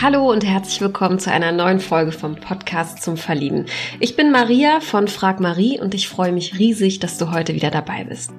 Hallo 0.00 0.30
und 0.30 0.46
herzlich 0.46 0.80
willkommen 0.80 1.18
zu 1.18 1.32
einer 1.32 1.50
neuen 1.50 1.80
Folge 1.80 2.12
vom 2.12 2.36
Podcast 2.36 3.02
zum 3.02 3.16
Verlieben. 3.16 3.66
Ich 3.98 4.14
bin 4.14 4.30
Maria 4.30 4.78
von 4.78 5.08
Frag 5.08 5.40
Marie 5.40 5.80
und 5.80 5.92
ich 5.92 6.08
freue 6.08 6.30
mich 6.30 6.56
riesig, 6.56 7.00
dass 7.00 7.18
du 7.18 7.32
heute 7.32 7.52
wieder 7.56 7.72
dabei 7.72 8.04
bist. 8.04 8.30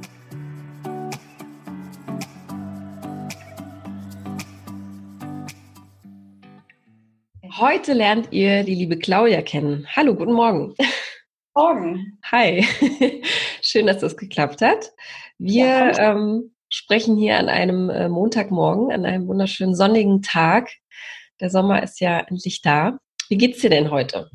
Heute 7.58 7.92
lernt 7.92 8.32
ihr 8.32 8.64
die 8.64 8.76
liebe 8.76 8.98
Claudia 8.98 9.42
kennen. 9.42 9.86
Hallo, 9.94 10.16
guten 10.16 10.32
Morgen. 10.32 10.76
Morgen. 11.54 12.20
Hi. 12.32 12.66
Schön, 13.62 13.86
dass 13.86 14.00
das 14.00 14.16
geklappt 14.16 14.62
hat. 14.62 14.94
Wir 15.38 15.66
ja, 15.66 16.14
ähm, 16.14 16.54
sprechen 16.70 17.18
hier 17.18 17.38
an 17.38 17.50
einem 17.50 17.90
äh, 17.90 18.08
Montagmorgen, 18.08 18.94
an 18.94 19.06
einem 19.06 19.28
wunderschönen 19.28 19.76
sonnigen 19.76 20.22
Tag 20.22 20.70
der 21.40 21.50
Sommer 21.50 21.84
ist 21.84 22.00
ja 22.00 22.20
endlich 22.20 22.62
da. 22.62 23.00
Wie 23.30 23.38
geht's 23.38 23.62
dir 23.62 23.70
denn 23.70 23.92
heute? 23.92 24.30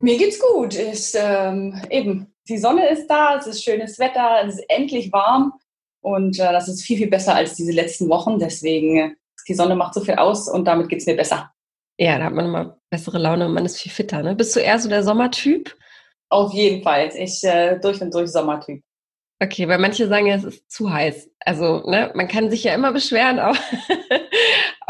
Mir 0.00 0.16
geht's 0.16 0.38
gut. 0.38 0.74
Ich, 0.74 1.12
ähm, 1.14 1.80
eben, 1.90 2.34
die 2.48 2.58
Sonne 2.58 2.88
ist 2.88 3.06
da, 3.06 3.36
es 3.36 3.46
ist 3.46 3.64
schönes 3.64 3.98
Wetter, 3.98 4.42
es 4.44 4.54
ist 4.54 4.64
endlich 4.68 5.12
warm 5.12 5.52
und 6.00 6.38
äh, 6.38 6.52
das 6.52 6.68
ist 6.68 6.82
viel, 6.82 6.96
viel 6.96 7.10
besser 7.10 7.34
als 7.34 7.54
diese 7.54 7.72
letzten 7.72 8.08
Wochen. 8.08 8.38
Deswegen, 8.38 8.96
äh, 8.96 9.10
die 9.48 9.54
Sonne 9.54 9.76
macht 9.76 9.94
so 9.94 10.00
viel 10.00 10.14
aus 10.14 10.48
und 10.48 10.64
damit 10.64 10.88
geht's 10.88 11.06
mir 11.06 11.16
besser. 11.16 11.50
Ja, 11.98 12.18
da 12.18 12.24
hat 12.24 12.32
man 12.32 12.46
immer 12.46 12.78
bessere 12.88 13.18
Laune 13.18 13.46
und 13.46 13.52
man 13.52 13.66
ist 13.66 13.78
viel 13.78 13.92
fitter. 13.92 14.22
Ne? 14.22 14.34
Bist 14.34 14.56
du 14.56 14.60
eher 14.60 14.78
so 14.78 14.88
der 14.88 15.02
Sommertyp? 15.02 15.76
Auf 16.30 16.52
jeden 16.54 16.82
Fall. 16.82 17.10
Ich 17.14 17.44
äh, 17.44 17.78
durch 17.78 18.00
und 18.00 18.14
durch 18.14 18.30
Sommertyp. 18.30 18.82
Okay, 19.42 19.66
weil 19.68 19.78
manche 19.78 20.06
sagen 20.06 20.26
ja, 20.26 20.34
es 20.34 20.44
ist 20.44 20.70
zu 20.70 20.92
heiß. 20.92 21.30
Also, 21.40 21.82
ne, 21.88 22.10
man 22.14 22.28
kann 22.28 22.50
sich 22.50 22.64
ja 22.64 22.74
immer 22.74 22.92
beschweren, 22.92 23.38
aber, 23.38 23.56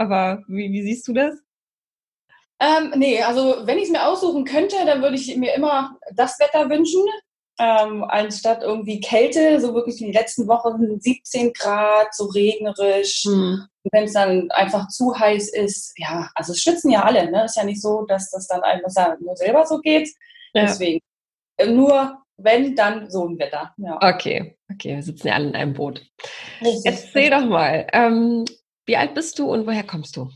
aber 0.01 0.43
wie, 0.49 0.73
wie 0.73 0.83
siehst 0.83 1.07
du 1.07 1.13
das? 1.13 1.37
Ähm, 2.59 2.95
nee, 2.97 3.23
also 3.23 3.57
wenn 3.65 3.79
ich 3.79 3.85
es 3.85 3.91
mir 3.91 4.07
aussuchen 4.07 4.45
könnte, 4.45 4.77
dann 4.87 5.03
würde 5.03 5.17
ich 5.17 5.37
mir 5.37 5.55
immer 5.55 5.99
das 6.15 6.39
Wetter 6.41 6.69
wünschen, 6.71 7.03
ähm, 7.59 8.05
anstatt 8.05 8.63
irgendwie 8.63 9.01
Kälte, 9.01 9.61
so 9.61 9.75
wirklich 9.75 9.97
die 9.97 10.13
letzten 10.13 10.49
Wochen 10.49 10.99
17 10.99 11.53
Grad, 11.53 12.15
so 12.15 12.25
regnerisch. 12.27 13.25
Hm. 13.25 13.67
Wenn 13.93 14.05
es 14.05 14.15
dann 14.15 14.51
einfach 14.51 14.89
zu 14.89 15.19
heiß 15.19 15.53
ist, 15.53 15.93
ja, 15.99 16.31
also 16.35 16.53
es 16.53 16.63
schwitzen 16.63 16.91
ja 16.91 17.03
alle, 17.03 17.31
ne? 17.31 17.45
Ist 17.45 17.57
ja 17.57 17.65
nicht 17.65 17.81
so, 17.81 18.05
dass 18.07 18.31
das 18.31 18.47
dann 18.47 18.63
einfach 18.63 19.19
nur 19.21 19.37
selber 19.37 19.67
so 19.67 19.79
geht. 19.81 20.09
Ja. 20.55 20.63
Deswegen. 20.63 21.01
Äh, 21.59 21.67
nur 21.67 22.23
wenn, 22.39 22.75
dann 22.75 23.11
so 23.11 23.27
ein 23.29 23.39
Wetter. 23.39 23.75
Ja. 23.77 23.97
Okay, 23.97 24.57
okay, 24.73 24.97
wir 24.97 25.03
sitzen 25.03 25.29
ja 25.29 25.35
alle 25.35 25.49
in 25.49 25.55
einem 25.55 25.75
Boot. 25.75 26.03
Richtig. 26.63 26.83
Erzähl 26.85 27.31
doch 27.31 27.45
mal, 27.45 27.87
ähm, 27.93 28.45
wie 28.87 28.97
alt 28.97 29.15
bist 29.15 29.39
du 29.39 29.53
und 29.53 29.67
woher 29.67 29.85
kommst 29.85 30.17
du? 30.17 30.31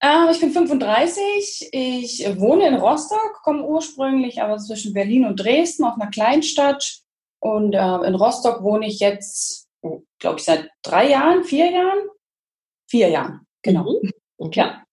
Äh, 0.00 0.30
ich 0.30 0.40
bin 0.40 0.52
35, 0.52 1.70
ich 1.72 2.38
wohne 2.38 2.68
in 2.68 2.74
Rostock, 2.74 3.40
komme 3.42 3.64
ursprünglich 3.64 4.40
aber 4.42 4.58
zwischen 4.58 4.92
Berlin 4.92 5.24
und 5.24 5.36
Dresden 5.36 5.84
auf 5.84 5.94
einer 5.94 6.10
Kleinstadt. 6.10 7.00
Und 7.40 7.74
äh, 7.74 8.06
in 8.06 8.14
Rostock 8.14 8.62
wohne 8.62 8.86
ich 8.86 9.00
jetzt, 9.00 9.68
oh, 9.82 10.02
glaube 10.18 10.38
ich, 10.38 10.44
seit 10.44 10.70
drei 10.82 11.10
Jahren, 11.10 11.44
vier 11.44 11.70
Jahren? 11.70 12.08
Vier 12.88 13.08
Jahren, 13.08 13.46
genau. 13.62 14.00
Mhm. 14.02 14.12
Okay. 14.38 14.60
Ja. 14.60 14.84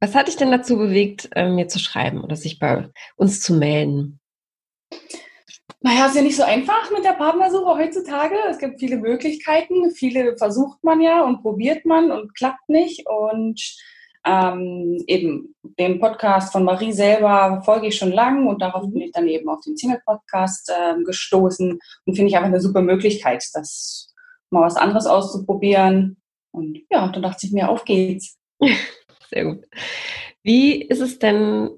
Was 0.00 0.14
hat 0.14 0.26
dich 0.26 0.36
denn 0.36 0.50
dazu 0.50 0.76
bewegt, 0.76 1.28
äh, 1.36 1.48
mir 1.48 1.68
zu 1.68 1.78
schreiben 1.78 2.24
oder 2.24 2.34
sich 2.34 2.58
bei 2.58 2.88
uns 3.16 3.40
zu 3.40 3.54
melden? 3.54 4.20
Naja, 5.80 6.06
ist 6.06 6.16
ja 6.16 6.22
nicht 6.22 6.36
so 6.36 6.44
einfach 6.44 6.90
mit 6.92 7.04
der 7.04 7.12
Partnersuche 7.12 7.76
heutzutage. 7.78 8.36
Es 8.48 8.58
gibt 8.58 8.78
viele 8.78 8.98
Möglichkeiten. 8.98 9.90
Viele 9.90 10.36
versucht 10.36 10.82
man 10.84 11.00
ja 11.00 11.22
und 11.24 11.42
probiert 11.42 11.84
man 11.84 12.10
und 12.10 12.34
klappt 12.36 12.68
nicht. 12.68 13.06
Und 13.08 13.60
ähm, 14.24 15.02
eben 15.06 15.54
den 15.62 15.98
Podcast 15.98 16.52
von 16.52 16.64
Marie 16.64 16.92
selber 16.92 17.62
folge 17.64 17.88
ich 17.88 17.96
schon 17.96 18.12
lang 18.12 18.46
und 18.46 18.62
darauf 18.62 18.88
bin 18.90 19.02
ich 19.02 19.12
dann 19.12 19.26
eben 19.26 19.48
auf 19.48 19.60
den 19.60 19.76
Single-Podcast 19.76 20.72
ähm, 20.80 21.04
gestoßen 21.04 21.78
und 22.06 22.14
finde 22.14 22.28
ich 22.28 22.36
einfach 22.36 22.48
eine 22.48 22.60
super 22.60 22.82
Möglichkeit, 22.82 23.44
das 23.54 24.14
mal 24.50 24.62
was 24.62 24.76
anderes 24.76 25.06
auszuprobieren. 25.06 26.18
Und 26.52 26.80
ja, 26.90 27.08
dann 27.08 27.22
dachte 27.22 27.46
ich 27.46 27.52
mir, 27.52 27.68
auf 27.68 27.84
geht's. 27.84 28.38
Sehr 29.30 29.44
gut. 29.46 29.64
Wie 30.42 30.82
ist 30.82 31.00
es 31.00 31.18
denn 31.18 31.70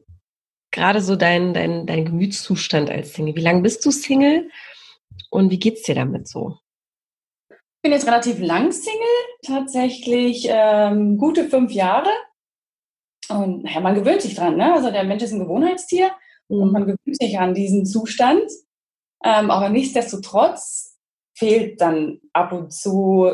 gerade 0.75 1.01
so 1.01 1.17
dein, 1.17 1.55
dein, 1.55 1.87
dein 1.87 2.05
Gemütszustand 2.05 2.91
als 2.91 3.15
Single? 3.15 3.37
Wie 3.37 3.41
lange 3.41 3.63
bist 3.63 3.85
du 3.87 3.91
Single 3.91 4.51
und 5.31 5.51
wie 5.51 5.59
geht's 5.59 5.83
dir 5.83 5.95
damit 5.95 6.29
so? 6.29 6.59
Ich 7.49 7.83
bin 7.83 7.93
jetzt 7.93 8.07
relativ 8.07 8.39
lang 8.41 8.73
Single, 8.73 9.01
tatsächlich 9.47 10.47
ähm, 10.49 11.17
gute 11.17 11.45
fünf 11.45 11.73
Jahre. 11.73 12.11
Und 13.29 13.65
naja, 13.65 13.81
man 13.81 13.95
gewöhnt 13.95 14.23
sich 14.23 14.35
dran, 14.35 14.57
ne? 14.57 14.75
Also 14.75 14.91
der 14.91 15.05
Mensch 15.05 15.23
ist 15.23 15.33
ein 15.33 15.39
Gewohnheitstier 15.39 16.11
mhm. 16.49 16.63
und 16.63 16.73
man 16.73 16.83
gewöhnt 16.83 17.17
sich 17.19 17.39
an 17.39 17.55
diesen 17.55 17.87
Zustand. 17.87 18.51
Ähm, 19.25 19.51
aber 19.51 19.71
nichtsdestotrotz 19.71 20.99
fehlt 21.37 21.81
dann 21.81 22.21
ab 22.33 22.53
und 22.53 22.73
zu 22.73 23.31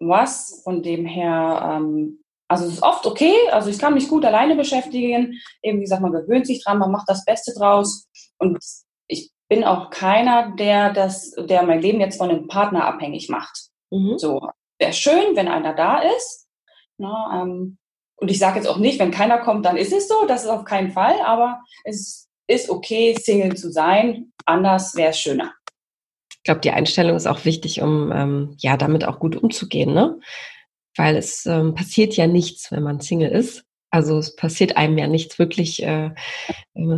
was. 0.00 0.60
Von 0.64 0.82
dem 0.82 1.04
her 1.04 1.78
ähm, 1.78 2.22
also 2.48 2.64
es 2.64 2.74
ist 2.74 2.82
oft 2.82 3.06
okay, 3.06 3.34
also 3.52 3.68
ich 3.68 3.78
kann 3.78 3.94
mich 3.94 4.08
gut 4.08 4.24
alleine 4.24 4.56
beschäftigen. 4.56 5.38
Eben 5.62 5.78
wie 5.78 5.82
gesagt, 5.82 6.02
man 6.02 6.12
gewöhnt 6.12 6.46
sich 6.46 6.64
dran, 6.64 6.78
man 6.78 6.90
macht 6.90 7.08
das 7.08 7.24
Beste 7.24 7.52
draus. 7.54 8.08
Und 8.38 8.58
ich 9.06 9.30
bin 9.48 9.64
auch 9.64 9.90
keiner, 9.90 10.54
der 10.56 10.92
das, 10.92 11.32
der 11.38 11.62
mein 11.62 11.82
Leben 11.82 12.00
jetzt 12.00 12.16
von 12.16 12.30
einem 12.30 12.48
Partner 12.48 12.86
abhängig 12.86 13.28
macht. 13.28 13.68
Mhm. 13.90 14.18
So 14.18 14.48
wäre 14.78 14.92
schön, 14.92 15.36
wenn 15.36 15.48
einer 15.48 15.74
da 15.74 15.98
ist. 15.98 16.46
Na, 16.96 17.44
ne, 17.44 17.52
ähm, 17.52 17.78
und 18.16 18.30
ich 18.30 18.38
sage 18.38 18.56
jetzt 18.56 18.66
auch 18.66 18.78
nicht, 18.78 18.98
wenn 18.98 19.12
keiner 19.12 19.38
kommt, 19.38 19.64
dann 19.64 19.76
ist 19.76 19.92
es 19.92 20.08
so. 20.08 20.26
Das 20.26 20.42
ist 20.42 20.50
auf 20.50 20.64
keinen 20.64 20.90
Fall. 20.90 21.20
Aber 21.24 21.60
es 21.84 22.28
ist 22.48 22.68
okay, 22.70 23.14
Single 23.14 23.56
zu 23.56 23.70
sein. 23.70 24.32
Anders 24.44 24.96
wäre 24.96 25.10
es 25.10 25.20
schöner. 25.20 25.52
Ich 26.32 26.42
glaube, 26.42 26.60
die 26.60 26.70
Einstellung 26.70 27.16
ist 27.16 27.26
auch 27.26 27.44
wichtig, 27.44 27.80
um 27.82 28.10
ähm, 28.10 28.56
ja 28.58 28.76
damit 28.76 29.04
auch 29.04 29.20
gut 29.20 29.36
umzugehen. 29.36 29.92
Ne? 29.92 30.18
Weil 30.98 31.16
es 31.16 31.46
ähm, 31.46 31.74
passiert 31.74 32.16
ja 32.16 32.26
nichts, 32.26 32.70
wenn 32.72 32.82
man 32.82 33.00
Single 33.00 33.30
ist. 33.30 33.64
Also 33.90 34.18
es 34.18 34.36
passiert 34.36 34.76
einem 34.76 34.98
ja 34.98 35.06
nichts 35.06 35.38
wirklich, 35.38 35.82
äh, 35.82 36.10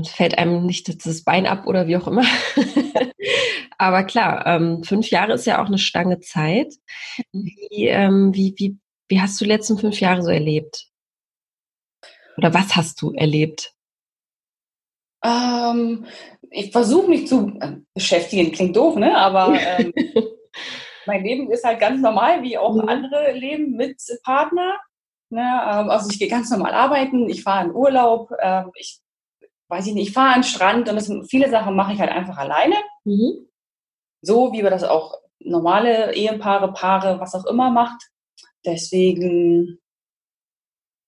fällt 0.05 0.39
einem 0.39 0.67
nicht 0.67 1.07
das 1.07 1.23
Bein 1.23 1.47
ab 1.47 1.67
oder 1.67 1.87
wie 1.87 1.97
auch 1.97 2.09
immer. 2.09 2.25
Aber 3.79 4.03
klar, 4.05 4.47
ähm, 4.47 4.83
fünf 4.83 5.09
Jahre 5.11 5.35
ist 5.35 5.47
ja 5.47 5.63
auch 5.63 5.67
eine 5.67 5.79
Stange 5.79 6.21
Zeit. 6.21 6.75
Mhm. 7.33 7.45
Wie, 7.45 7.87
ähm, 7.87 8.35
wie, 8.35 8.55
wie, 8.57 8.77
wie 9.09 9.21
hast 9.21 9.41
du 9.41 9.45
die 9.45 9.51
letzten 9.51 9.79
fünf 9.79 10.01
Jahre 10.01 10.23
so 10.23 10.31
erlebt? 10.31 10.87
Oder 12.37 12.53
was 12.55 12.75
hast 12.75 13.01
du 13.03 13.13
erlebt? 13.13 13.75
Ähm, 15.23 16.07
ich 16.51 16.73
versuche 16.73 17.09
mich 17.09 17.29
zu 17.29 17.57
äh, 17.61 17.77
beschäftigen, 17.95 18.53
klingt 18.53 18.77
doof, 18.77 18.97
ne? 18.97 19.17
Aber 19.17 19.55
ähm, 19.61 19.93
mein 21.11 21.25
Leben 21.25 21.51
ist 21.51 21.65
halt 21.65 21.81
ganz 21.81 22.01
normal, 22.01 22.43
wie 22.43 22.57
auch 22.57 22.75
mhm. 22.75 22.89
andere 22.89 23.33
leben 23.33 23.73
mit 23.73 24.01
Partner. 24.23 24.79
Ne? 25.31 25.41
Ähm, 25.41 25.91
also 25.91 26.09
ich 26.11 26.19
gehe 26.19 26.29
ganz 26.29 26.51
normal 26.51 26.73
arbeiten, 26.73 27.29
ich 27.29 27.43
fahre 27.43 27.67
in 27.67 27.75
Urlaub, 27.75 28.31
ähm, 28.41 28.71
ich 28.77 29.01
weiß 29.69 29.87
ich 29.87 29.95
nicht, 29.95 30.09
ich 30.09 30.15
fahre 30.15 30.35
an 30.35 30.41
den 30.41 30.45
Strand 30.45 30.89
und 30.89 30.97
das, 30.97 31.13
viele 31.29 31.49
Sachen 31.51 31.77
mache 31.77 31.93
ich 31.93 32.01
halt 32.01 32.11
einfach 32.11 32.39
alleine. 32.39 32.77
Mhm. 33.05 33.49
So 34.23 34.53
wie 34.53 34.63
wir 34.63 34.71
das 34.71 34.85
auch 34.85 35.15
normale 35.41 36.15
Ehepaare, 36.15 36.73
Paare, 36.73 37.21
was 37.21 37.35
auch 37.35 37.47
immer 37.47 37.71
macht. 37.71 38.11
Deswegen, 38.65 39.81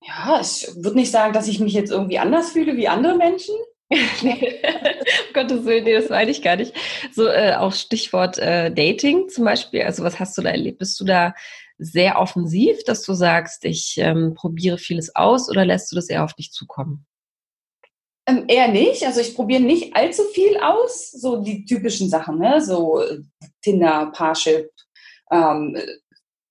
ja, 0.03 0.41
ich 0.41 0.69
würde 0.77 0.97
nicht 0.97 1.11
sagen, 1.11 1.33
dass 1.33 1.49
ich 1.49 1.61
mich 1.61 1.75
jetzt 1.75 1.91
irgendwie 1.91 2.19
anders 2.19 2.53
fühle 2.53 2.77
wie 2.77 2.89
andere 2.89 3.17
Menschen. 3.17 3.55
um 4.23 5.35
Gottes 5.35 5.65
Willen, 5.65 5.85
nee, 5.85 5.95
das 5.95 6.09
meine 6.09 6.31
ich 6.31 6.43
gar 6.43 6.57
nicht. 6.57 6.75
So 7.13 7.27
äh, 7.27 7.55
auch 7.55 7.73
Stichwort 7.73 8.39
äh, 8.39 8.71
Dating 8.73 9.29
zum 9.29 9.45
Beispiel. 9.45 9.83
Also 9.83 10.03
was 10.03 10.19
hast 10.19 10.37
du 10.39 10.43
da 10.43 10.51
erlebt? 10.51 10.79
Bist 10.79 10.99
du 11.01 11.05
da 11.05 11.35
sehr 11.79 12.21
offensiv, 12.21 12.85
dass 12.85 13.03
du 13.03 13.15
sagst, 13.15 13.65
ich 13.65 13.97
ähm, 13.99 14.35
probiere 14.35 14.79
vieles 14.79 15.15
aus 15.17 15.49
oder 15.49 15.65
lässt 15.65 15.91
du 15.91 15.97
das 15.97 16.09
eher 16.09 16.25
auf 16.25 16.35
dich 16.35 16.53
zukommen? 16.53 17.07
Ähm, 18.27 18.45
eher 18.47 18.69
nicht. 18.69 19.05
Also 19.05 19.21
ich 19.21 19.35
probiere 19.35 19.63
nicht 19.63 19.97
allzu 19.97 20.23
viel 20.33 20.57
aus. 20.59 21.11
So 21.11 21.43
die 21.43 21.65
typischen 21.65 22.09
Sachen, 22.09 22.39
ne? 22.39 22.61
So 22.61 23.03
Tinder, 23.63 24.13
Parship, 24.15 24.71
ähm, 25.31 25.77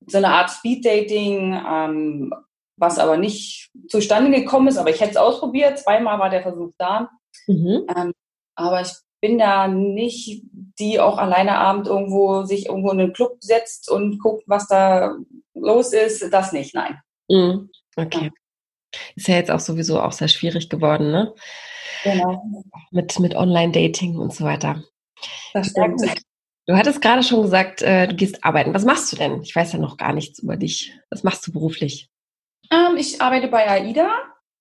so 0.07 0.17
eine 0.17 0.29
Art 0.29 0.49
Speed-Dating, 0.49 1.53
ähm, 1.53 2.33
was 2.77 2.99
aber 2.99 3.15
nicht 3.17 3.69
zustande 3.87 4.31
gekommen 4.31 4.67
ist, 4.67 4.77
aber 4.77 4.89
ich 4.89 4.99
hätte 4.99 5.11
es 5.11 5.17
ausprobiert. 5.17 5.79
Zweimal 5.79 6.19
war 6.19 6.29
der 6.29 6.41
Versuch 6.41 6.71
da. 6.77 7.09
Mhm. 7.47 7.85
Ähm, 7.95 8.13
aber 8.55 8.81
ich 8.81 8.91
bin 9.21 9.37
da 9.37 9.67
nicht, 9.67 10.43
die 10.79 10.99
auch 10.99 11.17
alleine 11.17 11.57
abend 11.57 11.87
irgendwo 11.87 12.43
sich 12.43 12.67
irgendwo 12.67 12.91
in 12.91 12.97
den 12.97 13.13
Club 13.13 13.37
setzt 13.39 13.89
und 13.89 14.19
guckt, 14.19 14.43
was 14.47 14.67
da 14.67 15.15
los 15.53 15.93
ist. 15.93 16.33
Das 16.33 16.51
nicht, 16.51 16.73
nein. 16.73 16.99
Mhm. 17.29 17.69
Okay. 17.95 18.25
Ja. 18.25 18.99
Ist 19.15 19.27
ja 19.27 19.35
jetzt 19.35 19.51
auch 19.51 19.59
sowieso 19.59 20.01
auch 20.01 20.11
sehr 20.11 20.27
schwierig 20.27 20.69
geworden, 20.69 21.11
ne? 21.11 21.33
Genau. 22.03 22.43
Mit, 22.91 23.19
mit 23.19 23.35
Online-Dating 23.35 24.17
und 24.17 24.33
so 24.33 24.43
weiter. 24.43 24.83
Das 25.53 25.67
stimmt. 25.67 26.01
Du 26.67 26.75
hattest 26.75 27.01
gerade 27.01 27.23
schon 27.23 27.41
gesagt, 27.41 27.81
äh, 27.81 28.07
du 28.07 28.15
gehst 28.15 28.43
arbeiten. 28.43 28.73
Was 28.73 28.85
machst 28.85 29.11
du 29.11 29.15
denn? 29.15 29.41
Ich 29.41 29.55
weiß 29.55 29.73
ja 29.73 29.79
noch 29.79 29.97
gar 29.97 30.13
nichts 30.13 30.39
über 30.39 30.57
dich. 30.57 30.93
Was 31.09 31.23
machst 31.23 31.45
du 31.45 31.51
beruflich? 31.51 32.09
Ähm, 32.71 32.97
ich 32.97 33.21
arbeite 33.21 33.47
bei 33.47 33.67
AIDA 33.67 34.09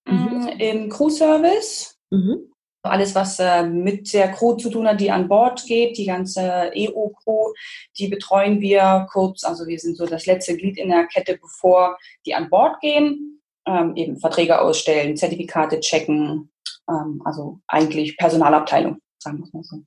mhm. 0.06 0.49
im 0.58 0.88
Crew-Service. 0.88 1.99
Mhm. 2.11 2.50
Alles, 2.82 3.15
was 3.15 3.38
äh, 3.38 3.62
mit 3.62 4.12
der 4.15 4.32
Crew 4.32 4.55
zu 4.55 4.71
tun 4.71 4.88
hat, 4.88 5.00
die 5.00 5.11
an 5.11 5.29
Bord 5.29 5.65
geht, 5.67 5.99
die 5.99 6.06
ganze 6.06 6.71
EU-Crew, 6.75 7.53
die 7.99 8.09
betreuen 8.09 8.61
wir 8.61 9.06
kurz. 9.12 9.44
Also 9.44 9.67
wir 9.67 9.79
sind 9.79 9.97
so 9.97 10.06
das 10.06 10.27
letzte 10.27 10.56
Glied 10.56 10.79
in 10.79 10.88
der 10.88 11.06
Kette, 11.06 11.38
bevor 11.41 11.99
die 12.25 12.35
an 12.35 12.49
Bord 12.49 12.81
gehen. 12.81 13.43
Ähm, 13.67 13.94
eben 13.94 14.19
Verträge 14.19 14.59
ausstellen, 14.61 15.17
Zertifikate 15.17 15.81
checken, 15.81 16.50
ähm, 16.88 17.21
also 17.25 17.61
eigentlich 17.69 18.17
Personalabteilung, 18.17 19.00
sagen 19.19 19.38
wir 19.38 19.49
mal 19.53 19.62
so. 19.62 19.82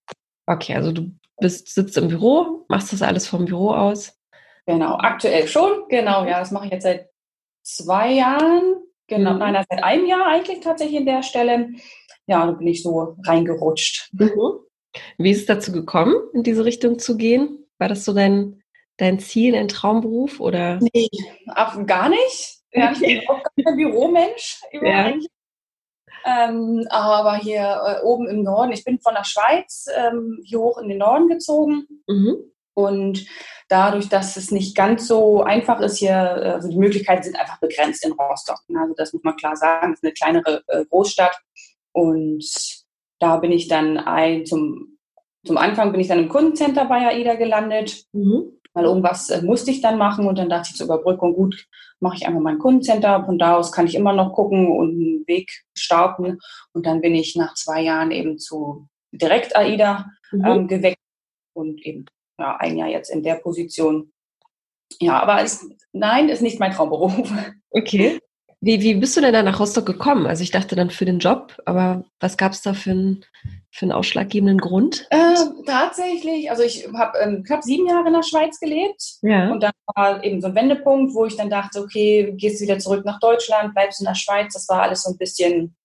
Okay, 0.45 0.75
also 0.75 0.92
du 0.92 1.12
bist, 1.40 1.74
sitzt 1.74 1.98
im 1.98 2.07
Büro, 2.07 2.66
machst 2.69 2.94
das 2.94 3.01
alles 3.01 3.28
vom 3.28 3.45
Büro 3.45 3.72
aus? 3.72 4.18
Genau, 4.66 4.95
aktuell 4.98 5.48
schon, 5.48 5.88
genau, 5.90 6.24
ja, 6.25 6.40
das 6.40 6.51
mache 6.51 6.66
ich 6.66 6.72
jetzt 6.72 6.84
seit 6.84 7.10
zwei 7.63 8.13
Jahren, 8.13 8.75
genau, 9.07 9.34
mhm. 9.34 9.40
nein, 9.40 9.66
seit 9.69 9.84
einem 9.84 10.06
Jahr 10.06 10.25
eigentlich 10.28 10.60
tatsächlich 10.62 11.00
in 11.00 11.06
der 11.06 11.24
Stelle. 11.24 11.69
Ja, 12.28 12.46
da 12.46 12.52
bin 12.52 12.68
ich 12.68 12.84
so 12.84 13.18
reingerutscht. 13.25 14.10
Mhm. 14.14 14.60
Wie 15.18 15.31
ist 15.31 15.42
es 15.42 15.46
dazu 15.46 15.72
gekommen, 15.72 16.16
in 16.34 16.44
diese 16.44 16.66
Richtung 16.66 17.00
zu 17.00 17.18
gehen? 17.18 17.66
War 17.80 17.90
das 17.90 18.06
so 18.06 18.14
dein, 18.14 18.62
dein 18.98 19.20
Ziel, 19.20 19.54
dein 19.54 19.68
Traumberuf 19.68 20.40
oder? 20.40 20.80
Nee, 20.80 21.10
gar 21.86 22.10
nicht. 22.10 22.60
Ja, 22.72 22.92
ich 22.92 23.00
bin 23.00 23.22
auch 23.28 23.42
kein 23.64 23.75
Büromensch. 23.75 24.62
Ja. 24.81 25.14
Ähm, 26.25 26.88
aber 26.90 27.36
hier 27.36 27.81
äh, 27.86 28.02
oben 28.02 28.30
im 28.30 28.44
Norden, 28.44 28.72
ich 28.72 28.86
bin 28.86 28.98
von 29.00 29.14
der 29.14 29.26
Schweiz 29.26 29.88
ähm, 29.94 30.40
hier 30.46 30.60
hoch 30.60 30.78
in 30.78 30.88
den 30.88 31.00
Norden 31.00 31.28
gezogen. 31.28 31.86
Mhm. 32.08 32.38
Und 32.76 33.26
dadurch, 33.68 34.10
dass 34.10 34.38
es 34.38 34.50
nicht 34.50 34.76
ganz 34.76 35.08
so 35.08 35.44
einfach 35.44 35.80
ist 35.81 35.98
hier, 35.98 36.18
also 36.18 36.69
die 36.69 36.78
Möglichkeiten 36.78 37.24
sind 37.24 37.40
einfach 37.40 37.60
begrenzt 37.60 38.06
in 38.06 38.14
Rostock. 38.14 38.60
Also 38.76 38.94
das 38.96 39.14
muss 39.14 39.24
man 39.24 39.36
klar 39.36 39.56
sagen, 39.56 39.94
es 39.94 40.00
ist 40.00 40.04
eine 40.04 40.14
kleinere 40.14 40.64
äh, 40.68 40.86
Großstadt. 40.86 41.36
Und 41.94 42.45
da 43.19 43.38
bin 43.38 43.51
ich 43.51 43.68
dann 43.68 43.98
ein, 43.98 44.45
zum, 44.45 44.98
zum 45.45 45.57
Anfang 45.57 45.92
bin 45.92 46.01
ich 46.01 46.07
dann 46.07 46.19
im 46.19 46.30
Kundencenter 46.30 46.86
bei 46.86 47.07
AIDA 47.07 47.36
gelandet. 47.36 48.06
Mhm. 48.12 48.60
Weil 48.74 48.86
irgendwas 48.86 49.30
äh, 49.30 49.44
musste 49.44 49.72
ich 49.72 49.81
dann 49.81 50.00
machen 50.00 50.25
und 50.25 50.38
dann 50.38 50.50
dachte 50.50 50.69
ich 50.72 50.78
zur 50.78 50.88
Überbrückung, 50.88 51.36
gut, 51.36 51.68
mache 52.00 52.18
ich 52.18 52.28
einfach 52.28 52.42
mein 52.42 52.57
Kundencenter. 52.57 53.24
Von 53.24 53.38
da 53.38 53.56
aus 53.56 53.72
kann 53.72 53.86
ich 53.86 53.95
immer 53.95 54.13
noch 54.13 54.34
gucken 54.34 54.68
und 54.68 54.90
einen 54.90 55.28
Weg 55.28 55.63
starten. 55.75 56.40
Und 56.74 56.86
dann 56.86 57.01
bin 57.01 57.13
ich 57.13 57.36
nach 57.36 57.54
zwei 57.54 57.81
Jahren 57.81 58.12
eben 58.12 58.40
zu 58.40 58.88
direkt 59.12 59.56
AIDA 59.56 60.10
mhm. 60.31 60.45
ähm, 60.45 60.68
gewechselt 60.68 60.98
und 61.54 61.86
eben 61.86 62.06
ja, 62.40 62.57
ein 62.57 62.78
Jahr 62.78 62.90
jetzt 62.90 63.10
in 63.10 63.22
der 63.22 63.36
Position. 63.36 64.12
Ja, 65.00 65.22
aber 65.22 65.42
es, 65.42 65.68
nein, 65.92 66.30
ist 66.30 66.42
nicht 66.42 66.60
mein 66.60 66.72
Traumberuf. 66.72 67.31
Okay. 67.75 68.19
Wie, 68.65 68.80
wie 68.80 68.94
bist 68.94 69.18
du 69.18 69.19
denn 69.19 69.33
dann 69.33 69.44
nach 69.44 69.60
Rostock 69.60 69.86
gekommen? 69.86 70.25
Also 70.25 70.42
ich 70.42 70.51
dachte 70.51 70.77
dann 70.77 70.89
für 70.89 71.04
den 71.04 71.19
Job, 71.19 71.54
aber 71.65 72.06
was 72.21 72.38
gab 72.38 72.54
es 72.54 72.62
da 72.62 72.74
für 72.74 72.92
einen, 72.92 73.25
für 73.71 73.83
einen 73.83 73.92
ausschlaggebenden 73.92 74.57
Grund? 74.57 75.06
Äh, 75.10 75.36
tatsächlich, 75.65 76.50
also 76.50 76.63
ich 76.63 76.88
habe 76.94 77.18
ähm, 77.19 77.44
knapp 77.44 77.62
sieben 77.63 77.88
Jahre 77.88 78.07
in 78.07 78.13
der 78.13 78.24
Schweiz 78.24 78.62
gelebt. 78.62 79.15
Ja. 79.21 79.51
Und 79.51 79.62
dann 79.62 79.74
war 79.94 80.24
eben 80.24 80.39
so 80.39 80.48
ein 80.48 80.56
Wendepunkt, 80.56 81.13
wo 81.13 81.25
ich 81.25 81.36
dann 81.36 81.50
dachte, 81.50 81.81
okay, 81.81 82.36
gehst 82.38 82.62
wieder 82.62 82.80
zurück 82.80 83.04
nach 83.04 83.19
Deutschland, 83.19 83.74
bleibst 83.74 84.00
in 84.00 84.07
der 84.07 84.15
Schweiz. 84.15 84.54
Das 84.54 84.69
war 84.69 84.83
alles 84.83 85.04
so 85.04 85.12
ein 85.12 85.18
bisschen, 85.18 85.75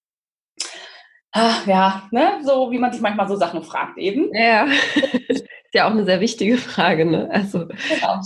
ah, 1.33 1.55
ja, 1.65 2.07
ne, 2.11 2.39
so 2.45 2.71
wie 2.71 2.79
man 2.79 2.93
sich 2.93 3.01
manchmal 3.01 3.27
so 3.27 3.35
Sachen 3.35 3.61
fragt 3.61 3.97
eben. 3.97 4.33
Ja, 4.33 4.69
ist 5.27 5.43
ja 5.73 5.85
auch 5.85 5.91
eine 5.91 6.05
sehr 6.05 6.21
wichtige 6.21 6.55
Frage, 6.55 7.03
ne? 7.03 7.29
Also. 7.29 7.65
Genau. 7.65 8.21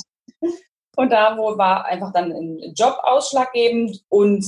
Und 0.95 1.12
da 1.12 1.38
wo 1.38 1.57
war 1.57 1.86
einfach 1.86 2.12
dann 2.13 2.31
ein 2.31 2.74
Job 2.75 2.98
ausschlaggebend 3.04 4.04
und 4.10 4.45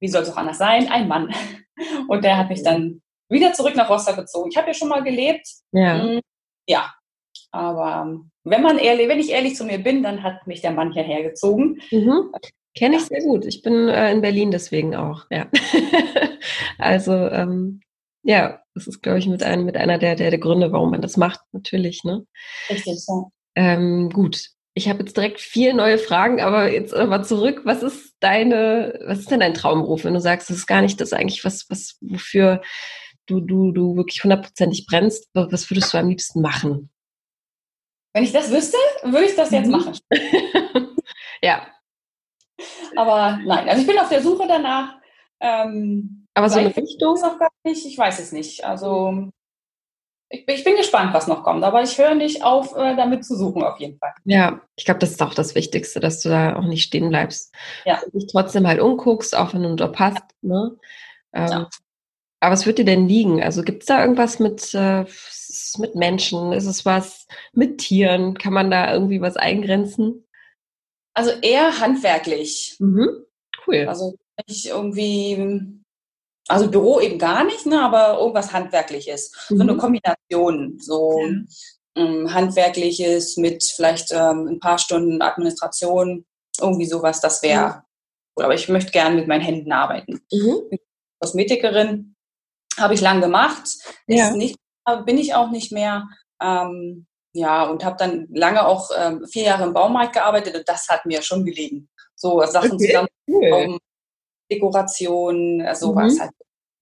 wie 0.00 0.08
soll 0.08 0.22
es 0.22 0.30
auch 0.30 0.36
anders 0.36 0.58
sein, 0.58 0.88
ein 0.90 1.06
Mann. 1.08 1.32
Und 2.08 2.24
der 2.24 2.36
hat 2.36 2.48
mich 2.48 2.62
dann 2.62 3.00
wieder 3.28 3.52
zurück 3.52 3.74
nach 3.76 3.88
Rostock 3.88 4.16
gezogen. 4.16 4.50
Ich 4.50 4.56
habe 4.56 4.68
ja 4.68 4.74
schon 4.74 4.88
mal 4.88 5.02
gelebt. 5.02 5.46
Ja. 5.72 6.02
Hm, 6.02 6.20
ja. 6.68 6.92
Aber 7.50 8.20
wenn 8.44 8.62
man 8.62 8.78
ehrlich, 8.78 9.08
wenn 9.08 9.20
ich 9.20 9.30
ehrlich 9.30 9.56
zu 9.56 9.64
mir 9.64 9.78
bin, 9.78 10.02
dann 10.02 10.22
hat 10.22 10.46
mich 10.46 10.60
der 10.60 10.72
Mann 10.72 10.92
hierher 10.92 11.22
gezogen. 11.22 11.80
Mhm. 11.90 12.32
Kenne 12.74 12.96
ich 12.96 13.02
ja. 13.02 13.08
sehr 13.08 13.22
gut. 13.22 13.44
Ich 13.44 13.62
bin 13.62 13.88
äh, 13.88 14.10
in 14.12 14.22
Berlin 14.22 14.50
deswegen 14.50 14.94
auch. 14.94 15.26
Ja. 15.30 15.46
also 16.78 17.12
ähm, 17.12 17.80
ja, 18.22 18.60
das 18.74 18.86
ist, 18.86 19.02
glaube 19.02 19.18
ich, 19.18 19.26
mit, 19.26 19.42
einem, 19.42 19.64
mit 19.64 19.76
einer 19.76 19.98
der, 19.98 20.16
der, 20.16 20.30
der 20.30 20.38
Gründe, 20.38 20.72
warum 20.72 20.90
man 20.90 21.02
das 21.02 21.16
macht, 21.16 21.40
natürlich. 21.52 22.04
Ne? 22.04 22.26
Richtig, 22.70 23.04
so. 23.04 23.30
Ähm, 23.54 24.10
gut, 24.10 24.48
ich 24.74 24.88
habe 24.88 25.00
jetzt 25.00 25.16
direkt 25.16 25.40
vier 25.40 25.74
neue 25.74 25.98
Fragen, 25.98 26.40
aber 26.40 26.70
jetzt 26.70 26.94
mal 26.94 27.24
zurück. 27.24 27.62
Was 27.64 27.82
ist 27.82 28.16
deine, 28.20 28.98
was 29.04 29.20
ist 29.20 29.30
denn 29.30 29.40
dein 29.40 29.54
Traumberuf, 29.54 30.04
wenn 30.04 30.14
du 30.14 30.20
sagst, 30.20 30.48
das 30.48 30.56
ist 30.58 30.66
gar 30.66 30.80
nicht 30.80 31.00
das 31.00 31.12
eigentlich, 31.12 31.44
was, 31.44 31.68
was, 31.68 31.98
wofür 32.00 32.62
du, 33.26 33.40
du, 33.40 33.72
du 33.72 33.96
wirklich 33.96 34.24
hundertprozentig 34.24 34.86
brennst? 34.86 35.28
Was 35.34 35.70
würdest 35.70 35.92
du 35.92 35.98
am 35.98 36.08
liebsten 36.08 36.40
machen? 36.40 36.90
Wenn 38.14 38.24
ich 38.24 38.32
das 38.32 38.50
wüsste, 38.50 38.76
würde 39.02 39.26
ich 39.26 39.36
das 39.36 39.50
jetzt 39.50 39.66
mhm. 39.66 39.72
machen. 39.72 39.98
ja. 41.42 41.66
Aber 42.96 43.40
nein, 43.44 43.68
also 43.68 43.80
ich 43.80 43.86
bin 43.86 43.98
auf 43.98 44.08
der 44.08 44.22
Suche 44.22 44.46
danach. 44.46 44.96
Ähm, 45.40 46.26
aber 46.34 46.48
so 46.48 46.58
eine 46.58 46.74
Richtung? 46.74 47.20
Noch 47.20 47.38
gar 47.38 47.50
nicht, 47.64 47.84
ich 47.84 47.98
weiß 47.98 48.20
es 48.20 48.32
nicht. 48.32 48.64
Also 48.64 49.30
ich, 50.32 50.48
ich, 50.48 50.64
bin 50.64 50.76
gespannt, 50.76 51.12
was 51.12 51.26
noch 51.26 51.44
kommt, 51.44 51.62
aber 51.62 51.82
ich 51.82 51.98
höre 51.98 52.14
nicht 52.14 52.42
auf, 52.42 52.74
äh, 52.74 52.96
damit 52.96 53.24
zu 53.24 53.36
suchen, 53.36 53.62
auf 53.62 53.78
jeden 53.78 53.98
Fall. 53.98 54.14
Ja, 54.24 54.60
ich 54.76 54.86
glaube, 54.86 55.00
das 55.00 55.10
ist 55.10 55.22
auch 55.22 55.34
das 55.34 55.54
Wichtigste, 55.54 56.00
dass 56.00 56.20
du 56.22 56.30
da 56.30 56.56
auch 56.56 56.64
nicht 56.64 56.82
stehen 56.82 57.10
bleibst. 57.10 57.54
Ja. 57.84 58.00
Und 58.02 58.14
dich 58.14 58.26
trotzdem 58.32 58.66
halt 58.66 58.80
umguckst, 58.80 59.36
auch 59.36 59.52
wenn 59.52 59.62
du 59.62 59.74
Job 59.74 59.96
hast. 59.98 60.24
Ne? 60.40 60.76
Ähm, 61.34 61.48
ja. 61.48 61.68
Aber 62.40 62.52
was 62.52 62.66
wird 62.66 62.78
dir 62.78 62.84
denn 62.84 63.06
liegen? 63.06 63.42
Also 63.42 63.62
gibt 63.62 63.82
es 63.82 63.86
da 63.86 64.00
irgendwas 64.00 64.38
mit, 64.38 64.72
äh, 64.74 65.04
mit 65.78 65.94
Menschen? 65.94 66.52
Ist 66.52 66.66
es 66.66 66.84
was 66.84 67.26
mit 67.52 67.78
Tieren? 67.78 68.34
Kann 68.34 68.54
man 68.54 68.70
da 68.70 68.92
irgendwie 68.92 69.20
was 69.20 69.36
eingrenzen? 69.36 70.26
Also 71.14 71.30
eher 71.42 71.78
handwerklich. 71.78 72.76
Mhm. 72.78 73.26
Cool. 73.66 73.86
Also 73.86 74.16
ich 74.46 74.70
irgendwie 74.70 75.81
also 76.48 76.70
Büro 76.70 77.00
eben 77.00 77.18
gar 77.18 77.44
nicht, 77.44 77.66
ne, 77.66 77.82
aber 77.82 78.18
irgendwas 78.18 78.52
Handwerkliches. 78.52 79.32
Mhm. 79.48 79.56
So 79.56 79.62
eine 79.62 79.72
mhm. 79.74 79.78
Kombination, 79.78 80.78
so 80.80 81.20
ähm, 81.96 82.32
Handwerkliches 82.32 83.36
mit 83.36 83.64
vielleicht 83.64 84.12
ähm, 84.12 84.48
ein 84.48 84.60
paar 84.60 84.78
Stunden 84.78 85.22
Administration, 85.22 86.24
irgendwie 86.60 86.86
sowas, 86.86 87.20
das 87.20 87.42
wäre. 87.42 87.84
Mhm. 88.36 88.44
Aber 88.44 88.54
ich 88.54 88.68
möchte 88.68 88.92
gerne 88.92 89.16
mit 89.16 89.28
meinen 89.28 89.42
Händen 89.42 89.72
arbeiten. 89.72 90.20
Mhm. 90.32 90.78
Kosmetikerin 91.20 92.16
habe 92.78 92.94
ich 92.94 93.00
lang 93.00 93.20
gemacht, 93.20 93.68
ja. 94.06 94.30
nicht, 94.34 94.56
bin 95.04 95.18
ich 95.18 95.34
auch 95.34 95.50
nicht 95.50 95.72
mehr. 95.72 96.08
Ähm, 96.42 97.06
ja, 97.34 97.64
und 97.64 97.84
habe 97.84 97.96
dann 97.98 98.28
lange 98.32 98.66
auch 98.66 98.90
ähm, 98.96 99.26
vier 99.26 99.44
Jahre 99.44 99.64
im 99.64 99.72
Baumarkt 99.72 100.14
gearbeitet 100.14 100.54
und 100.56 100.68
das 100.68 100.88
hat 100.88 101.06
mir 101.06 101.22
schon 101.22 101.44
gelegen. 101.44 101.88
So 102.14 102.42
Sachen 102.44 102.72
okay. 102.72 102.86
zusammen, 102.88 103.08
cool. 103.28 103.78
Dekoration, 104.54 105.60
äh, 105.60 105.74
sowas 105.74 106.14
mhm. 106.14 106.20
halt 106.20 106.32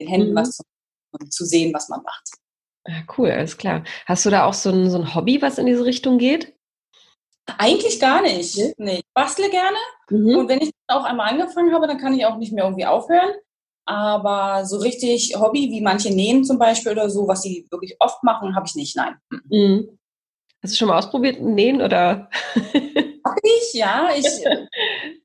den 0.00 0.08
Händen 0.08 0.30
mhm. 0.32 0.36
was 0.36 0.56
zu, 0.56 0.62
zu 1.28 1.44
sehen, 1.44 1.72
was 1.74 1.88
man 1.88 2.02
macht. 2.02 2.30
Ja, 2.86 3.02
cool, 3.18 3.30
alles 3.30 3.58
klar. 3.58 3.84
Hast 4.06 4.24
du 4.24 4.30
da 4.30 4.44
auch 4.44 4.54
so 4.54 4.70
ein, 4.70 4.90
so 4.90 4.98
ein 4.98 5.14
Hobby, 5.14 5.42
was 5.42 5.58
in 5.58 5.66
diese 5.66 5.84
Richtung 5.84 6.18
geht? 6.18 6.54
Eigentlich 7.58 8.00
gar 8.00 8.22
nicht. 8.22 8.58
Nee, 8.78 8.98
ich 8.98 9.04
bastle 9.14 9.50
gerne. 9.50 9.76
Mhm. 10.08 10.36
Und 10.36 10.48
wenn 10.48 10.60
ich 10.60 10.70
auch 10.86 11.04
einmal 11.04 11.30
angefangen 11.30 11.74
habe, 11.74 11.86
dann 11.86 11.98
kann 11.98 12.14
ich 12.14 12.24
auch 12.24 12.36
nicht 12.36 12.52
mehr 12.52 12.64
irgendwie 12.64 12.86
aufhören. 12.86 13.32
Aber 13.86 14.64
so 14.66 14.78
richtig 14.78 15.34
Hobby, 15.36 15.70
wie 15.70 15.80
manche 15.80 16.14
nähen 16.14 16.44
zum 16.44 16.58
Beispiel 16.58 16.92
oder 16.92 17.10
so, 17.10 17.26
was 17.26 17.42
sie 17.42 17.66
wirklich 17.70 17.96
oft 17.98 18.22
machen, 18.22 18.54
habe 18.54 18.66
ich 18.66 18.74
nicht, 18.74 18.96
nein. 18.96 19.16
Mhm. 19.48 19.98
Hast 20.62 20.74
du 20.74 20.78
schon 20.78 20.88
mal 20.88 20.98
ausprobiert, 20.98 21.40
nähen 21.40 21.82
oder? 21.82 22.30
Hab 23.30 23.38
ich, 23.42 23.74
ja. 23.74 24.10
Ich 24.16 24.44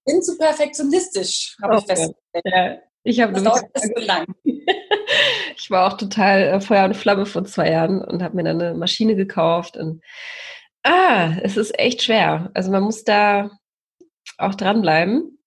bin 0.06 0.22
zu 0.22 0.38
perfektionistisch, 0.38 1.58
habe 1.62 1.76
okay. 1.76 1.82
ich 1.82 1.86
festgestellt. 1.88 2.46
Ja. 2.46 2.78
Ich 3.08 3.22
habe 3.22 3.34
ich 5.58 5.70
war 5.70 5.88
auch 5.88 5.98
total 5.98 6.42
äh, 6.42 6.60
Feuer 6.60 6.86
und 6.86 6.98
Flamme 6.98 7.28
vor 7.28 7.46
zwei 7.46 7.70
Jahren 7.70 8.02
und 8.02 8.24
habe 8.24 8.36
mir 8.36 8.44
dann 8.44 8.60
eine 8.60 8.74
Maschine 8.74 9.16
gekauft 9.16 9.78
und 9.78 10.02
ah, 10.84 11.34
es 11.44 11.56
ist 11.56 11.78
echt 11.78 12.02
schwer. 12.02 12.50
Also 12.56 12.72
man 12.72 12.82
muss 12.82 13.04
da 13.04 13.52
auch 14.40 14.56
dranbleiben, 14.56 15.38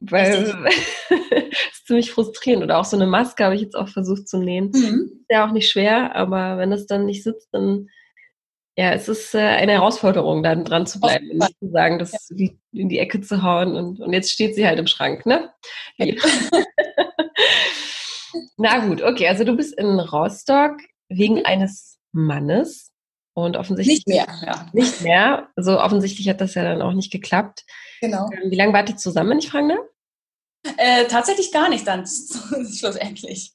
weil 0.00 0.32
es 1.10 1.72
ist 1.72 1.86
ziemlich 1.86 2.10
frustrierend. 2.10 2.64
Oder 2.64 2.78
auch 2.78 2.84
so 2.84 2.96
eine 2.96 3.06
Maske 3.06 3.44
habe 3.44 3.54
ich 3.54 3.62
jetzt 3.62 3.76
auch 3.76 3.88
versucht 3.88 4.28
zu 4.28 4.38
nähen. 4.38 4.70
Mhm. 4.74 5.20
Ist 5.20 5.30
ja 5.30 5.46
auch 5.46 5.52
nicht 5.52 5.70
schwer, 5.70 6.16
aber 6.16 6.58
wenn 6.58 6.72
es 6.72 6.86
dann 6.86 7.06
nicht 7.06 7.22
sitzt, 7.22 7.48
dann 7.52 7.88
ja, 8.76 8.92
es 8.92 9.08
ist 9.08 9.34
äh, 9.34 9.38
eine 9.38 9.72
Herausforderung, 9.72 10.42
dann 10.42 10.64
dran 10.64 10.86
zu 10.86 10.98
bleiben 10.98 11.30
und 11.30 11.38
nicht 11.38 11.58
zu 11.60 11.70
sagen, 11.70 11.98
das 11.98 12.30
ja. 12.30 12.48
in 12.72 12.88
die 12.88 12.98
Ecke 12.98 13.20
zu 13.20 13.42
hauen 13.42 13.76
und, 13.76 14.00
und 14.00 14.12
jetzt 14.12 14.30
steht 14.30 14.56
sie 14.56 14.66
halt 14.66 14.78
im 14.78 14.88
Schrank, 14.88 15.26
ne? 15.26 15.52
Ja. 15.96 16.14
Na 18.56 18.84
gut, 18.86 19.02
okay, 19.02 19.28
also 19.28 19.44
du 19.44 19.56
bist 19.56 19.78
in 19.78 20.00
Rostock 20.00 20.76
wegen 21.08 21.36
mhm. 21.36 21.46
eines 21.46 21.98
Mannes 22.12 22.92
und 23.34 23.56
offensichtlich 23.56 24.04
nicht 24.06 24.08
mehr, 24.08 24.26
ja. 24.44 24.66
Nicht 24.72 25.02
mehr. 25.02 25.48
Also 25.54 25.80
offensichtlich 25.80 26.28
hat 26.28 26.40
das 26.40 26.54
ja 26.54 26.64
dann 26.64 26.82
auch 26.82 26.92
nicht 26.92 27.12
geklappt. 27.12 27.64
Genau. 28.00 28.28
Ähm, 28.32 28.50
wie 28.50 28.56
lange 28.56 28.72
wart 28.72 28.88
ihr 28.88 28.96
zusammen, 28.96 29.30
wenn 29.30 29.38
ich 29.38 29.50
fragen 29.50 29.68
darf? 29.68 29.86
Äh, 30.78 31.06
tatsächlich 31.06 31.52
gar 31.52 31.68
nicht 31.68 31.86
dann 31.86 32.06
schlussendlich. 32.76 33.52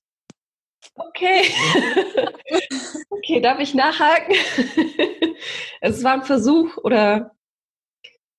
Okay. 0.95 1.43
okay, 3.29 3.41
darf 3.41 3.59
ich 3.59 3.73
nachhaken? 3.73 4.35
es 5.81 6.03
war 6.03 6.13
ein 6.13 6.23
Versuch 6.23 6.77
oder? 6.77 7.31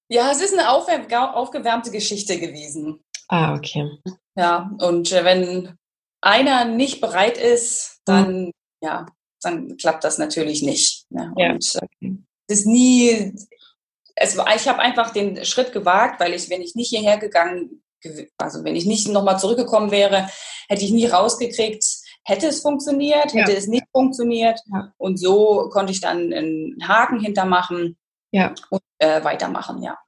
Ja, 0.09 0.31
es 0.33 0.41
ist 0.41 0.53
eine 0.53 0.69
aufgewärmte 0.71 1.91
Geschichte 1.91 2.39
gewesen. 2.39 3.05
Ah, 3.29 3.55
okay. 3.55 3.89
Ja, 4.35 4.71
und 4.81 5.13
äh, 5.13 5.25
wenn 5.25 5.79
einer 6.21 6.65
nicht 6.65 7.01
bereit 7.01 7.39
ist, 7.39 8.01
dann, 8.05 8.47
mhm. 8.47 8.53
ja, 8.83 9.07
dann 9.43 9.77
klappt 9.77 10.05
das 10.05 10.19
natürlich 10.19 10.63
nicht. 10.63 11.07
Ne? 11.11 11.33
Ja. 11.37 11.53
Und 11.53 11.75
äh, 11.77 12.09
es 12.49 12.61
ist 12.61 12.67
nie, 12.67 13.33
es, 14.17 14.35
ich 14.35 14.69
habe 14.69 14.81
einfach 14.81 15.11
den 15.11 15.45
Schritt 15.45 15.73
gewagt, 15.73 16.19
weil 16.19 16.35
ich, 16.35 16.51
wenn 16.51 16.63
ich 16.63 16.75
nicht 16.75 16.89
hierher 16.89 17.19
gegangen, 17.19 17.83
also 18.39 18.65
wenn 18.65 18.75
ich 18.75 18.87
nicht 18.87 19.09
nochmal 19.09 19.39
zurückgekommen 19.39 19.93
wäre, 19.93 20.29
hätte 20.69 20.85
ich 20.85 20.91
nie 20.91 21.07
rausgekriegt, 21.07 21.85
hätte 22.25 22.47
es 22.49 22.61
funktioniert, 22.61 23.33
hätte 23.35 23.53
ja. 23.53 23.59
es 23.59 23.67
nicht 23.67 23.87
funktioniert. 23.93 24.61
Ja. 24.73 24.93
Und 24.99 25.19
so 25.19 25.69
konnte 25.71 25.93
ich 25.93 26.01
dann 26.01 26.33
einen 26.33 26.77
Haken 26.87 27.21
hintermachen 27.21 27.97
ja. 28.33 28.55
und 28.71 28.83
äh, 28.99 29.23
weitermachen, 29.25 29.83
ja. 29.83 29.99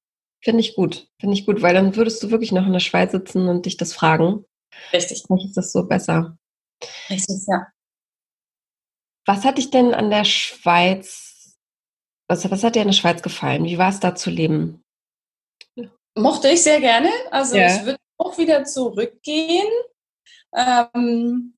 Finde 0.44 0.60
ich 0.60 0.74
gut, 0.74 1.08
finde 1.20 1.34
ich 1.34 1.46
gut, 1.46 1.62
weil 1.62 1.74
dann 1.74 1.94
würdest 1.94 2.22
du 2.22 2.30
wirklich 2.30 2.52
noch 2.52 2.66
in 2.66 2.72
der 2.72 2.80
Schweiz 2.80 3.12
sitzen 3.12 3.48
und 3.48 3.66
dich 3.66 3.76
das 3.76 3.92
fragen. 3.92 4.44
Richtig. 4.92 5.24
Vielleicht 5.26 5.46
ist 5.46 5.56
das 5.56 5.72
so 5.72 5.84
besser. 5.84 6.36
Richtig, 7.08 7.46
ja. 7.46 7.68
Was 9.24 9.44
hat 9.44 9.58
dich 9.58 9.70
denn 9.70 9.94
an 9.94 10.10
der 10.10 10.24
Schweiz, 10.24 11.56
was, 12.28 12.50
was 12.50 12.64
hat 12.64 12.74
dir 12.74 12.80
an 12.80 12.88
der 12.88 12.94
Schweiz 12.94 13.22
gefallen? 13.22 13.64
Wie 13.64 13.78
war 13.78 13.90
es 13.90 14.00
da 14.00 14.16
zu 14.16 14.30
leben? 14.30 14.82
Mochte 16.16 16.48
ich 16.48 16.62
sehr 16.62 16.80
gerne. 16.80 17.08
Also 17.30 17.56
ja. 17.56 17.74
ich 17.74 17.84
würde 17.84 17.98
auch 18.18 18.36
wieder 18.36 18.64
zurückgehen. 18.64 19.68
Ähm, 20.54 21.54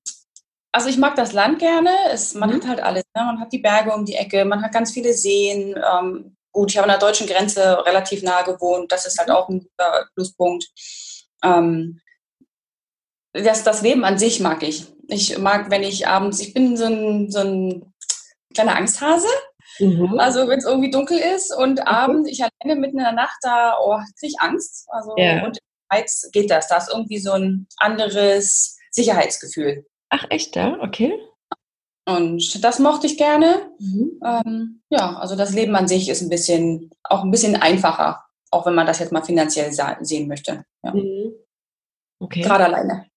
also 0.75 0.89
ich 0.89 0.97
mag 0.97 1.15
das 1.15 1.31
Land 1.31 1.59
gerne. 1.59 1.89
Es, 2.11 2.33
man 2.33 2.49
mhm. 2.49 2.55
hat 2.55 2.67
halt 2.67 2.79
alles. 2.81 3.03
Ne? 3.15 3.23
Man 3.23 3.39
hat 3.39 3.53
die 3.53 3.59
Berge 3.59 3.93
um 3.93 4.03
die 4.03 4.15
Ecke, 4.15 4.43
man 4.43 4.61
hat 4.61 4.73
ganz 4.73 4.91
viele 4.91 5.13
Seen. 5.13 5.73
Ähm, 5.73 6.35
gut, 6.51 6.69
ich 6.69 6.77
habe 6.77 6.91
an 6.91 6.99
der 6.99 7.07
deutschen 7.07 7.27
Grenze 7.27 7.85
relativ 7.85 8.23
nahe 8.23 8.43
gewohnt. 8.43 8.91
Das 8.91 9.05
ist 9.05 9.17
halt 9.17 9.29
mhm. 9.29 9.35
auch 9.35 9.47
ein 9.47 9.59
guter 9.59 10.09
Pluspunkt. 10.13 10.65
Ähm, 11.45 12.01
das, 13.31 13.63
das 13.63 13.83
Leben 13.83 14.03
an 14.03 14.17
sich 14.17 14.41
mag 14.41 14.63
ich. 14.63 14.87
Ich 15.07 15.37
mag, 15.37 15.71
wenn 15.71 15.83
ich 15.83 16.09
abends, 16.09 16.41
ich 16.41 16.53
bin 16.53 16.75
so 16.75 16.85
ein, 16.87 17.31
so 17.31 17.39
ein 17.39 17.93
kleiner 18.53 18.75
Angsthase. 18.75 19.29
Mhm. 19.79 20.19
Also 20.19 20.49
wenn 20.49 20.59
es 20.59 20.65
irgendwie 20.65 20.91
dunkel 20.91 21.19
ist 21.19 21.55
und 21.55 21.79
mhm. 21.79 21.87
abends 21.87 22.29
ich 22.29 22.43
alleine 22.43 22.81
mitten 22.81 22.97
in 22.97 23.05
der 23.05 23.13
Nacht 23.13 23.37
da, 23.43 23.77
oh, 23.81 23.97
kriege 24.19 24.33
ich 24.33 24.41
Angst. 24.41 24.87
Also 24.89 25.13
ja. 25.15 25.45
und 25.45 25.57
jetzt 25.93 26.33
geht 26.33 26.51
das. 26.51 26.67
Da 26.67 26.79
ist 26.79 26.89
irgendwie 26.91 27.19
so 27.19 27.31
ein 27.31 27.65
anderes 27.77 28.77
Sicherheitsgefühl. 28.91 29.85
Ach 30.09 30.25
echt, 30.29 30.55
ja? 30.55 30.77
Okay. 30.81 31.13
Und 32.07 32.63
das 32.63 32.79
mochte 32.79 33.07
ich 33.07 33.17
gerne. 33.17 33.71
Mhm. 33.79 34.19
Ähm, 34.23 34.81
ja, 34.89 35.17
also 35.17 35.35
das 35.35 35.53
Leben 35.53 35.75
an 35.75 35.87
sich 35.87 36.07
ist 36.09 36.21
ein 36.21 36.29
bisschen, 36.29 36.91
auch 37.03 37.23
ein 37.23 37.31
bisschen 37.31 37.55
einfacher, 37.55 38.23
auch 38.51 38.65
wenn 38.65 38.75
man 38.75 38.85
das 38.85 38.99
jetzt 38.99 39.11
mal 39.11 39.23
finanziell 39.23 39.71
sehen 40.01 40.27
möchte. 40.27 40.65
Ja. 40.83 40.93
Mhm. 40.93 41.33
Okay. 42.19 42.41
Gerade 42.41 42.65
alleine. 42.65 43.07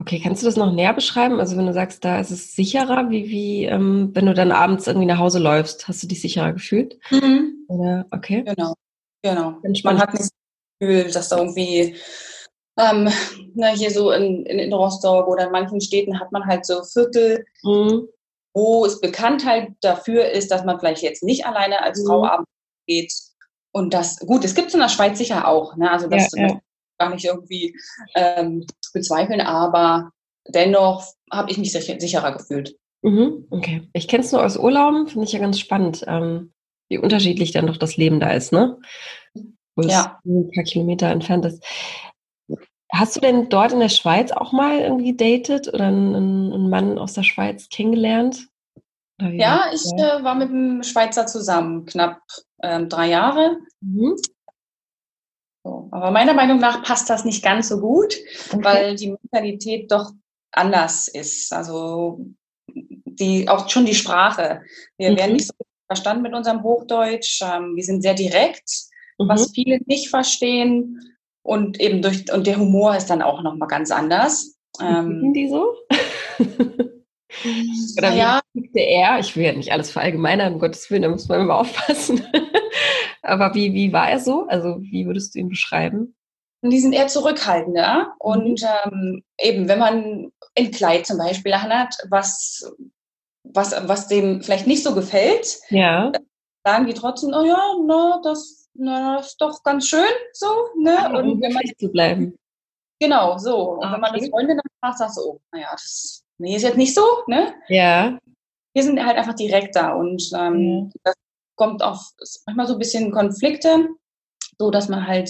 Okay, 0.00 0.20
kannst 0.20 0.42
du 0.42 0.46
das 0.46 0.56
noch 0.56 0.72
näher 0.72 0.94
beschreiben? 0.94 1.38
Also 1.38 1.56
wenn 1.56 1.66
du 1.66 1.72
sagst, 1.72 2.04
da 2.04 2.18
ist 2.18 2.32
es 2.32 2.56
sicherer, 2.56 3.08
wie, 3.10 3.28
wie 3.28 3.66
ähm, 3.66 4.10
wenn 4.14 4.26
du 4.26 4.34
dann 4.34 4.50
abends 4.50 4.88
irgendwie 4.88 5.06
nach 5.06 5.18
Hause 5.18 5.38
läufst, 5.38 5.86
hast 5.86 6.02
du 6.02 6.08
dich 6.08 6.20
sicherer 6.20 6.52
gefühlt? 6.52 6.98
Mhm. 7.10 7.66
Oder 7.68 8.06
okay. 8.10 8.42
Genau, 8.42 8.74
genau. 9.22 9.60
Man 9.84 10.00
hat 10.00 10.12
nicht 10.14 10.24
das 10.24 10.30
Gefühl, 10.80 11.12
dass 11.12 11.28
da 11.28 11.36
irgendwie 11.36 11.94
ähm, 12.78 13.08
na, 13.54 13.68
hier 13.68 13.90
so 13.90 14.10
in, 14.12 14.46
in, 14.46 14.58
in, 14.58 14.72
Rostock 14.72 15.26
oder 15.26 15.46
in 15.46 15.52
manchen 15.52 15.80
Städten 15.80 16.18
hat 16.18 16.32
man 16.32 16.46
halt 16.46 16.64
so 16.64 16.82
Viertel, 16.84 17.44
mhm. 17.62 18.08
wo 18.54 18.84
es 18.84 19.00
bekannt 19.00 19.44
halt 19.44 19.70
dafür 19.80 20.30
ist, 20.30 20.50
dass 20.50 20.64
man 20.64 20.78
vielleicht 20.78 21.02
jetzt 21.02 21.22
nicht 21.22 21.46
alleine 21.46 21.82
als 21.82 22.02
mhm. 22.02 22.06
Frau 22.06 22.26
abends 22.26 22.50
geht. 22.86 23.12
Und 23.72 23.94
das, 23.94 24.18
gut, 24.18 24.44
es 24.44 24.54
gibt 24.54 24.68
es 24.68 24.74
in 24.74 24.80
der 24.80 24.88
Schweiz 24.88 25.18
sicher 25.18 25.48
auch, 25.48 25.76
ne? 25.76 25.90
also 25.90 26.06
das 26.06 26.30
ja, 26.34 26.48
ja. 26.48 26.60
gar 26.98 27.10
nicht 27.10 27.24
irgendwie 27.24 27.74
ähm, 28.14 28.66
bezweifeln, 28.92 29.40
aber 29.40 30.10
dennoch 30.48 31.04
habe 31.30 31.50
ich 31.50 31.58
mich 31.58 31.72
sicher, 31.72 31.98
sicherer 31.98 32.32
gefühlt. 32.32 32.76
Mhm, 33.02 33.46
okay. 33.50 33.88
Ich 33.94 34.08
kenne 34.08 34.24
es 34.24 34.32
nur 34.32 34.44
aus 34.44 34.56
Urlauben, 34.56 35.08
finde 35.08 35.24
ich 35.24 35.32
ja 35.32 35.38
ganz 35.38 35.58
spannend, 35.58 36.04
ähm, 36.06 36.52
wie 36.88 36.98
unterschiedlich 36.98 37.52
dann 37.52 37.66
doch 37.66 37.78
das 37.78 37.96
Leben 37.96 38.20
da 38.20 38.30
ist, 38.32 38.52
ne? 38.52 38.78
Wo 39.74 39.82
ja. 39.82 40.20
es 40.22 40.30
ein 40.30 40.50
paar 40.54 40.64
Kilometer 40.64 41.08
entfernt 41.08 41.46
ist. 41.46 41.64
Hast 42.94 43.16
du 43.16 43.20
denn 43.20 43.48
dort 43.48 43.72
in 43.72 43.80
der 43.80 43.88
Schweiz 43.88 44.32
auch 44.32 44.52
mal 44.52 44.80
irgendwie 44.80 45.16
datet 45.16 45.68
oder 45.68 45.86
einen, 45.86 46.14
einen 46.14 46.68
Mann 46.68 46.98
aus 46.98 47.14
der 47.14 47.22
Schweiz 47.22 47.68
kennengelernt? 47.70 48.48
Ja, 49.18 49.66
ich 49.72 49.84
äh, 49.94 50.22
war 50.22 50.34
mit 50.34 50.50
einem 50.50 50.82
Schweizer 50.82 51.26
zusammen, 51.26 51.86
knapp 51.86 52.20
ähm, 52.62 52.88
drei 52.88 53.08
Jahre. 53.08 53.56
Mhm. 53.80 54.16
So, 55.64 55.88
aber 55.92 56.10
meiner 56.10 56.34
Meinung 56.34 56.58
nach 56.58 56.82
passt 56.82 57.08
das 57.08 57.24
nicht 57.24 57.42
ganz 57.42 57.68
so 57.68 57.80
gut, 57.80 58.16
okay. 58.52 58.64
weil 58.64 58.96
die 58.96 59.10
Mentalität 59.10 59.90
doch 59.92 60.10
anders 60.50 61.08
ist. 61.08 61.52
Also 61.52 62.26
die, 62.66 63.48
auch 63.48 63.68
schon 63.68 63.86
die 63.86 63.94
Sprache. 63.94 64.62
Wir 64.98 65.12
mhm. 65.12 65.16
werden 65.16 65.32
nicht 65.34 65.46
so 65.46 65.54
verstanden 65.86 66.22
mit 66.22 66.34
unserem 66.34 66.62
Hochdeutsch. 66.62 67.42
Ähm, 67.42 67.76
wir 67.76 67.84
sind 67.84 68.02
sehr 68.02 68.14
direkt, 68.14 68.68
mhm. 69.18 69.28
was 69.28 69.52
viele 69.52 69.78
nicht 69.86 70.10
verstehen. 70.10 70.98
Und 71.42 71.80
eben 71.80 72.02
durch, 72.02 72.32
und 72.32 72.46
der 72.46 72.58
Humor 72.58 72.96
ist 72.96 73.06
dann 73.06 73.22
auch 73.22 73.42
nochmal 73.42 73.68
ganz 73.68 73.90
anders. 73.90 74.56
Ähm, 74.80 75.32
die 75.34 75.48
so? 75.48 75.74
Oder 77.98 78.12
ja. 78.12 78.40
wie 78.52 78.70
er? 78.74 79.18
Ich 79.18 79.36
will 79.36 79.44
ja 79.44 79.52
nicht 79.52 79.72
alles 79.72 79.90
verallgemeinern, 79.90 80.54
um 80.54 80.60
Gottes 80.60 80.90
Willen, 80.90 81.02
da 81.02 81.08
muss 81.08 81.28
man 81.28 81.40
immer 81.40 81.56
aufpassen. 81.56 82.24
Aber 83.22 83.54
wie, 83.54 83.72
wie 83.72 83.92
war 83.92 84.10
er 84.10 84.20
so? 84.20 84.46
Also 84.48 84.78
wie 84.80 85.06
würdest 85.06 85.34
du 85.34 85.40
ihn 85.40 85.48
beschreiben? 85.48 86.14
Die 86.62 86.78
sind 86.78 86.92
eher 86.92 87.08
zurückhaltender. 87.08 88.14
Und 88.18 88.62
mhm. 88.62 88.92
ähm, 88.92 89.22
eben, 89.40 89.68
wenn 89.68 89.78
man 89.78 90.32
ein 90.56 90.70
Kleid 90.70 91.06
zum 91.06 91.18
Beispiel 91.18 91.54
hat, 91.54 91.94
was, 92.08 92.72
was, 93.42 93.74
was 93.88 94.08
dem 94.08 94.42
vielleicht 94.42 94.66
nicht 94.66 94.84
so 94.84 94.94
gefällt, 94.94 95.58
ja. 95.70 96.12
sagen 96.64 96.86
die 96.86 96.94
trotzdem, 96.94 97.32
oh 97.34 97.44
ja, 97.44 97.60
na, 97.86 98.20
das 98.22 98.61
na, 98.74 99.16
das 99.16 99.28
ist 99.28 99.40
doch 99.40 99.62
ganz 99.62 99.86
schön 99.86 100.12
so, 100.32 100.46
ne? 100.78 100.94
Ja, 100.94 101.18
und 101.18 101.40
wenn 101.40 101.52
man 101.52 101.62
zu 101.78 101.88
bleiben. 101.88 102.36
Genau, 103.00 103.36
so. 103.38 103.72
Und 103.72 103.78
okay. 103.78 103.92
wenn 103.92 104.00
man 104.00 104.14
das 104.14 104.28
Freundin 104.28 104.56
dann 104.58 104.78
fragt, 104.80 104.98
sagst 104.98 105.18
du, 105.18 105.22
oh, 105.22 105.40
naja, 105.52 105.68
das 105.72 106.22
nee, 106.38 106.56
ist 106.56 106.62
jetzt 106.62 106.76
nicht 106.76 106.94
so, 106.94 107.04
ne? 107.26 107.54
Ja. 107.68 108.18
Wir 108.74 108.82
sind 108.82 109.04
halt 109.04 109.18
einfach 109.18 109.34
direkt 109.34 109.76
da 109.76 109.92
und 109.94 110.30
ähm, 110.34 110.90
ja. 110.94 111.00
das 111.04 111.14
kommt 111.56 111.82
auch 111.82 112.00
manchmal 112.46 112.66
so 112.66 112.74
ein 112.74 112.78
bisschen 112.78 113.12
Konflikte, 113.12 113.88
so 114.58 114.70
dass 114.70 114.88
man 114.88 115.06
halt, 115.06 115.28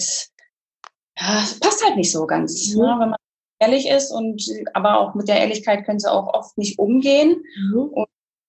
ja, 1.19 1.41
es 1.43 1.59
passt 1.59 1.83
halt 1.83 1.97
nicht 1.97 2.11
so 2.11 2.25
ganz, 2.25 2.73
mhm. 2.73 2.81
ne? 2.81 2.95
wenn 2.99 3.09
man 3.09 3.15
ehrlich 3.59 3.87
ist 3.87 4.11
und 4.11 4.43
aber 4.73 4.99
auch 4.99 5.15
mit 5.15 5.27
der 5.27 5.39
Ehrlichkeit 5.39 5.85
können 5.85 5.99
sie 5.99 6.11
auch 6.11 6.33
oft 6.33 6.57
nicht 6.57 6.79
umgehen. 6.79 7.43
Mhm. 7.57 7.79
Und 7.79 8.07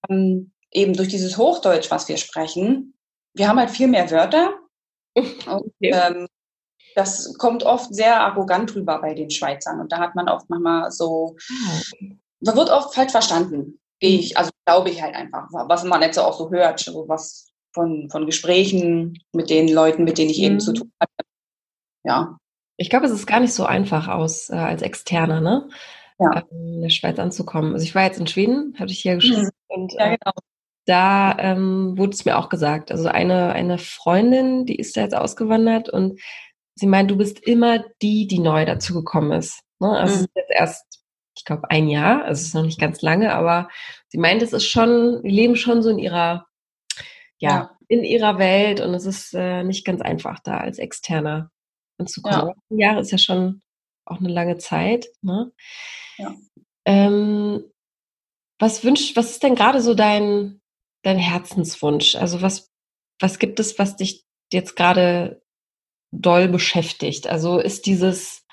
ähm, 0.09 0.53
eben 0.71 0.95
durch 0.95 1.09
dieses 1.09 1.39
Hochdeutsch, 1.39 1.91
was 1.91 2.09
wir 2.09 2.17
sprechen, 2.17 2.95
wir 3.35 3.49
haben 3.49 3.59
halt 3.59 3.71
viel 3.71 3.89
mehr 3.89 4.11
Wörter 4.11 4.55
und, 5.15 5.73
ähm, 5.81 6.29
das 6.95 7.37
kommt 7.39 7.65
oft 7.65 7.95
sehr 7.95 8.21
arrogant 8.21 8.75
rüber 8.75 9.01
bei 9.01 9.15
den 9.15 9.31
Schweizern. 9.31 9.81
Und 9.81 9.93
da 9.93 9.99
hat 9.99 10.15
man 10.15 10.29
oft 10.29 10.49
manchmal 10.49 10.91
so, 10.91 11.37
ah, 11.51 12.07
man 12.41 12.57
wird 12.57 12.71
oft 12.71 12.95
falsch 12.95 13.13
verstanden. 13.13 13.81
Gehe 14.01 14.19
ich, 14.19 14.37
also 14.37 14.51
glaube 14.65 14.91
ich 14.91 15.03
halt 15.03 15.15
einfach, 15.15 15.49
was 15.51 15.85
man 15.85 16.03
jetzt 16.03 16.19
auch 16.19 16.37
so 16.37 16.51
hört, 16.51 16.81
so 16.81 17.09
was 17.09 17.53
von, 17.73 18.09
von 18.11 18.27
Gesprächen 18.27 19.19
mit 19.33 19.51
den 19.51 19.69
Leuten, 19.69 20.05
mit 20.05 20.19
denen 20.19 20.31
ich 20.31 20.39
mhm. 20.39 20.45
eben 20.45 20.61
zu 20.61 20.71
mhm. 20.71 20.77
tun 20.77 20.93
hatte. 21.01 21.29
Ja. 22.05 22.39
Ich 22.77 22.91
glaube, 22.91 23.07
es 23.07 23.13
ist 23.13 23.27
gar 23.27 23.41
nicht 23.41 23.55
so 23.55 23.65
einfach 23.65 24.09
aus 24.09 24.51
äh, 24.51 24.57
als 24.57 24.83
Externer, 24.83 25.41
ne? 25.41 25.69
Ja. 26.19 26.45
Ähm, 26.51 26.75
in 26.75 26.83
der 26.83 26.91
Schweiz 26.91 27.19
anzukommen. 27.19 27.73
Also 27.73 27.85
ich 27.85 27.95
war 27.95 28.05
jetzt 28.05 28.19
in 28.19 28.27
Schweden, 28.27 28.75
hatte 28.79 28.93
ich 28.93 29.01
hier 29.01 29.17
geschrieben. 29.17 29.43
Mhm. 29.43 29.51
Und, 29.69 29.93
ja, 29.95 30.07
äh, 30.07 30.19
genau 30.19 30.33
da 30.87 31.37
ähm, 31.39 31.97
wurde 31.97 32.13
es 32.13 32.25
mir 32.25 32.39
auch 32.39 32.49
gesagt. 32.49 32.91
Also 32.93 33.09
eine, 33.09 33.53
eine 33.53 33.79
Freundin, 33.79 34.67
die 34.67 34.77
ist 34.77 34.97
da 34.97 35.03
jetzt 35.03 35.17
ausgewandert 35.17 35.89
und 35.89 36.21
sie 36.75 36.87
meint, 36.87 37.11
du 37.11 37.17
bist 37.17 37.41
immer 37.41 37.85
die, 38.03 38.27
die 38.27 38.39
neu 38.39 38.65
dazugekommen 38.65 39.33
ist. 39.33 39.61
Ne? 39.81 39.89
Also 39.89 40.23
mhm. 40.23 40.27
jetzt 40.35 40.51
erst, 40.51 41.03
ich 41.37 41.45
glaube, 41.45 41.71
ein 41.71 41.89
Jahr, 41.89 42.25
also 42.25 42.41
es 42.41 42.49
ist 42.49 42.55
noch 42.55 42.63
nicht 42.63 42.81
ganz 42.81 43.03
lange, 43.03 43.35
aber 43.35 43.69
sie 44.09 44.19
meint, 44.19 44.43
es 44.43 44.53
ist 44.53 44.67
schon, 44.67 45.23
wir 45.23 45.33
leben 45.33 45.57
schon 45.57 45.83
so 45.83 45.91
in 45.91 45.99
ihrer, 45.99 46.47
ja, 47.39 47.51
ja. 47.51 47.71
in 47.89 48.05
ihrer 48.05 48.39
Welt 48.39 48.81
und 48.81 48.95
es 48.95 49.07
ist 49.07 49.35
äh, 49.35 49.65
nicht 49.65 49.85
ganz 49.85 50.01
einfach, 50.01 50.41
da 50.41 50.59
als 50.59 50.79
Externer 50.79 51.51
anzukommen. 51.99 52.49
Ja. 52.49 52.55
Ein 52.71 52.79
Jahr 52.79 53.01
ist 53.01 53.11
ja 53.11 53.19
schon 53.19 53.63
auch 54.05 54.21
eine 54.21 54.29
lange 54.29 54.59
Zeit. 54.59 55.07
Ne? 55.23 55.51
Ja. 56.19 56.35
Ähm, 56.85 57.65
was 58.59 58.85
wünscht, 58.85 59.17
was 59.17 59.31
ist 59.31 59.43
denn 59.43 59.55
gerade 59.55 59.81
so 59.81 59.95
dein, 59.95 60.61
dein 61.07 61.19
Herzenswunsch? 61.19 62.17
Also 62.17 62.43
was, 62.43 62.71
was 63.21 63.39
gibt 63.39 63.61
es, 63.61 63.79
was 63.79 63.97
dich 63.97 64.25
jetzt 64.53 64.77
gerade 64.77 65.43
doll 66.11 66.49
beschäftigt? 66.49 67.27
Also 67.27 67.59
ist 67.59 67.87
dieses, 67.87 68.47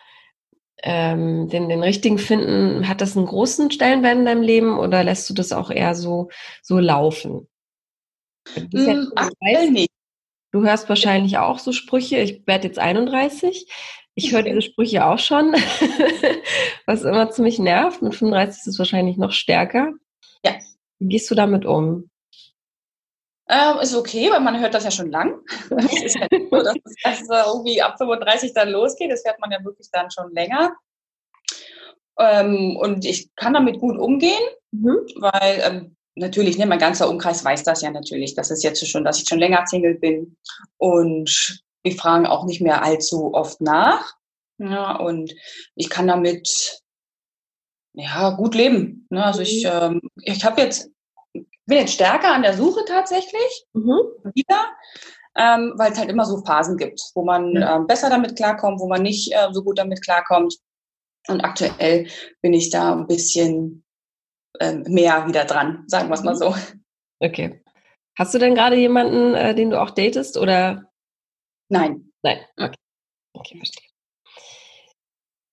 ähm, 0.84 1.48
den, 1.50 1.70
den 1.70 1.84
richtigen 1.84 2.18
finden, 2.18 2.88
hat 2.88 3.02
das 3.02 3.16
einen 3.16 3.28
großen 3.28 3.72
Stellenwert 3.72 4.18
in 4.18 4.26
deinem 4.26 4.42
Leben 4.42 4.80
oder 4.80 5.04
lässt 5.04 5.30
du 5.30 5.34
das 5.34 5.52
auch 5.52 5.70
eher 5.70 5.96
so, 5.96 6.30
so 6.62 6.80
laufen? 6.80 7.48
Du, 8.56 8.78
mm, 8.78 9.12
ja 9.42 9.86
du 10.52 10.64
hörst 10.64 10.90
wahrscheinlich 10.90 11.38
auch 11.38 11.60
so 11.60 11.72
Sprüche. 11.72 12.18
Ich 12.18 12.46
werde 12.46 12.68
jetzt 12.68 12.80
31. 12.80 13.68
Ich 14.14 14.34
höre 14.34 14.44
diese 14.44 14.62
Sprüche 14.62 15.06
auch 15.06 15.20
schon, 15.20 15.54
was 16.86 17.04
immer 17.04 17.32
ziemlich 17.32 17.60
nervt. 17.60 18.02
Mit 18.02 18.14
35 18.14 18.62
ist 18.62 18.68
es 18.68 18.80
wahrscheinlich 18.80 19.18
noch 19.18 19.32
stärker. 19.32 19.94
Ja. 20.46 20.56
Wie 21.00 21.08
gehst 21.08 21.32
du 21.32 21.36
damit 21.36 21.66
um? 21.66 22.11
Ähm, 23.54 23.80
ist 23.82 23.94
okay, 23.94 24.32
weil 24.32 24.40
man 24.40 24.60
hört 24.62 24.74
das 24.74 24.86
ja 24.86 24.92
schon 24.92 25.12
lang. 25.12 25.42
Das 25.70 26.02
ist 26.02 26.16
ja 26.16 26.26
nicht 26.32 26.50
so, 26.50 26.64
dass 26.64 26.78
es 27.04 27.30
irgendwie 27.30 27.82
ab 27.82 27.96
35 27.98 28.54
dann 28.54 28.70
losgeht. 28.70 29.12
Das 29.12 29.26
hört 29.26 29.40
man 29.42 29.52
ja 29.52 29.64
wirklich 29.64 29.90
dann 29.92 30.10
schon 30.10 30.32
länger. 30.32 30.74
Ähm, 32.18 32.78
und 32.78 33.04
ich 33.04 33.30
kann 33.36 33.54
damit 33.54 33.80
gut 33.80 33.98
umgehen, 33.98 34.42
mhm. 34.72 35.06
weil 35.16 35.62
ähm, 35.64 35.96
natürlich, 36.16 36.58
ne, 36.58 36.66
mein 36.66 36.80
ganzer 36.80 37.10
Umkreis 37.10 37.44
weiß 37.44 37.64
das 37.64 37.82
ja 37.82 37.92
natürlich, 37.92 38.36
dass 38.36 38.52
es 38.52 38.64
jetzt 38.64 38.88
schon, 38.88 39.04
dass 39.04 39.22
ich 39.22 39.28
schon 39.28 39.40
länger 39.40 39.66
Single 39.68 39.96
bin. 39.96 40.38
Und 40.78 41.62
wir 41.84 41.92
fragen 41.94 42.28
auch 42.28 42.46
nicht 42.46 42.62
mehr 42.62 42.84
allzu 42.84 43.34
oft 43.34 43.60
nach. 43.60 44.14
Ja, 44.60 44.96
und 44.96 45.34
ich 45.76 45.90
kann 45.90 46.08
damit 46.08 46.80
ja 47.94 48.30
gut 48.30 48.56
leben. 48.56 49.08
Ne? 49.10 49.26
Also 49.26 49.42
ich, 49.42 49.66
mhm. 49.66 49.72
ähm, 49.72 50.02
ich 50.24 50.46
habe 50.46 50.62
jetzt 50.62 50.90
bin 51.72 51.80
jetzt 51.80 51.94
stärker 51.94 52.34
an 52.34 52.42
der 52.42 52.54
Suche 52.54 52.84
tatsächlich 52.86 53.66
mhm. 53.72 54.02
wieder, 54.36 54.76
ähm, 55.38 55.74
weil 55.78 55.94
es 55.94 55.98
halt 55.98 56.10
immer 56.10 56.26
so 56.26 56.44
Phasen 56.44 56.76
gibt, 56.76 57.00
wo 57.16 57.24
man 57.24 57.54
ja. 57.54 57.78
ähm, 57.78 57.88
besser 57.88 58.10
damit 58.10 58.36
klarkommt, 58.36 58.82
wo 58.82 58.90
man 58.90 59.02
nicht 59.02 59.32
äh, 59.34 59.48
so 59.54 59.64
gut 59.64 59.80
damit 59.80 60.04
klarkommt. 60.04 60.58
Und 61.30 61.46
aktuell 61.46 62.08
bin 62.42 62.52
ich 62.52 62.72
da 62.72 62.92
ein 62.92 63.08
bisschen 63.08 63.86
ähm, 64.60 64.84
mehr 64.86 65.26
wieder 65.28 65.46
dran, 65.46 65.86
sagen 65.88 66.10
wir 66.10 66.16
es 66.16 66.24
mal 66.24 66.34
mhm. 66.34 66.40
so. 66.40 66.56
Okay. 67.20 67.64
Hast 68.18 68.34
du 68.34 68.40
denn 68.40 68.54
gerade 68.56 68.76
jemanden, 68.76 69.34
äh, 69.36 69.56
den 69.56 69.70
du 69.70 69.82
auch 69.82 69.92
datest 69.92 70.38
oder? 70.38 70.92
Nein. 71.70 72.12
Nein. 72.22 72.40
Okay. 72.58 72.76
Okay, 73.32 73.58
verstehe. 73.58 73.88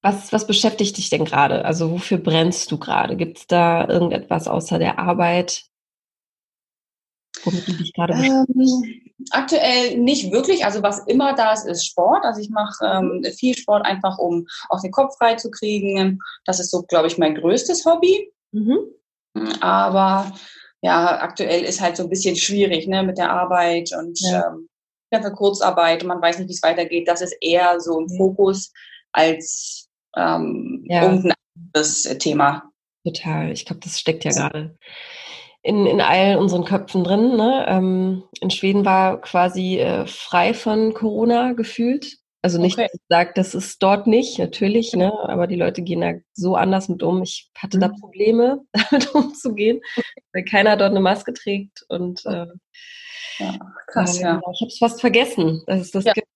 Was, 0.02 0.32
was 0.32 0.48
beschäftigt 0.48 0.96
dich 0.96 1.10
denn 1.10 1.24
gerade? 1.24 1.64
Also 1.64 1.92
wofür 1.92 2.18
brennst 2.18 2.72
du 2.72 2.78
gerade? 2.78 3.16
Gibt 3.16 3.38
es 3.38 3.46
da 3.46 3.86
irgendetwas 3.86 4.48
außer 4.48 4.80
der 4.80 4.98
Arbeit, 4.98 5.68
womit 7.52 7.68
du 7.68 7.72
dich 7.72 7.92
gerade 7.92 8.14
ähm, 8.14 8.46
Aktuell 9.30 9.98
nicht 9.98 10.30
wirklich. 10.30 10.64
Also 10.64 10.82
was 10.82 11.00
immer 11.06 11.34
da 11.34 11.52
ist, 11.52 11.66
ist 11.66 11.86
Sport. 11.86 12.24
Also 12.24 12.40
ich 12.40 12.50
mache 12.50 12.84
ähm, 12.84 13.24
viel 13.36 13.56
Sport 13.56 13.84
einfach, 13.84 14.18
um 14.18 14.46
auch 14.68 14.80
den 14.80 14.92
Kopf 14.92 15.16
frei 15.16 15.34
zu 15.34 15.50
kriegen. 15.50 16.20
Das 16.44 16.60
ist 16.60 16.70
so, 16.70 16.82
glaube 16.82 17.08
ich, 17.08 17.18
mein 17.18 17.34
größtes 17.34 17.84
Hobby. 17.84 18.32
Mhm. 18.52 18.78
Aber 19.60 20.32
ja, 20.82 21.20
aktuell 21.20 21.64
ist 21.64 21.80
halt 21.80 21.96
so 21.96 22.04
ein 22.04 22.08
bisschen 22.08 22.36
schwierig 22.36 22.86
ne, 22.86 23.02
mit 23.02 23.18
der 23.18 23.30
Arbeit 23.30 23.90
und 23.98 24.18
ja. 24.20 24.48
ähm, 24.48 24.68
ganze 25.10 25.32
Kurzarbeit 25.32 26.02
und 26.02 26.08
man 26.08 26.22
weiß 26.22 26.38
nicht, 26.38 26.48
wie 26.48 26.54
es 26.54 26.62
weitergeht. 26.62 27.08
Das 27.08 27.20
ist 27.20 27.36
eher 27.40 27.80
so 27.80 27.98
im 28.00 28.08
Fokus 28.08 28.72
als 29.12 29.88
ähm, 30.16 30.84
ja. 30.88 31.02
irgendein 31.02 31.34
anderes 31.56 32.02
Thema. 32.18 32.70
Total. 33.04 33.50
Ich 33.50 33.64
glaube, 33.64 33.80
das 33.82 33.98
steckt 33.98 34.24
ja 34.24 34.32
gerade 34.32 34.76
in, 35.68 35.84
in 35.84 36.00
all 36.00 36.38
unseren 36.38 36.64
Köpfen 36.64 37.04
drin. 37.04 37.36
Ne? 37.36 37.66
Ähm, 37.68 38.24
in 38.40 38.50
Schweden 38.50 38.86
war 38.86 39.20
quasi 39.20 39.78
äh, 39.78 40.06
frei 40.06 40.54
von 40.54 40.94
Corona 40.94 41.52
gefühlt. 41.52 42.16
Also 42.40 42.58
nicht, 42.58 42.78
okay. 42.78 42.84
dass 42.84 42.94
ich 42.94 43.06
sage, 43.08 43.32
das 43.34 43.54
ist 43.54 43.82
dort 43.82 44.06
nicht, 44.06 44.38
natürlich, 44.38 44.94
ne? 44.94 45.12
aber 45.28 45.46
die 45.46 45.56
Leute 45.56 45.82
gehen 45.82 46.00
da 46.00 46.14
so 46.32 46.54
anders 46.54 46.88
mit 46.88 47.02
um. 47.02 47.22
Ich 47.22 47.50
hatte 47.54 47.76
mhm. 47.76 47.80
da 47.82 47.88
Probleme, 47.88 48.60
damit 48.90 49.14
umzugehen, 49.14 49.80
weil 50.32 50.44
keiner 50.44 50.78
dort 50.78 50.92
eine 50.92 51.00
Maske 51.00 51.34
trägt. 51.34 51.84
Und 51.88 52.24
äh, 52.24 52.46
ja, 53.38 53.58
krass, 53.88 54.18
äh, 54.18 54.22
ja. 54.22 54.40
Ich 54.54 54.60
habe 54.62 54.68
es 54.68 54.78
fast 54.78 55.00
vergessen, 55.02 55.62
dass 55.66 55.80
es 55.80 55.90
das 55.90 56.04
ja. 56.04 56.14
gibt. 56.14 56.28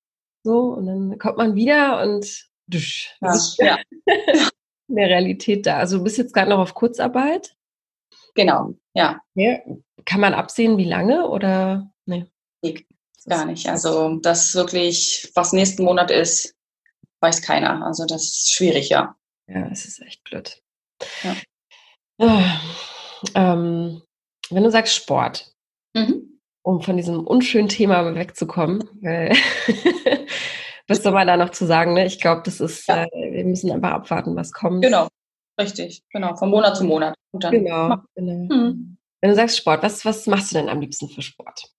So, 0.44 0.74
und 0.74 0.87
dann 0.87 1.18
kommt 1.18 1.38
man 1.38 1.54
wieder 1.54 2.02
und 2.02 2.26
dusch, 2.66 3.16
ja. 3.22 3.38
ja. 3.59 3.78
in 4.88 4.96
der 4.96 5.09
Realität 5.09 5.64
da. 5.64 5.78
Also 5.78 5.98
du 5.98 6.04
bist 6.04 6.18
jetzt 6.18 6.35
gerade 6.35 6.50
noch 6.50 6.59
auf 6.59 6.74
Kurzarbeit. 6.74 7.54
Genau, 8.35 8.75
ja. 8.95 9.21
ja. 9.35 9.59
Kann 10.05 10.21
man 10.21 10.35
absehen, 10.35 10.79
wie 10.79 10.85
lange 10.85 11.29
oder? 11.29 11.90
Nee. 12.07 12.27
gar 13.27 13.45
nicht. 13.45 13.68
Also 13.68 14.16
das 14.16 14.55
wirklich, 14.55 15.31
was 15.35 15.53
nächsten 15.53 15.85
Monat 15.85 16.11
ist, 16.11 16.55
weiß 17.21 17.42
keiner. 17.42 17.87
Also 17.87 18.05
das 18.07 18.23
ist 18.23 18.55
schwierig, 18.55 18.88
ja. 18.88 19.14
Ja, 19.47 19.68
es 19.71 19.85
ist 19.85 20.01
echt 20.03 20.25
blöd. 20.25 20.61
Ja. 21.23 21.37
Ah, 22.18 22.61
ähm, 23.35 24.03
wenn 24.51 24.62
du 24.62 24.71
sagst 24.71 24.95
Sport, 24.95 25.53
mhm. 25.95 26.40
um 26.62 26.81
von 26.81 26.97
diesem 26.97 27.27
unschönen 27.27 27.68
Thema 27.68 28.14
wegzukommen, 28.14 28.83
was 30.88 31.03
soll 31.03 31.12
man 31.12 31.27
da 31.27 31.37
noch 31.37 31.51
zu 31.51 31.66
sagen? 31.66 31.95
Ne? 31.95 32.07
Ich 32.07 32.21
glaube, 32.21 32.42
das 32.45 32.61
ist, 32.61 32.88
ja. 32.88 33.05
äh, 33.05 33.33
wir 33.33 33.45
müssen 33.45 33.71
einfach 33.71 33.92
abwarten, 33.92 34.37
was 34.37 34.53
kommt. 34.53 34.83
Genau, 34.83 35.09
richtig, 35.58 36.02
genau, 36.10 36.36
von 36.36 36.50
Monat 36.50 36.76
zu 36.76 36.84
Monat. 36.84 37.14
genau, 37.32 37.96
genau. 38.14 38.54
Mhm. 38.54 38.96
Wenn 39.20 39.30
du 39.30 39.36
sagst 39.36 39.56
Sport, 39.56 39.82
was, 39.82 40.04
was 40.04 40.26
machst 40.26 40.50
du 40.50 40.56
denn 40.56 40.68
am 40.68 40.80
liebsten 40.80 41.08
für 41.08 41.22
Sport? 41.22 41.72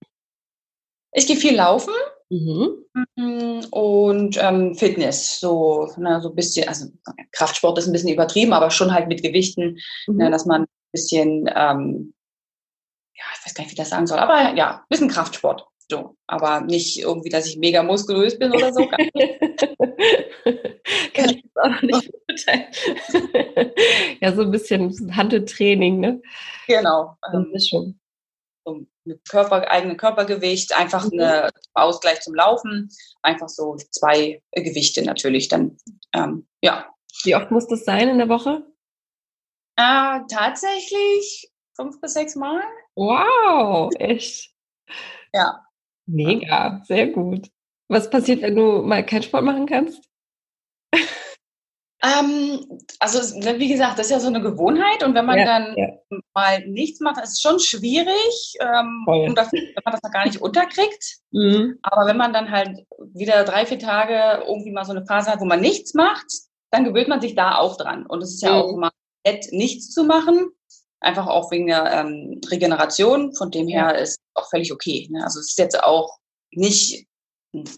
Ich 1.12 1.28
gehe 1.28 1.36
viel 1.36 1.56
laufen 1.56 1.94
mhm. 2.30 3.66
und 3.70 4.38
ähm, 4.42 4.76
Fitness, 4.76 5.40
so, 5.40 5.92
ne, 5.98 6.22
so 6.22 6.30
ein 6.30 6.36
bisschen, 6.36 6.68
also 6.68 6.88
Kraftsport 7.32 7.78
ist 7.78 7.88
ein 7.88 7.94
bisschen 7.94 8.14
übertrieben, 8.14 8.54
aber 8.54 8.72
schon 8.72 8.94
halt 8.94 9.08
mit 9.08 9.22
Gewichten, 9.22 9.78
mhm. 10.08 10.16
ne, 10.16 10.32
dass 10.32 10.46
man 10.46 10.64
ein 10.64 10.68
bisschen, 10.92 11.50
ähm, 11.54 12.14
ja, 13.14 13.24
ich 13.38 13.46
weiß 13.46 13.54
gar 13.54 13.64
nicht, 13.64 13.72
wie 13.72 13.74
ich 13.74 13.78
das 13.78 13.90
sagen 13.90 14.08
soll, 14.08 14.20
aber 14.20 14.56
ja, 14.56 14.78
ein 14.78 14.86
bisschen 14.90 15.10
Kraftsport. 15.10 15.68
So, 15.90 16.16
aber 16.28 16.62
nicht 16.62 17.00
irgendwie, 17.00 17.30
dass 17.30 17.46
ich 17.46 17.58
mega 17.58 17.84
muskulös 17.84 18.38
bin 18.40 18.52
oder 18.52 18.74
so. 18.74 18.88
Kann 21.14 21.30
ich 21.30 21.44
das 21.54 21.64
auch 21.64 21.82
nicht 21.82 22.12
beurteilen. 22.12 22.68
ja, 24.22 24.34
so 24.34 24.42
ein 24.44 24.52
bisschen 24.52 25.16
Handeltraining, 25.16 26.00
ne? 26.00 26.22
Genau. 26.68 27.18
Ähm, 27.34 27.50
Mischung. 27.52 28.00
So 28.66 28.86
mit 29.06 29.28
Körper, 29.30 29.70
eigenem 29.70 29.98
Körpergewicht, 29.98 30.76
einfach 30.78 31.06
mhm. 31.06 31.20
eine 31.20 31.50
Ausgleich 31.74 32.22
zum 32.22 32.36
Laufen, 32.36 32.90
einfach 33.22 33.50
so 33.50 33.76
zwei 33.92 34.42
Gewichte 34.54 35.04
natürlich 35.04 35.50
dann, 35.50 35.78
ähm, 36.14 36.48
ja. 36.62 36.90
Wie 37.24 37.36
oft 37.36 37.52
muss 37.52 37.68
das 37.68 37.86
sein 37.86 38.10
in 38.10 38.18
der 38.18 38.30
Woche? 38.30 38.66
Äh, 39.76 40.20
tatsächlich 40.30 41.52
fünf 41.76 42.00
bis 42.02 42.14
sechs 42.14 42.36
Mal. 42.36 42.62
Wow, 42.96 43.92
echt? 44.00 44.52
Ja. 45.34 45.66
Mega, 46.06 46.82
sehr 46.86 47.08
gut. 47.08 47.50
Was 47.88 48.10
passiert, 48.10 48.42
wenn 48.42 48.56
du 48.56 48.82
mal 48.82 49.06
keinen 49.06 49.24
Sport 49.24 49.44
machen 49.44 49.66
kannst? 49.66 50.04
Ähm, 52.04 52.82
also 53.00 53.20
wie 53.42 53.70
gesagt, 53.70 53.98
das 53.98 54.08
ist 54.08 54.12
ja 54.12 54.20
so 54.20 54.28
eine 54.28 54.42
Gewohnheit 54.42 55.04
und 55.06 55.16
wenn 55.16 55.26
man 55.26 55.40
ja, 55.40 55.46
dann 55.46 55.74
ja. 55.78 55.88
mal 56.34 56.68
nichts 56.68 57.00
macht, 57.00 57.24
ist 57.24 57.34
es 57.34 57.42
schon 57.42 57.62
schwierig, 57.62 58.56
ähm, 58.60 59.06
und 59.08 59.38
dafür, 59.38 59.60
wenn 59.60 59.84
man 59.86 59.94
das 59.94 60.04
noch 60.04 60.12
gar 60.12 60.26
nicht 60.26 60.42
unterkriegt. 60.42 61.20
Mhm. 61.32 61.80
Aber 61.82 62.06
wenn 62.06 62.18
man 62.18 62.34
dann 62.34 62.52
halt 62.52 62.86
wieder 63.14 63.46
drei, 63.46 63.66
vier 63.66 63.80
Tage 63.80 64.44
irgendwie 64.46 64.72
mal 64.72 64.84
so 64.84 64.92
eine 64.92 65.06
Phase 65.06 65.32
hat, 65.32 65.40
wo 65.40 65.46
man 65.46 65.62
nichts 65.62 65.94
macht, 65.94 66.26
dann 66.72 66.84
gewöhnt 66.84 67.08
man 67.08 67.22
sich 67.22 67.36
da 67.36 67.56
auch 67.56 67.78
dran. 67.78 68.06
Und 68.06 68.22
es 68.22 68.34
ist 68.34 68.44
ja 68.44 68.52
mhm. 68.52 68.62
auch 68.62 68.76
mal 68.76 68.92
nett, 69.26 69.46
nichts 69.52 69.92
zu 69.92 70.04
machen, 70.04 70.50
einfach 71.04 71.28
auch 71.28 71.52
wegen 71.52 71.68
der 71.68 71.92
ähm, 71.92 72.42
Regeneration. 72.50 73.34
Von 73.36 73.52
dem 73.52 73.68
her 73.68 73.98
ist 73.98 74.20
auch 74.34 74.50
völlig 74.50 74.72
okay. 74.72 75.08
Ne? 75.12 75.24
Also 75.24 75.40
es 75.40 75.50
ist 75.50 75.60
jetzt 75.60 75.84
auch 75.84 76.18
nicht 76.52 77.08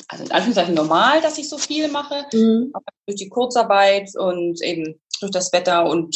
also 0.07 0.23
in 0.23 0.31
Anführungszeichen 0.31 0.73
normal, 0.73 1.21
dass 1.21 1.37
ich 1.37 1.49
so 1.49 1.57
viel 1.57 1.89
mache, 1.89 2.25
mhm. 2.33 2.71
aber 2.73 2.85
durch 3.05 3.17
die 3.17 3.29
Kurzarbeit 3.29 4.09
und 4.17 4.61
eben 4.61 5.01
durch 5.19 5.31
das 5.31 5.51
Wetter 5.51 5.89
und 5.89 6.15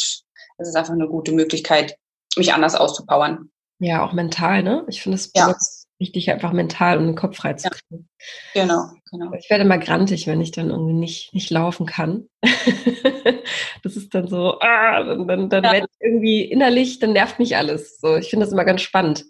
es 0.58 0.68
ist 0.68 0.76
einfach 0.76 0.94
eine 0.94 1.08
gute 1.08 1.32
Möglichkeit, 1.32 1.96
mich 2.36 2.54
anders 2.54 2.74
auszupowern. 2.74 3.50
Ja, 3.78 4.04
auch 4.04 4.12
mental, 4.12 4.62
ne? 4.62 4.84
Ich 4.88 5.02
finde 5.02 5.16
es 5.16 5.30
ja. 5.34 5.54
Wichtig, 6.00 6.30
einfach 6.30 6.52
mental 6.52 6.98
und 6.98 7.06
den 7.06 7.14
Kopf 7.14 7.36
frei 7.36 7.54
zu 7.54 7.68
kriegen. 7.70 8.08
Ja. 8.54 8.62
Genau, 8.62 8.84
genau. 9.10 9.32
Ich 9.38 9.50
werde 9.50 9.64
immer 9.64 9.78
grantig, 9.78 10.26
wenn 10.26 10.40
ich 10.40 10.50
dann 10.50 10.70
irgendwie 10.70 10.94
nicht, 10.94 11.34
nicht 11.34 11.50
laufen 11.50 11.86
kann. 11.86 12.28
das 13.82 13.96
ist 13.96 14.14
dann 14.14 14.26
so, 14.26 14.58
ah, 14.60 15.02
dann, 15.02 15.28
dann, 15.28 15.48
dann 15.50 15.64
ja. 15.64 15.72
werde 15.72 15.86
ich 15.90 16.00
irgendwie 16.00 16.42
innerlich, 16.42 16.98
dann 16.98 17.12
nervt 17.12 17.38
mich 17.38 17.56
alles. 17.56 18.00
So, 18.00 18.16
ich 18.16 18.30
finde 18.30 18.46
das 18.46 18.52
immer 18.52 18.64
ganz 18.64 18.80
spannend 18.80 19.26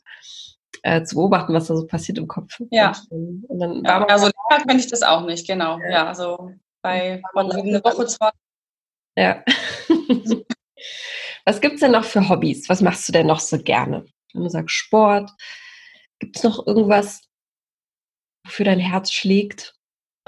äh, 0.82 1.02
zu 1.02 1.16
beobachten, 1.16 1.52
was 1.52 1.66
da 1.66 1.76
so 1.76 1.86
passiert 1.86 2.18
im 2.18 2.28
Kopf. 2.28 2.60
Ja. 2.70 2.92
Und, 3.10 3.44
und 3.48 3.58
dann 3.58 3.84
ja, 3.84 4.04
also 4.06 4.26
länger 4.26 4.64
kann 4.64 4.78
ich 4.78 4.86
das 4.86 5.02
auch 5.02 5.26
nicht, 5.26 5.46
genau. 5.46 5.78
Ja, 5.80 5.90
ja 5.90 6.06
also 6.06 6.52
bei 6.82 7.20
eine 7.34 7.84
Woche, 7.84 8.06
zwei. 8.06 8.30
Ja. 9.16 9.44
was 11.44 11.60
gibt 11.60 11.74
es 11.74 11.80
denn 11.80 11.92
noch 11.92 12.04
für 12.04 12.28
Hobbys? 12.28 12.68
Was 12.68 12.80
machst 12.80 13.08
du 13.08 13.12
denn 13.12 13.26
noch 13.26 13.40
so 13.40 13.58
gerne? 13.58 14.04
Wenn 14.32 14.44
du 14.44 14.48
sagst 14.48 14.74
Sport, 14.74 15.30
gibt 16.20 16.36
es 16.36 16.44
noch 16.44 16.66
irgendwas, 16.66 17.22
wofür 18.44 18.64
dein 18.64 18.78
Herz 18.78 19.10
schlägt? 19.10 19.74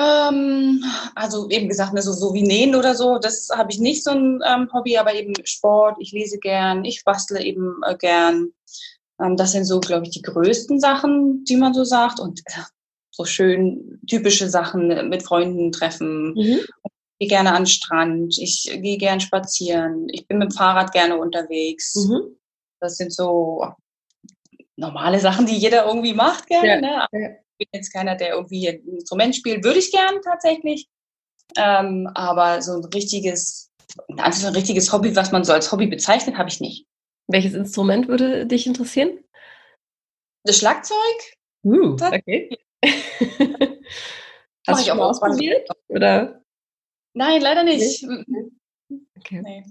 Ähm, 0.01 0.85
also 1.15 1.49
eben 1.51 1.69
gesagt, 1.69 1.93
ne, 1.93 2.03
so, 2.03 2.13
so 2.13 2.35
wie 2.35 2.43
Nähen 2.43 2.75
oder 2.75 2.95
so, 2.95 3.19
das 3.19 3.49
habe 3.55 3.71
ich 3.71 3.79
nicht 3.79 4.03
so 4.03 4.11
ein 4.11 4.41
ähm, 4.45 4.69
Hobby, 4.73 4.97
aber 4.97 5.15
eben 5.15 5.35
Sport, 5.45 5.97
ich 6.01 6.13
lese 6.13 6.39
gern, 6.39 6.85
ich 6.85 7.05
bastle 7.05 7.43
eben 7.43 7.81
äh, 7.87 7.97
gern. 7.97 8.49
Ähm, 9.21 9.37
das 9.37 9.53
sind 9.53 9.67
so, 9.67 9.81
glaube 9.81 10.07
ich, 10.07 10.11
die 10.11 10.23
größten 10.23 10.81
Sachen, 10.81 11.45
die 11.45 11.57
man 11.57 11.75
so 11.75 11.85
sagt. 11.85 12.19
Und 12.19 12.41
äh, 12.47 12.63
so 13.13 13.25
schön 13.25 14.01
typische 14.09 14.49
Sachen 14.49 15.09
mit 15.09 15.23
Freunden 15.23 15.71
treffen. 15.71 16.33
Mhm. 16.33 16.61
Ich 17.19 17.29
gehe 17.29 17.29
gerne 17.29 17.51
an 17.51 17.63
den 17.63 17.67
Strand, 17.67 18.37
ich 18.39 18.65
gehe 18.83 18.99
gern 18.99 19.21
spazieren, 19.21 20.09
ich 20.09 20.27
bin 20.27 20.39
mit 20.39 20.51
dem 20.51 20.57
Fahrrad 20.57 20.93
gerne 20.93 21.19
unterwegs. 21.19 21.95
Mhm. 21.95 22.37
Das 22.81 22.97
sind 22.97 23.13
so 23.13 23.65
normale 24.77 25.21
Sachen, 25.21 25.47
die 25.47 25.57
jeder 25.57 25.87
irgendwie 25.87 26.15
macht 26.15 26.47
gerne. 26.47 26.83
Ja. 26.83 27.09
Ne? 27.13 27.39
Ich 27.59 27.69
bin 27.71 27.81
jetzt 27.81 27.93
keiner, 27.93 28.17
der 28.17 28.31
irgendwie 28.31 28.69
ein 28.69 28.87
Instrument 28.89 29.37
spielt, 29.37 29.65
würde 29.65 29.79
ich 29.79 29.93
gern 29.93 30.21
tatsächlich. 30.23 30.89
Ähm, 31.57 32.09
aber 32.15 32.63
so 32.63 32.79
ein 32.79 32.85
richtiges, 32.87 33.71
also 34.17 34.47
ein 34.47 34.55
richtiges 34.55 34.93
Hobby, 34.93 35.15
was 35.15 35.33
man 35.33 35.45
so 35.45 35.53
als 35.53 35.71
Hobby 35.71 35.87
bezeichnet, 35.87 36.37
habe 36.37 36.49
ich 36.49 36.61
nicht. 36.61 36.87
Welches 37.29 37.55
Instrument 37.55 38.09
würde 38.09 38.47
dich 38.47 38.67
interessieren? 38.67 39.19
Das 40.45 40.59
Schlagzeug. 40.59 40.97
Uh, 41.65 41.93
okay. 41.95 42.59
Hast 44.67 44.83
du 44.83 44.89
schon 44.89 44.99
mal 44.99 45.11
ausprobiert? 45.11 45.69
Oder? 45.89 46.43
Nein, 47.15 47.41
leider 47.41 47.63
nicht. 47.63 48.05
Okay. 49.19 49.43
Nee. 49.43 49.65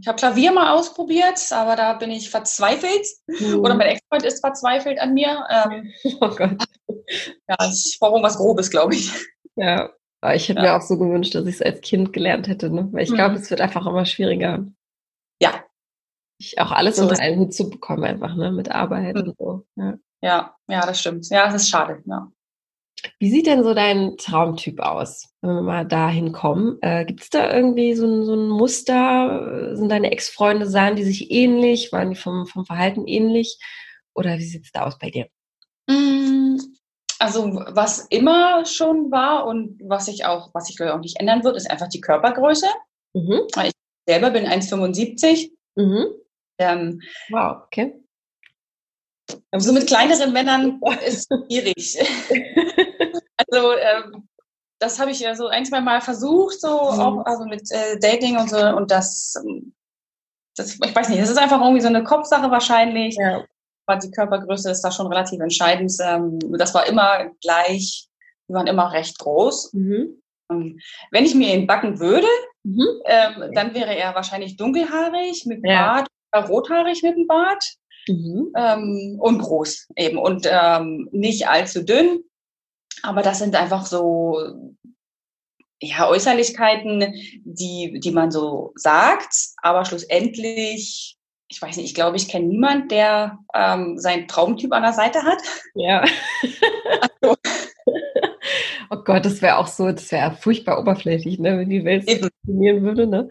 Ich 0.00 0.08
habe 0.08 0.16
Klavier 0.16 0.52
mal 0.52 0.72
ausprobiert, 0.72 1.40
aber 1.52 1.76
da 1.76 1.94
bin 1.94 2.10
ich 2.10 2.30
verzweifelt. 2.30 3.06
Mhm. 3.26 3.60
Oder 3.60 3.74
mein 3.74 3.88
Ex-Freund 3.88 4.24
ist 4.24 4.40
verzweifelt 4.40 5.00
an 5.00 5.14
mir. 5.14 5.46
Ähm, 5.50 5.92
oh 6.20 6.28
Gott. 6.28 6.64
Ja, 7.48 7.56
ich 7.60 7.96
brauche 8.00 8.22
was 8.22 8.36
Grobes, 8.36 8.70
glaube 8.70 8.94
ich. 8.94 9.10
Ja, 9.56 9.90
ich 10.32 10.48
hätte 10.48 10.60
ja. 10.60 10.62
mir 10.62 10.76
auch 10.76 10.82
so 10.82 10.98
gewünscht, 10.98 11.34
dass 11.34 11.46
ich 11.46 11.56
es 11.56 11.62
als 11.62 11.80
Kind 11.80 12.12
gelernt 12.12 12.48
hätte. 12.48 12.70
Ne? 12.70 12.88
Weil 12.92 13.02
ich 13.02 13.10
mhm. 13.10 13.16
glaube, 13.16 13.34
es 13.36 13.50
wird 13.50 13.60
einfach 13.60 13.86
immer 13.86 14.04
schwieriger. 14.06 14.66
Ja. 15.40 15.64
Ich 16.38 16.58
auch 16.58 16.72
alles 16.72 16.96
so 16.96 17.02
unter 17.02 17.20
einen 17.20 17.38
Hut 17.38 17.54
zu 17.54 17.70
bekommen, 17.70 18.04
einfach, 18.04 18.34
ne? 18.34 18.50
Mit 18.50 18.70
Arbeit 18.70 19.14
mhm. 19.14 19.22
und 19.22 19.38
so. 19.38 19.66
Ja. 19.76 19.94
ja, 20.20 20.56
ja, 20.68 20.86
das 20.86 21.00
stimmt. 21.00 21.28
Ja, 21.30 21.46
das 21.46 21.62
ist 21.62 21.68
schade. 21.68 22.02
Ja. 22.06 22.30
Wie 23.18 23.30
sieht 23.30 23.46
denn 23.46 23.62
so 23.62 23.74
dein 23.74 24.16
Traumtyp 24.16 24.80
aus, 24.80 25.34
wenn 25.40 25.54
wir 25.54 25.62
mal 25.62 25.86
dahin 25.86 26.32
kommen? 26.32 26.78
Äh, 26.82 27.04
Gibt 27.04 27.22
es 27.22 27.30
da 27.30 27.54
irgendwie 27.54 27.94
so 27.94 28.06
ein, 28.06 28.24
so 28.24 28.34
ein 28.34 28.48
Muster? 28.48 29.76
Sind 29.76 29.88
deine 29.88 30.10
Ex-Freunde, 30.10 30.66
sahen 30.66 30.96
die 30.96 31.04
sich 31.04 31.30
ähnlich? 31.30 31.92
Waren 31.92 32.10
die 32.10 32.16
vom, 32.16 32.46
vom 32.46 32.64
Verhalten 32.64 33.06
ähnlich? 33.06 33.58
Oder 34.14 34.38
wie 34.38 34.44
sieht 34.44 34.64
es 34.64 34.72
da 34.72 34.84
aus 34.84 34.98
bei 34.98 35.10
dir? 35.10 35.26
Mm, 35.88 36.56
also 37.18 37.62
was 37.70 38.06
immer 38.10 38.64
schon 38.64 39.10
war 39.10 39.46
und 39.46 39.80
was 39.84 40.08
ich 40.08 40.24
auch, 40.24 40.50
was 40.54 40.70
ich 40.70 40.76
glaube 40.76 40.94
auch 40.94 41.00
nicht 41.00 41.20
ändern 41.20 41.44
wird, 41.44 41.56
ist 41.56 41.70
einfach 41.70 41.88
die 41.88 42.00
Körpergröße. 42.00 42.66
Mhm. 43.14 43.42
Ich 43.64 43.72
selber 44.06 44.30
bin 44.30 44.46
1,75. 44.46 45.50
Mhm. 45.76 46.06
Ähm, 46.58 47.00
wow, 47.30 47.62
okay. 47.66 48.03
So 49.56 49.72
mit 49.72 49.86
kleineren 49.86 50.32
Männern 50.32 50.80
ist 51.06 51.28
schwierig. 51.28 51.98
also 53.36 53.72
ähm, 53.72 54.28
das 54.78 54.98
habe 54.98 55.10
ich 55.10 55.20
ja 55.20 55.34
so 55.34 55.46
ein, 55.46 55.64
zwei 55.64 55.80
Mal 55.80 56.00
versucht, 56.00 56.60
so 56.60 56.68
mhm. 56.68 57.00
auch 57.00 57.26
also 57.26 57.44
mit 57.46 57.70
äh, 57.70 57.98
Dating 57.98 58.36
und 58.36 58.50
so 58.50 58.58
und 58.58 58.90
das, 58.90 59.34
ähm, 59.38 59.74
das, 60.56 60.74
ich 60.74 60.94
weiß 60.94 61.08
nicht, 61.08 61.22
das 61.22 61.30
ist 61.30 61.38
einfach 61.38 61.60
irgendwie 61.60 61.80
so 61.80 61.88
eine 61.88 62.04
Kopfsache 62.04 62.50
wahrscheinlich. 62.50 63.16
Ja. 63.16 63.44
Aber 63.86 63.98
die 63.98 64.10
Körpergröße 64.10 64.70
ist 64.70 64.82
da 64.82 64.90
schon 64.90 65.06
relativ 65.06 65.40
entscheidend. 65.40 65.92
Ähm, 66.00 66.38
das 66.58 66.74
war 66.74 66.86
immer 66.86 67.30
gleich, 67.40 68.08
die 68.48 68.54
waren 68.54 68.66
immer 68.66 68.92
recht 68.92 69.18
groß. 69.18 69.72
Mhm. 69.72 70.22
Ähm, 70.50 70.78
wenn 71.10 71.24
ich 71.24 71.34
mir 71.34 71.54
ihn 71.54 71.66
backen 71.66 71.98
würde, 72.00 72.26
mhm. 72.62 72.86
ähm, 73.04 73.52
dann 73.54 73.74
wäre 73.74 73.94
er 73.94 74.14
wahrscheinlich 74.14 74.56
dunkelhaarig 74.56 75.46
mit 75.46 75.62
Bart 75.62 76.08
ja. 76.08 76.40
oder 76.40 76.48
rothaarig 76.48 77.02
mit 77.02 77.16
dem 77.16 77.26
Bart. 77.26 77.64
Mhm. 78.08 78.52
Ähm, 78.56 79.16
und 79.20 79.38
groß 79.38 79.88
eben 79.96 80.18
und 80.18 80.48
ähm, 80.50 81.08
nicht 81.12 81.48
allzu 81.48 81.84
dünn. 81.84 82.20
Aber 83.02 83.22
das 83.22 83.38
sind 83.38 83.54
einfach 83.56 83.86
so 83.86 84.38
ja, 85.80 86.08
Äußerlichkeiten, 86.08 87.14
die, 87.44 88.00
die 88.00 88.10
man 88.10 88.30
so 88.30 88.72
sagt, 88.76 89.34
aber 89.58 89.84
schlussendlich, 89.84 91.16
ich 91.48 91.60
weiß 91.60 91.76
nicht, 91.76 91.86
ich 91.86 91.94
glaube, 91.94 92.16
ich 92.16 92.28
kenne 92.28 92.46
niemand, 92.46 92.90
der 92.90 93.38
ähm, 93.54 93.98
seinen 93.98 94.28
Traumtyp 94.28 94.72
an 94.72 94.82
der 94.82 94.92
Seite 94.92 95.22
hat. 95.22 95.38
Ja. 95.74 96.04
also. 97.00 97.36
Oh 98.90 98.98
Gott, 98.98 99.24
das 99.24 99.40
wäre 99.42 99.56
auch 99.56 99.66
so, 99.66 99.90
das 99.90 100.12
wäre 100.12 100.36
furchtbar 100.36 100.78
oberflächlich, 100.78 101.38
ne, 101.38 101.58
wenn 101.58 101.70
die 101.70 101.84
Welt 101.84 102.08
so 102.08 102.16
funktionieren 102.16 102.82
würde. 102.82 103.06
Ne? 103.06 103.28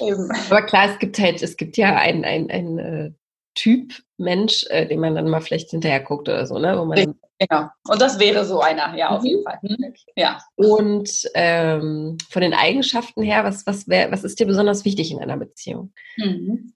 Eben. 0.00 0.30
Aber 0.48 0.62
klar, 0.62 0.90
es 0.90 0.98
gibt 0.98 1.18
halt, 1.18 1.42
es 1.42 1.56
gibt 1.56 1.76
ja 1.76 1.96
ein, 1.96 2.24
ein, 2.24 2.50
ein 2.50 2.78
äh, 2.78 3.10
Typ 3.56 3.94
Mensch, 4.18 4.64
äh, 4.68 4.86
den 4.86 5.00
man 5.00 5.14
dann 5.14 5.28
mal 5.28 5.40
vielleicht 5.40 5.70
hinterher 5.70 6.00
guckt 6.00 6.28
oder 6.28 6.46
so, 6.46 6.58
ne? 6.58 6.78
Wo 6.78 6.84
man 6.84 7.18
genau. 7.38 7.68
Und 7.88 8.00
das 8.00 8.18
wäre 8.18 8.44
so 8.44 8.60
einer, 8.60 8.96
ja, 8.96 9.08
auf 9.10 9.22
mhm. 9.22 9.26
jeden 9.26 9.42
Fall. 9.42 9.58
Ja. 10.14 10.38
Und 10.54 11.10
ähm, 11.34 12.18
von 12.30 12.42
den 12.42 12.54
Eigenschaften 12.54 13.22
her, 13.22 13.44
was, 13.44 13.66
was, 13.66 13.88
wär, 13.88 14.12
was 14.12 14.24
ist 14.24 14.38
dir 14.38 14.46
besonders 14.46 14.84
wichtig 14.84 15.10
in 15.10 15.18
einer 15.18 15.36
Beziehung? 15.36 15.92
Mhm. 16.16 16.74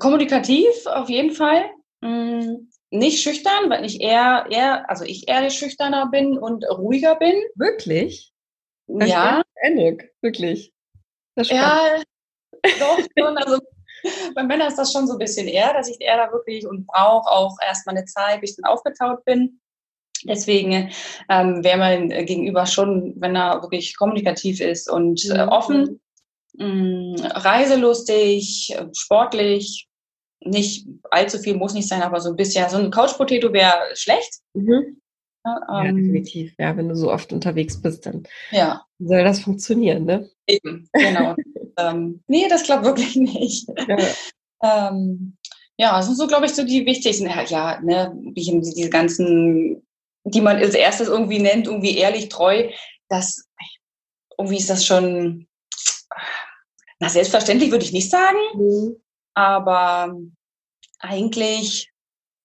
Kommunikativ 0.00 0.86
auf 0.86 1.08
jeden 1.08 1.32
Fall. 1.32 1.66
Mhm. 2.00 2.70
Nicht 2.90 3.22
schüchtern, 3.22 3.68
weil 3.68 3.84
ich 3.84 4.00
eher, 4.00 4.46
eher, 4.50 4.88
also 4.88 5.04
ich 5.04 5.28
eher 5.28 5.50
schüchterner 5.50 6.10
bin 6.10 6.38
und 6.38 6.64
ruhiger 6.70 7.16
bin. 7.16 7.34
Wirklich? 7.54 8.32
Das 8.86 9.10
ja. 9.10 9.42
Eindruck, 9.62 10.04
wirklich. 10.22 10.72
ja, 11.36 12.00
doch 12.78 12.98
schon. 13.16 13.36
Also 13.36 13.58
bei 14.34 14.42
Männern 14.42 14.68
ist 14.68 14.78
das 14.78 14.92
schon 14.92 15.06
so 15.06 15.14
ein 15.14 15.18
bisschen 15.18 15.48
eher, 15.48 15.72
dass 15.72 15.88
ich 15.88 16.00
eher 16.00 16.16
da 16.16 16.32
wirklich 16.32 16.66
und 16.66 16.86
brauche 16.86 17.30
auch 17.30 17.56
erstmal 17.66 17.96
eine 17.96 18.06
Zeit, 18.06 18.40
bis 18.40 18.50
ich 18.50 18.56
dann 18.56 18.70
aufgetaut 18.70 19.24
bin. 19.24 19.60
Deswegen 20.24 20.90
ähm, 21.28 21.62
wäre 21.62 21.78
mein 21.78 22.08
Gegenüber 22.08 22.66
schon, 22.66 23.14
wenn 23.18 23.36
er 23.36 23.62
wirklich 23.62 23.96
kommunikativ 23.96 24.60
ist 24.60 24.90
und 24.90 25.24
äh, 25.30 25.44
mhm. 25.44 25.48
offen, 25.48 26.00
mh, 26.54 26.66
mm, 26.66 27.16
reiselustig, 27.34 28.76
sportlich, 28.92 29.88
nicht 30.40 30.86
allzu 31.10 31.38
viel 31.38 31.56
muss 31.56 31.74
nicht 31.74 31.88
sein, 31.88 32.02
aber 32.02 32.20
so 32.20 32.30
ein 32.30 32.36
bisschen, 32.36 32.68
so 32.68 32.78
ein 32.78 32.90
Couch-Potato 32.90 33.52
wäre 33.52 33.78
schlecht. 33.94 34.40
Mhm. 34.54 35.00
Ja, 35.44 35.84
ähm, 35.84 35.96
definitiv. 35.96 36.54
Ja, 36.58 36.76
wenn 36.76 36.88
du 36.88 36.96
so 36.96 37.10
oft 37.12 37.32
unterwegs 37.32 37.80
bist, 37.80 38.06
dann 38.06 38.24
ja. 38.50 38.84
soll 38.98 39.24
das 39.24 39.40
funktionieren, 39.40 40.04
ne? 40.04 40.30
Eben, 40.48 40.88
genau. 40.92 41.36
ähm, 41.76 42.22
nee, 42.26 42.48
das 42.48 42.64
klappt 42.64 42.84
wirklich 42.84 43.14
nicht. 43.16 43.68
Ja, 43.86 44.88
ähm, 44.90 45.36
ja 45.76 45.96
das 45.96 46.06
sind 46.06 46.16
so, 46.16 46.26
glaube 46.26 46.46
ich, 46.46 46.54
so 46.54 46.64
die 46.64 46.86
wichtigsten. 46.86 47.30
Ja, 47.48 47.80
ne, 47.80 48.12
diese 48.34 48.90
ganzen, 48.90 49.86
die 50.24 50.40
man 50.40 50.56
als 50.56 50.74
erstes 50.74 51.08
irgendwie 51.08 51.38
nennt, 51.38 51.66
irgendwie 51.66 51.96
ehrlich, 51.96 52.28
treu, 52.28 52.70
das, 53.08 53.46
irgendwie 54.38 54.58
ist 54.58 54.70
das 54.70 54.86
schon, 54.86 55.46
na, 56.98 57.08
selbstverständlich 57.08 57.70
würde 57.70 57.84
ich 57.84 57.92
nicht 57.92 58.10
sagen, 58.10 58.38
mhm. 58.54 58.96
aber 59.34 60.16
eigentlich, 60.98 61.90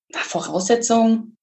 na, 0.10 0.20
Voraussetzung, 0.20 1.38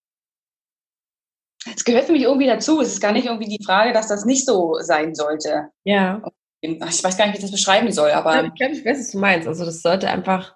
es 1.74 1.84
gehört 1.84 2.06
für 2.06 2.12
mich 2.12 2.22
irgendwie 2.22 2.46
dazu. 2.46 2.80
Es 2.80 2.88
ist 2.88 3.00
gar 3.00 3.12
nicht 3.12 3.26
irgendwie 3.26 3.56
die 3.58 3.62
Frage, 3.64 3.92
dass 3.92 4.08
das 4.08 4.24
nicht 4.24 4.46
so 4.46 4.78
sein 4.80 5.14
sollte. 5.14 5.70
Ja. 5.84 6.22
Ich 6.62 6.78
weiß 6.80 7.16
gar 7.16 7.26
nicht, 7.26 7.34
wie 7.34 7.38
ich 7.38 7.42
das 7.42 7.52
beschreiben 7.52 7.90
soll, 7.90 8.10
aber. 8.10 8.44
Ich 8.44 8.54
glaube, 8.54 8.74
ich 8.74 8.84
weiß, 8.84 8.98
was 8.98 9.10
du 9.12 9.18
meinst. 9.18 9.48
Also, 9.48 9.64
das 9.64 9.82
sollte 9.82 10.10
einfach, 10.10 10.54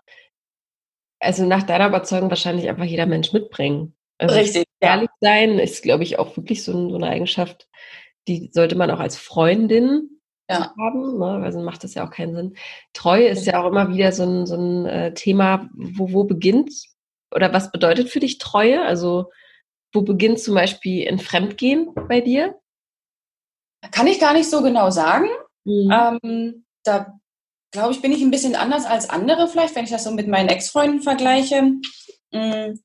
also 1.21 1.47
nach 1.47 1.63
deiner 1.63 1.89
Überzeugung 1.89 2.29
wahrscheinlich 2.29 2.69
einfach 2.69 2.85
jeder 2.85 3.07
Mensch 3.07 3.33
mitbringen. 3.33 3.95
Also 4.19 4.35
Richtig. 4.35 4.65
Ehrlich 4.81 5.09
ja. 5.21 5.29
sein 5.29 5.59
ist, 5.59 5.83
glaube 5.83 6.05
ich, 6.05 6.19
auch 6.19 6.37
wirklich 6.37 6.63
so, 6.63 6.91
so, 6.91 6.97
eine 6.97 7.09
Eigenschaft, 7.09 7.69
die 8.29 8.51
sollte 8.53 8.77
man 8.77 8.91
auch 8.91 9.01
als 9.01 9.17
Freundin 9.17 10.21
ja. 10.49 10.75
haben, 10.79 11.19
ne? 11.19 11.39
weil 11.41 11.53
sonst 11.53 11.65
macht 11.65 11.85
das 11.85 11.95
ja 11.95 12.07
auch 12.07 12.11
keinen 12.11 12.35
Sinn. 12.35 12.57
Treue 12.93 13.29
ist 13.29 13.47
ja 13.47 13.63
auch 13.63 13.69
immer 13.69 13.89
wieder 13.89 14.13
so 14.13 14.25
ein, 14.25 14.47
so 14.47 14.57
ein 14.57 14.87
äh, 14.87 15.15
Thema, 15.15 15.69
wo, 15.75 16.13
wo 16.13 16.25
beginnt 16.25 16.71
oder 17.35 17.53
was 17.53 17.73
bedeutet 17.73 18.09
für 18.11 18.21
dich 18.21 18.39
Treue? 18.39 18.83
Also, 18.83 19.31
wo 19.93 20.03
beginnt 20.03 20.41
zum 20.41 20.55
Beispiel 20.55 21.09
ein 21.09 21.19
Fremdgehen 21.19 21.93
bei 22.09 22.21
dir? 22.21 22.59
Kann 23.91 24.07
ich 24.07 24.21
gar 24.21 24.33
nicht 24.33 24.49
so 24.49 24.63
genau 24.63 24.91
sagen. 24.91 25.29
Mhm. 25.65 25.91
Ähm, 25.91 26.65
da 26.85 27.19
glaube 27.75 27.93
ich, 27.93 28.01
bin 28.01 28.13
ich 28.13 28.23
ein 28.23 28.31
bisschen 28.31 28.55
anders 28.55 28.87
als 28.87 29.11
andere 29.11 29.49
vielleicht, 29.49 29.75
wenn 29.75 29.85
ich 29.85 29.91
das 29.91 30.05
so 30.05 30.13
mit 30.13 30.29
meinen 30.29 30.49
Ex-Freunden 30.49 31.03
vergleiche. 31.03 31.73
Ähm, 32.33 32.81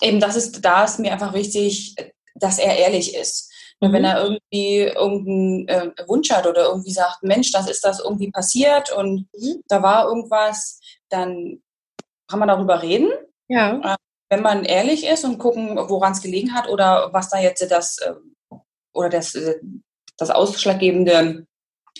eben, 0.00 0.20
das 0.20 0.36
ist, 0.36 0.64
da 0.64 0.84
ist 0.84 1.00
mir 1.00 1.12
einfach 1.12 1.34
wichtig, 1.34 1.96
dass 2.34 2.58
er 2.58 2.76
ehrlich 2.76 3.14
ist. 3.14 3.52
Mhm. 3.80 3.92
Wenn 3.92 4.04
er 4.04 4.22
irgendwie 4.22 4.78
irgendeinen 4.78 5.68
äh, 5.68 5.90
Wunsch 6.06 6.30
hat 6.30 6.46
oder 6.46 6.66
irgendwie 6.66 6.92
sagt, 6.92 7.22
Mensch, 7.22 7.50
das 7.50 7.68
ist 7.68 7.84
das 7.84 8.00
irgendwie 8.00 8.30
passiert 8.30 8.92
und 8.92 9.28
mhm. 9.36 9.62
da 9.66 9.82
war 9.82 10.06
irgendwas, 10.06 10.80
dann 11.08 11.60
kann 12.28 12.38
man 12.38 12.48
darüber 12.48 12.82
reden. 12.82 13.10
Ja. 13.48 13.94
Äh, 13.94 13.96
wenn 14.30 14.42
man 14.42 14.64
ehrlich 14.64 15.04
ist 15.04 15.24
und 15.24 15.38
gucken, 15.38 15.76
woran 15.76 16.12
es 16.12 16.22
gelegen 16.22 16.54
hat 16.54 16.68
oder 16.68 17.12
was 17.12 17.30
da 17.30 17.40
jetzt 17.40 17.68
das 17.68 17.98
äh, 17.98 18.14
oder 18.92 19.08
das, 19.08 19.34
äh, 19.34 19.56
das 20.16 20.30
Ausschlaggebende 20.30 21.46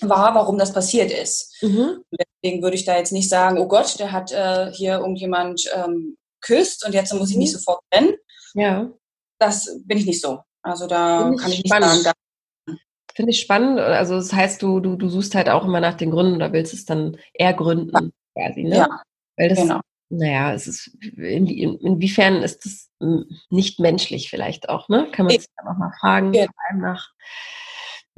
war, 0.01 0.35
warum 0.35 0.59
das 0.59 0.73
passiert 0.73 1.11
ist. 1.11 1.63
Mhm. 1.63 2.05
Deswegen 2.43 2.63
würde 2.63 2.77
ich 2.77 2.85
da 2.85 2.97
jetzt 2.97 3.13
nicht 3.13 3.29
sagen, 3.29 3.59
oh 3.59 3.69
Gott, 3.69 3.99
der 3.99 4.13
hat 4.13 4.33
äh, 4.33 4.71
hier 4.73 4.99
irgendjemand 4.99 5.63
ähm, 5.75 6.17
küsst 6.41 6.87
und 6.87 6.95
jetzt 6.95 7.13
muss 7.13 7.31
ich 7.31 7.37
nicht 7.37 7.53
mhm. 7.53 7.59
sofort 7.59 7.81
rennen. 7.93 8.15
Ja. 8.55 8.91
Das 9.39 9.79
bin 9.85 9.99
ich 9.99 10.07
nicht 10.07 10.21
so. 10.21 10.41
Also 10.63 10.87
da 10.87 11.27
Find 11.27 11.41
kann 11.41 11.51
ich, 11.51 11.59
nicht 11.59 11.69
spannend. 11.69 12.03
sagen. 12.03 12.19
Finde 13.15 13.31
ich 13.31 13.41
spannend. 13.41 13.81
Also 13.81 14.15
das 14.15 14.33
heißt, 14.33 14.63
du, 14.63 14.81
du, 14.81 14.97
du 14.97 15.09
suchst 15.09 15.35
halt 15.35 15.49
auch 15.49 15.65
immer 15.65 15.81
nach 15.81 15.95
den 15.95 16.11
Gründen 16.11 16.37
oder 16.37 16.53
willst 16.53 16.75
es 16.75 16.85
dann 16.85 17.17
eher 17.33 17.55
gründen, 17.55 18.13
quasi, 18.35 18.63
ne? 18.63 18.77
Ja. 18.77 19.03
Weil 19.37 19.49
das, 19.49 19.59
genau. 19.59 19.81
naja, 20.11 20.53
es 20.53 20.67
ist, 20.67 20.87
in, 21.17 21.47
inwiefern 21.47 22.43
ist 22.43 22.65
das 22.65 22.91
nicht 23.51 23.81
menschlich 23.81 24.31
vielleicht 24.31 24.69
auch, 24.69 24.89
ne? 24.89 25.09
Kann 25.13 25.27
man 25.27 25.37
sich 25.37 25.49
dann 25.57 25.75
auch 25.75 25.79
mal 25.79 25.93
fragen, 25.99 26.33
ja. 26.35 26.45
vor 26.45 26.65
allem 26.69 26.81
nach, 26.81 27.11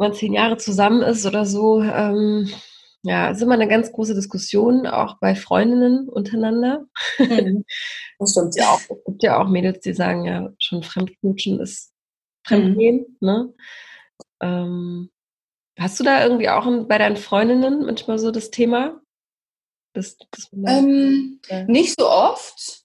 man 0.02 0.14
zehn 0.14 0.34
Jahre 0.34 0.58
zusammen 0.58 1.02
ist 1.02 1.24
oder 1.24 1.46
so. 1.46 1.82
Ähm, 1.82 2.50
ja, 3.02 3.30
ist 3.30 3.42
immer 3.42 3.54
eine 3.54 3.68
ganz 3.68 3.90
große 3.90 4.14
Diskussion, 4.14 4.86
auch 4.86 5.18
bei 5.18 5.34
Freundinnen 5.34 6.08
untereinander. 6.08 6.86
Mhm. 7.18 7.64
Das 8.18 8.32
stimmt 8.32 8.54
ja 8.56 8.68
auch. 8.68 8.80
Es 8.80 9.04
gibt 9.04 9.22
ja 9.24 9.42
auch 9.42 9.48
Mädels, 9.48 9.80
die 9.80 9.94
sagen, 9.94 10.24
ja, 10.24 10.52
schon 10.58 10.84
Fremdknutschen 10.84 11.58
ist 11.58 11.92
Fremdgehen, 12.46 13.16
mhm. 13.20 13.26
ne? 13.26 13.54
Ähm, 14.40 15.10
hast 15.78 15.98
du 15.98 16.04
da 16.04 16.22
irgendwie 16.22 16.48
auch 16.48 16.66
bei 16.86 16.98
deinen 16.98 17.16
Freundinnen 17.16 17.84
manchmal 17.86 18.18
so 18.18 18.30
das 18.30 18.50
Thema? 18.50 19.00
Das, 19.94 20.16
das 20.30 20.50
ähm, 20.52 21.40
ja. 21.48 21.64
Nicht 21.64 21.98
so 21.98 22.08
oft, 22.08 22.84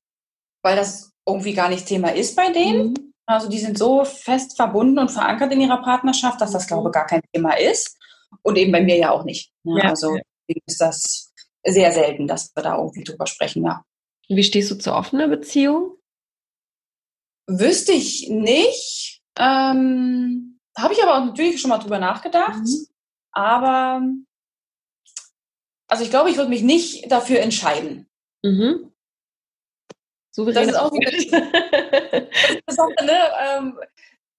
weil 0.64 0.76
das 0.76 1.14
irgendwie 1.28 1.54
gar 1.54 1.70
nicht 1.70 1.86
Thema 1.86 2.10
ist 2.10 2.36
bei 2.36 2.52
denen. 2.52 2.94
Mhm. 2.94 3.14
Also 3.28 3.50
die 3.50 3.60
sind 3.60 3.78
so 3.78 4.06
fest 4.06 4.56
verbunden 4.56 4.98
und 4.98 5.12
verankert 5.12 5.52
in 5.52 5.62
ihrer 5.62 5.82
Partnerschaft, 5.82 6.42
dass 6.42 6.52
das, 6.52 6.64
mhm. 6.64 6.68
glaube 6.68 6.90
ich, 6.90 6.94
gar 6.94 7.06
kein 7.06 7.22
Thema 7.34 7.58
ist. 7.58 7.98
Und 8.42 8.58
eben 8.58 8.72
bei 8.72 8.82
mir 8.82 8.98
ja 8.98 9.12
auch 9.12 9.24
nicht. 9.24 9.52
Ne? 9.64 9.82
Ja, 9.84 9.90
also 9.90 10.18
ist 10.48 10.82
das 10.82 11.34
sehr 11.64 11.92
selten, 11.92 12.28
dass 12.28 12.56
wir 12.56 12.64
da 12.64 12.78
irgendwie 12.78 13.04
drüber 13.04 13.28
sprechen, 13.28 13.64
ja. 13.64 13.84
Wie 14.30 14.44
stehst 14.44 14.72
du 14.72 14.76
zur 14.76 14.96
offenen 14.96 15.30
Beziehung? 15.30 15.96
Wüsste 17.48 17.94
ich 17.94 18.28
nicht. 18.30 19.22
Ähm, 19.38 20.60
Habe 20.78 20.94
ich 20.94 21.04
aber 21.04 21.26
natürlich 21.26 21.62
schon 21.62 21.70
mal 21.70 21.78
drüber 21.78 22.00
nachgedacht. 22.00 22.64
Mhm. 22.64 22.88
Aber 23.32 24.02
also 25.88 26.04
ich 26.04 26.10
glaube, 26.10 26.30
ich 26.30 26.38
würde 26.38 26.50
mich 26.50 26.64
nicht 26.64 27.10
dafür 27.12 27.40
entscheiden. 27.40 28.10
Mhm. 28.44 28.92
Das 30.46 30.68
ist 30.68 30.80
auch 30.80 30.92
wieder 30.92 31.12
das 32.66 32.80
auch, 32.80 32.90
ne, 33.04 33.20
ähm, 33.58 33.80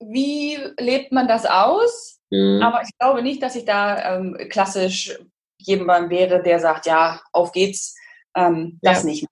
wie 0.00 0.58
lebt 0.78 1.12
man 1.12 1.28
das 1.28 1.44
aus? 1.46 2.20
Mhm. 2.30 2.62
Aber 2.62 2.82
ich 2.82 2.90
glaube 2.98 3.22
nicht, 3.22 3.42
dass 3.42 3.56
ich 3.56 3.64
da 3.64 4.16
ähm, 4.16 4.36
klassisch 4.48 5.18
jemand 5.58 6.10
wäre, 6.10 6.42
der 6.42 6.60
sagt, 6.60 6.86
ja, 6.86 7.20
auf 7.32 7.52
geht's, 7.52 7.96
ähm, 8.36 8.78
das 8.82 9.02
ja. 9.02 9.10
nicht. 9.10 9.26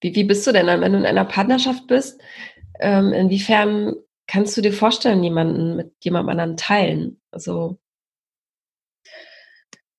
Wie, 0.00 0.14
wie 0.14 0.24
bist 0.24 0.46
du 0.46 0.52
denn 0.52 0.66
dann, 0.66 0.80
wenn 0.80 0.92
du 0.92 0.98
in 0.98 1.06
einer 1.06 1.24
Partnerschaft 1.24 1.86
bist? 1.86 2.20
Ähm, 2.80 3.12
inwiefern 3.12 3.94
kannst 4.26 4.56
du 4.56 4.60
dir 4.60 4.72
vorstellen, 4.72 5.22
jemanden 5.22 5.76
mit 5.76 5.92
jemandem 6.02 6.30
anderen 6.30 6.56
teilen? 6.56 7.20
Also 7.30 7.78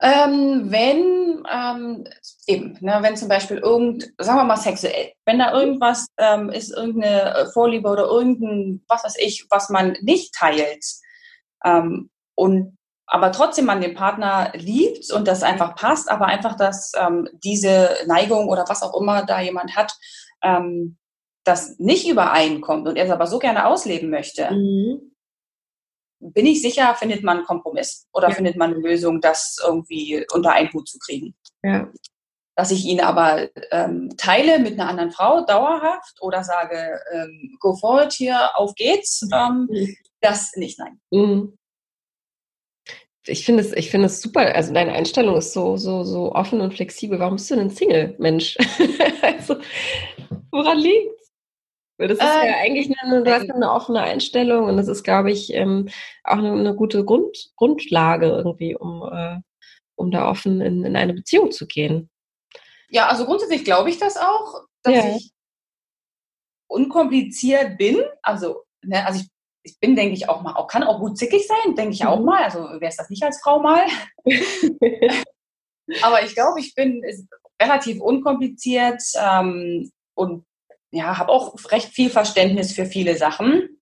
ähm, 0.04 0.70
wenn 0.70 1.44
ähm, 1.50 2.04
eben, 2.46 2.78
ne, 2.82 2.98
wenn 3.02 3.16
zum 3.16 3.30
Beispiel 3.30 3.58
irgend, 3.58 4.12
sagen 4.18 4.38
wir 4.38 4.44
mal 4.44 4.58
sexuell, 4.58 5.14
wenn 5.26 5.40
da 5.40 5.54
irgendwas 5.54 6.08
ähm, 6.18 6.50
ist, 6.50 6.76
irgendeine 6.76 7.50
Vorliebe 7.54 7.88
oder 7.90 8.04
irgendein, 8.04 8.84
was 8.90 9.06
weiß 9.06 9.16
ich, 9.20 9.48
was 9.50 9.70
man 9.70 9.96
nicht 10.02 10.34
teilt 10.36 10.86
ähm, 11.64 12.10
und 12.36 12.78
aber 13.06 13.32
trotzdem 13.32 13.66
man 13.66 13.82
den 13.82 13.96
Partner 13.96 14.52
liebt 14.56 15.12
und 15.12 15.28
das 15.28 15.44
einfach 15.44 15.76
passt, 15.76 16.10
aber 16.10 16.26
einfach, 16.26 16.58
dass 16.58 16.94
ähm, 17.00 17.30
diese 17.44 17.96
Neigung 18.08 18.50
oder 18.50 18.66
was 18.68 18.82
auch 18.82 19.00
immer 19.00 19.26
da 19.26 19.40
jemand 19.40 19.76
hat, 19.76 19.94
ähm, 20.42 20.98
das 21.46 21.78
nicht 21.80 22.08
übereinkommt 22.08 22.88
und 22.88 22.98
er 22.98 23.06
es 23.06 23.12
aber 23.12 23.28
so 23.28 23.40
gerne 23.40 23.68
ausleben 23.68 24.10
möchte, 24.10 24.52
mhm 24.52 25.13
bin 26.32 26.46
ich 26.46 26.62
sicher, 26.62 26.96
findet 26.96 27.24
man 27.24 27.38
einen 27.38 27.46
Kompromiss 27.46 28.08
oder 28.14 28.30
ja. 28.30 28.36
findet 28.36 28.56
man 28.56 28.74
eine 28.74 28.82
Lösung, 28.82 29.22
das 29.22 29.58
irgendwie 29.66 30.26
unter 30.34 30.52
einen 30.54 30.72
Hut 30.74 30.88
zu 30.88 30.98
kriegen. 31.00 31.36
Ja. 31.64 31.90
Dass 32.56 32.72
ich 32.72 32.86
ihn 32.86 33.02
aber 33.02 33.50
ähm, 33.72 34.14
teile 34.18 34.60
mit 34.60 34.74
einer 34.74 34.88
anderen 34.90 35.12
Frau 35.12 35.44
dauerhaft 35.46 36.22
oder 36.22 36.44
sage, 36.44 37.00
ähm, 37.12 37.58
go 37.60 37.76
forward 37.76 38.14
hier, 38.14 38.52
auf 38.56 38.76
geht's, 38.76 39.28
ähm, 39.34 39.68
mhm. 39.70 39.96
das 40.22 40.52
nicht, 40.56 40.80
nein. 40.80 41.00
Mhm. 41.12 41.58
Ich 43.26 43.46
finde 43.46 43.64
es, 43.64 43.72
ich 43.72 43.90
finde 43.90 44.08
es 44.08 44.22
super. 44.22 44.54
Also 44.54 44.74
deine 44.74 44.92
Einstellung 44.92 45.38
ist 45.38 45.54
so, 45.54 45.78
so, 45.78 46.04
so 46.04 46.34
offen 46.34 46.60
und 46.60 46.74
flexibel. 46.74 47.20
Warum 47.20 47.36
bist 47.36 47.50
du 47.50 47.56
denn 47.56 47.70
Single, 47.70 48.16
Mensch? 48.20 48.58
also, 49.22 49.56
woran 50.52 50.78
liegt 50.78 51.23
das 51.98 52.12
ist 52.12 52.22
äh, 52.22 52.48
ja 52.48 52.56
eigentlich 52.58 52.92
eine, 53.00 53.24
du 53.24 53.32
hast 53.32 53.50
eine 53.50 53.72
offene 53.72 54.02
Einstellung 54.02 54.66
und 54.66 54.78
das 54.78 54.88
ist, 54.88 55.04
glaube 55.04 55.32
ich, 55.32 55.54
ähm, 55.54 55.90
auch 56.24 56.38
eine, 56.38 56.52
eine, 56.52 56.76
gute 56.76 57.06
Grund, 57.06 57.52
Grundlage 57.56 58.28
irgendwie, 58.28 58.76
um, 58.76 59.04
äh, 59.12 59.40
um 59.96 60.12
da 60.12 60.30
offen 60.30 60.62
in, 60.62 60.84
in 60.84 60.96
eine 60.96 61.14
Beziehung 61.14 61.52
zu 61.52 61.68
gehen. 61.68 62.10
Ja, 62.90 63.08
also 63.08 63.26
grundsätzlich 63.26 63.64
glaube 63.64 63.90
ich 63.90 63.98
das 63.98 64.18
auch, 64.18 64.66
dass 64.84 64.96
ja. 64.96 65.16
ich 65.16 65.32
unkompliziert 66.68 67.78
bin. 67.78 68.04
Also, 68.22 68.64
ne, 68.84 69.06
also 69.06 69.22
ich, 69.22 69.30
ich 69.64 69.80
bin, 69.80 69.96
denke 69.96 70.14
ich, 70.14 70.28
auch 70.30 70.42
mal, 70.42 70.56
auch, 70.56 70.68
kann 70.68 70.84
auch 70.84 71.00
gut 71.00 71.18
zickig 71.18 71.48
sein, 71.48 71.76
denke 71.76 71.94
ich 71.94 72.02
mhm. 72.02 72.08
auch 72.08 72.20
mal. 72.20 72.44
Also 72.44 72.68
wer 72.80 72.90
ist 72.90 73.00
das 73.00 73.10
nicht 73.10 73.24
als 73.24 73.40
Frau 73.42 73.60
mal? 73.60 73.86
Aber 76.02 76.24
ich 76.24 76.34
glaube, 76.34 76.60
ich 76.60 76.74
bin 76.76 77.04
relativ 77.62 78.02
unkompliziert 78.02 79.02
ähm, 79.16 79.92
und 80.16 80.46
ja, 80.94 81.18
habe 81.18 81.32
auch 81.32 81.56
recht 81.72 81.90
viel 81.90 82.10
Verständnis 82.10 82.72
für 82.72 82.86
viele 82.86 83.18
Sachen. 83.18 83.80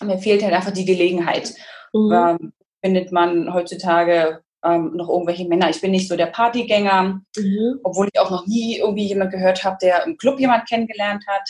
Mir 0.00 0.18
fehlt 0.18 0.42
halt 0.42 0.54
einfach 0.54 0.72
die 0.72 0.84
Gelegenheit. 0.84 1.54
Mhm. 1.92 2.12
Ähm, 2.12 2.52
findet 2.84 3.12
man 3.12 3.52
heutzutage 3.52 4.42
ähm, 4.64 4.92
noch 4.94 5.08
irgendwelche 5.08 5.46
Männer. 5.46 5.70
Ich 5.70 5.80
bin 5.80 5.90
nicht 5.90 6.08
so 6.08 6.16
der 6.16 6.26
Partygänger, 6.26 7.20
mhm. 7.36 7.80
obwohl 7.82 8.08
ich 8.12 8.20
auch 8.20 8.30
noch 8.30 8.46
nie 8.46 8.78
irgendwie 8.78 9.06
jemand 9.06 9.32
gehört 9.32 9.64
habe, 9.64 9.76
der 9.82 10.04
im 10.04 10.16
Club 10.16 10.38
jemand 10.38 10.68
kennengelernt 10.68 11.24
hat. 11.26 11.48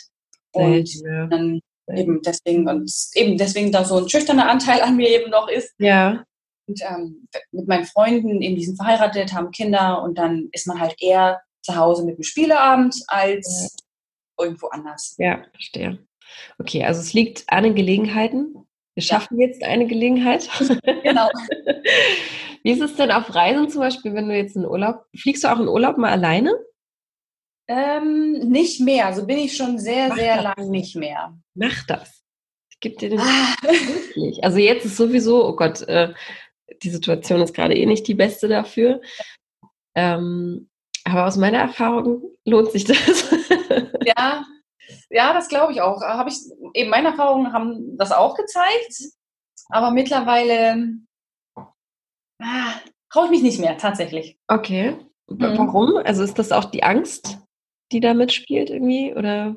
Und 0.54 0.94
ja. 1.02 1.26
dann 1.26 1.60
eben 1.94 2.20
deswegen 2.22 2.68
und 2.68 2.90
eben 3.14 3.36
deswegen 3.38 3.72
da 3.72 3.84
so 3.84 3.96
ein 3.96 4.08
schüchterner 4.08 4.48
Anteil 4.48 4.80
an 4.82 4.96
mir 4.96 5.08
eben 5.08 5.30
noch 5.30 5.48
ist. 5.48 5.74
Ja. 5.78 6.24
Und 6.66 6.80
ähm, 6.82 7.28
mit 7.50 7.68
meinen 7.68 7.84
Freunden 7.84 8.40
eben 8.40 8.56
die 8.56 8.64
sind 8.64 8.76
verheiratet, 8.76 9.32
haben 9.32 9.50
Kinder 9.50 10.02
und 10.02 10.16
dann 10.16 10.48
ist 10.52 10.66
man 10.66 10.80
halt 10.80 10.94
eher 11.00 11.40
zu 11.62 11.76
Hause 11.76 12.04
mit 12.04 12.18
dem 12.18 12.22
Spieleabend 12.22 12.94
als 13.08 13.76
irgendwo 14.42 14.68
anders. 14.68 15.14
Ja, 15.18 15.44
verstehe. 15.52 15.98
Okay, 16.58 16.84
also 16.84 17.00
es 17.00 17.12
liegt 17.12 17.44
an 17.48 17.64
den 17.64 17.74
Gelegenheiten. 17.74 18.56
Wir 18.94 19.02
schaffen 19.02 19.38
ja. 19.38 19.46
jetzt 19.46 19.62
eine 19.62 19.86
Gelegenheit. 19.86 20.48
Genau. 21.02 21.28
Wie 22.62 22.70
ist 22.70 22.82
es 22.82 22.94
denn 22.96 23.10
auf 23.10 23.34
Reisen 23.34 23.68
zum 23.68 23.80
Beispiel, 23.80 24.14
wenn 24.14 24.28
du 24.28 24.36
jetzt 24.36 24.54
in 24.54 24.66
Urlaub, 24.66 25.06
fliegst 25.16 25.44
du 25.44 25.48
auch 25.48 25.58
in 25.58 25.68
Urlaub 25.68 25.98
mal 25.98 26.10
alleine? 26.10 26.54
Ähm, 27.68 28.32
nicht 28.50 28.80
mehr. 28.80 29.06
Also 29.06 29.26
bin 29.26 29.38
ich 29.38 29.56
schon 29.56 29.78
sehr, 29.78 30.08
Mach 30.08 30.16
sehr 30.16 30.42
lang 30.42 30.70
nicht 30.70 30.94
mehr. 30.94 31.36
Mach 31.54 31.84
das. 31.86 32.22
Ich 32.70 32.80
gebe 32.80 32.96
dir 32.96 33.10
den 33.10 33.20
ah. 33.20 33.54
Also 34.42 34.58
jetzt 34.58 34.84
ist 34.84 34.96
sowieso, 34.96 35.46
oh 35.46 35.56
Gott, 35.56 35.82
äh, 35.82 36.12
die 36.82 36.90
Situation 36.90 37.40
ist 37.40 37.54
gerade 37.54 37.76
eh 37.76 37.86
nicht 37.86 38.06
die 38.06 38.14
beste 38.14 38.48
dafür. 38.48 39.00
Ähm, 39.94 40.68
aber 41.04 41.26
aus 41.26 41.36
meiner 41.36 41.58
Erfahrung 41.58 42.22
lohnt 42.44 42.70
sich 42.72 42.84
das. 42.84 42.98
Ja, 44.04 44.44
ja, 45.10 45.32
das 45.32 45.48
glaube 45.48 45.72
ich 45.72 45.80
auch. 45.80 46.02
Habe 46.02 46.30
ich 46.30 46.38
eben 46.74 46.90
meine 46.90 47.08
Erfahrungen 47.08 47.52
haben 47.52 47.96
das 47.96 48.12
auch 48.12 48.36
gezeigt, 48.36 48.94
aber 49.68 49.90
mittlerweile 49.90 50.98
ah, 52.40 52.74
traue 53.10 53.26
ich 53.26 53.30
mich 53.30 53.42
nicht 53.42 53.60
mehr 53.60 53.78
tatsächlich. 53.78 54.38
Okay. 54.48 54.96
Mhm. 55.28 55.58
Warum? 55.58 55.96
Also 55.96 56.22
ist 56.22 56.38
das 56.38 56.52
auch 56.52 56.64
die 56.66 56.82
Angst, 56.82 57.38
die 57.92 58.00
da 58.00 58.14
mitspielt 58.14 58.70
irgendwie 58.70 59.14
oder? 59.14 59.56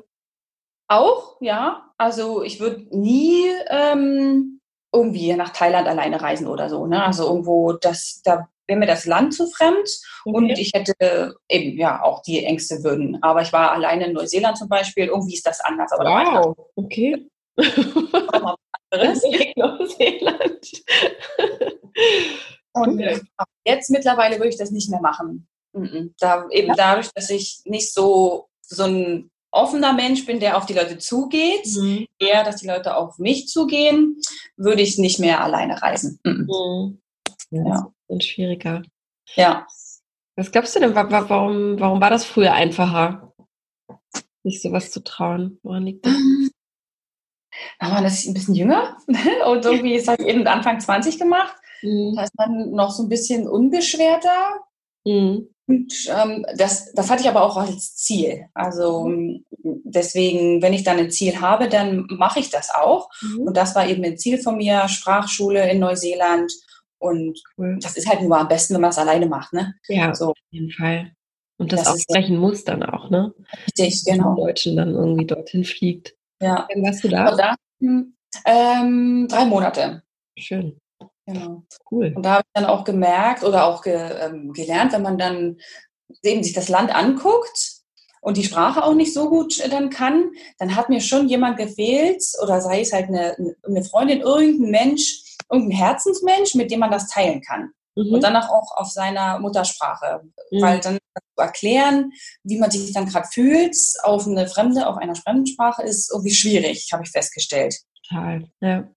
Auch, 0.88 1.36
ja. 1.40 1.92
Also 1.98 2.42
ich 2.42 2.60
würde 2.60 2.86
nie 2.96 3.46
ähm, 3.68 4.60
irgendwie 4.92 5.32
nach 5.34 5.50
Thailand 5.50 5.88
alleine 5.88 6.20
reisen 6.20 6.46
oder 6.46 6.68
so. 6.68 6.86
Ne? 6.86 7.04
Also 7.04 7.26
irgendwo, 7.26 7.72
das, 7.72 8.22
da 8.24 8.48
wäre 8.66 8.78
mir 8.78 8.86
das 8.86 9.06
Land 9.06 9.34
zu 9.34 9.46
fremd 9.46 9.88
okay. 10.24 10.36
und 10.36 10.50
ich 10.50 10.72
hätte 10.74 11.34
eben 11.48 11.78
ja 11.78 12.02
auch 12.02 12.22
die 12.22 12.44
Ängste 12.44 12.82
würden. 12.82 13.22
Aber 13.22 13.42
ich 13.42 13.52
war 13.52 13.72
alleine 13.72 14.06
in 14.06 14.12
Neuseeland 14.12 14.58
zum 14.58 14.68
Beispiel, 14.68 15.06
irgendwie 15.06 15.34
ist 15.34 15.46
das 15.46 15.60
anders. 15.60 15.92
Aber 15.92 16.04
wow, 16.04 16.56
okay. 16.74 17.28
Neuseeland. 19.56 20.84
und 22.72 23.00
okay. 23.00 23.20
jetzt 23.64 23.90
mittlerweile 23.90 24.36
würde 24.36 24.48
ich 24.48 24.58
das 24.58 24.70
nicht 24.70 24.90
mehr 24.90 25.00
machen. 25.00 25.48
Da, 26.18 26.48
eben 26.50 26.68
ja. 26.68 26.74
dadurch, 26.74 27.10
dass 27.14 27.28
ich 27.28 27.60
nicht 27.66 27.92
so, 27.92 28.48
so 28.62 28.84
ein 28.84 29.30
offener 29.50 29.92
Mensch 29.92 30.24
bin, 30.24 30.40
der 30.40 30.56
auf 30.56 30.66
die 30.66 30.72
Leute 30.72 30.98
zugeht, 30.98 31.66
mhm. 31.76 32.06
eher, 32.18 32.44
dass 32.44 32.56
die 32.56 32.66
Leute 32.66 32.96
auf 32.96 33.18
mich 33.18 33.48
zugehen, 33.48 34.20
würde 34.56 34.82
ich 34.82 34.96
nicht 34.98 35.18
mehr 35.18 35.42
alleine 35.42 35.82
reisen. 35.82 36.18
Mhm. 36.24 37.00
Ja, 37.50 37.92
Das 38.08 38.18
ist 38.18 38.26
schwieriger. 38.26 38.82
Ja. 39.34 39.66
Was 40.36 40.52
glaubst 40.52 40.76
du 40.76 40.80
denn, 40.80 40.94
warum, 40.94 41.80
warum 41.80 42.00
war 42.00 42.10
das 42.10 42.24
früher 42.24 42.52
einfacher, 42.52 43.32
sich 44.44 44.60
sowas 44.60 44.90
zu 44.90 45.02
trauen? 45.02 45.58
Woran 45.62 45.84
liegt 45.84 46.06
das? 46.06 46.14
Da 47.78 47.90
war 47.90 48.02
das 48.02 48.26
ein 48.26 48.34
bisschen 48.34 48.54
jünger 48.54 48.96
und 49.46 49.64
irgendwie 49.64 49.94
ist 49.94 50.08
halt 50.08 50.20
eben 50.20 50.46
Anfang 50.46 50.78
20 50.78 51.18
gemacht. 51.18 51.54
Mhm. 51.82 52.14
Da 52.16 52.24
ist 52.24 52.34
man 52.36 52.70
noch 52.70 52.90
so 52.90 53.02
ein 53.02 53.08
bisschen 53.08 53.48
unbeschwerter. 53.48 54.60
Mhm. 55.04 55.48
Und 55.68 55.92
ähm, 56.08 56.46
das, 56.56 56.92
das 56.92 57.10
hatte 57.10 57.22
ich 57.22 57.28
aber 57.28 57.42
auch 57.42 57.56
als 57.56 57.96
Ziel. 57.96 58.46
Also 58.54 59.10
deswegen, 59.62 60.62
wenn 60.62 60.72
ich 60.72 60.84
dann 60.84 60.98
ein 60.98 61.10
Ziel 61.10 61.40
habe, 61.40 61.68
dann 61.68 62.06
mache 62.08 62.38
ich 62.38 62.50
das 62.50 62.72
auch. 62.72 63.08
Mhm. 63.20 63.48
Und 63.48 63.56
das 63.56 63.74
war 63.74 63.88
eben 63.88 64.04
ein 64.04 64.18
Ziel 64.18 64.38
von 64.38 64.56
mir, 64.56 64.86
Sprachschule 64.88 65.68
in 65.70 65.80
Neuseeland. 65.80 66.52
Und 66.98 67.40
cool. 67.58 67.78
das 67.80 67.96
ist 67.96 68.08
halt 68.08 68.22
nur 68.22 68.38
am 68.38 68.48
besten, 68.48 68.74
wenn 68.74 68.80
man 68.80 68.90
es 68.90 68.98
alleine 68.98 69.26
macht, 69.26 69.52
ne? 69.52 69.74
Ja, 69.88 70.14
so. 70.14 70.30
auf 70.30 70.38
jeden 70.50 70.70
Fall. 70.70 71.12
Und 71.58 71.72
das, 71.72 71.84
das 71.84 71.94
auch 71.94 71.98
sprechen 71.98 72.38
muss 72.38 72.64
dann 72.64 72.82
auch, 72.82 73.10
ne? 73.10 73.34
Richtig, 73.78 74.04
genau. 74.04 74.36
Wenn 74.36 74.46
Deutschen 74.46 74.76
dann 74.76 74.94
irgendwie 74.94 75.26
dorthin 75.26 75.64
fliegt. 75.64 76.14
Ja. 76.40 76.66
Wann 76.72 76.82
warst 76.82 77.04
du 77.04 77.08
da? 77.08 77.34
da 77.34 77.56
ähm, 78.44 79.26
drei 79.28 79.44
Monate. 79.46 80.02
Schön. 80.38 80.78
Genau. 81.26 81.64
Cool. 81.90 82.12
Und 82.14 82.22
da 82.24 82.34
habe 82.34 82.44
ich 82.46 82.52
dann 82.54 82.66
auch 82.66 82.84
gemerkt 82.84 83.42
oder 83.42 83.66
auch 83.66 83.82
ge, 83.82 83.94
ähm, 83.94 84.52
gelernt, 84.52 84.92
wenn 84.92 85.02
man 85.02 85.18
dann 85.18 85.58
eben 86.22 86.42
sich 86.42 86.52
das 86.52 86.68
Land 86.68 86.94
anguckt 86.94 87.76
und 88.20 88.36
die 88.36 88.44
Sprache 88.44 88.84
auch 88.84 88.94
nicht 88.94 89.12
so 89.12 89.28
gut 89.28 89.58
äh, 89.60 89.68
dann 89.68 89.90
kann, 89.90 90.30
dann 90.58 90.76
hat 90.76 90.88
mir 90.88 91.00
schon 91.00 91.28
jemand 91.28 91.56
gefehlt 91.56 92.22
oder 92.42 92.60
sei 92.60 92.80
es 92.80 92.92
halt 92.92 93.08
eine, 93.08 93.36
eine 93.64 93.82
Freundin, 93.82 94.20
irgendein 94.20 94.70
Mensch, 94.70 95.22
irgendein 95.50 95.78
Herzensmensch, 95.78 96.54
mit 96.54 96.70
dem 96.70 96.80
man 96.80 96.90
das 96.90 97.08
teilen 97.08 97.40
kann. 97.40 97.70
Mhm. 97.96 98.14
Und 98.14 98.22
dann 98.22 98.36
auch 98.36 98.76
auf 98.76 98.88
seiner 98.88 99.38
Muttersprache. 99.38 100.22
Mhm. 100.50 100.62
Weil 100.62 100.80
dann 100.80 100.98
zu 101.14 101.42
erklären, 101.42 102.12
wie 102.44 102.58
man 102.58 102.70
sich 102.70 102.92
dann 102.92 103.06
gerade 103.06 103.28
fühlt, 103.28 103.76
auf 104.02 104.26
eine 104.26 104.46
fremde, 104.48 104.86
auf 104.86 104.96
einer 104.98 105.14
fremden 105.14 105.46
Sprache, 105.46 105.82
ist 105.82 106.10
irgendwie 106.12 106.34
schwierig, 106.34 106.88
habe 106.92 107.02
ich 107.04 107.10
festgestellt. 107.10 107.76
Total, 108.08 108.44
ja. 108.60 108.88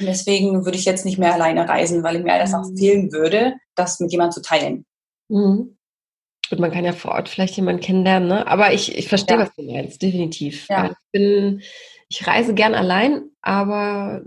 Und 0.00 0.06
deswegen 0.06 0.64
würde 0.64 0.78
ich 0.78 0.84
jetzt 0.84 1.04
nicht 1.04 1.18
mehr 1.18 1.34
alleine 1.34 1.68
reisen, 1.68 2.02
weil 2.02 2.22
mir 2.22 2.38
das 2.38 2.54
auch 2.54 2.68
mhm. 2.68 2.76
fehlen 2.76 3.12
würde, 3.12 3.54
das 3.74 4.00
mit 4.00 4.10
jemandem 4.10 4.32
zu 4.32 4.42
teilen. 4.42 4.84
Mhm. 5.28 5.76
Und 6.50 6.60
man 6.60 6.70
kann 6.70 6.84
ja 6.84 6.92
vor 6.92 7.12
Ort 7.12 7.28
vielleicht 7.28 7.56
jemanden 7.56 7.82
kennenlernen, 7.82 8.28
ne? 8.28 8.46
Aber 8.46 8.72
ich, 8.72 8.96
ich 8.96 9.08
verstehe, 9.08 9.36
ja. 9.36 9.42
was 9.42 9.54
du 9.56 9.62
meinst, 9.62 10.00
definitiv. 10.00 10.68
Ja. 10.68 10.90
Ich 10.90 10.96
bin, 11.12 11.62
ich 12.08 12.26
reise 12.26 12.54
gern 12.54 12.74
allein, 12.74 13.30
aber 13.42 14.22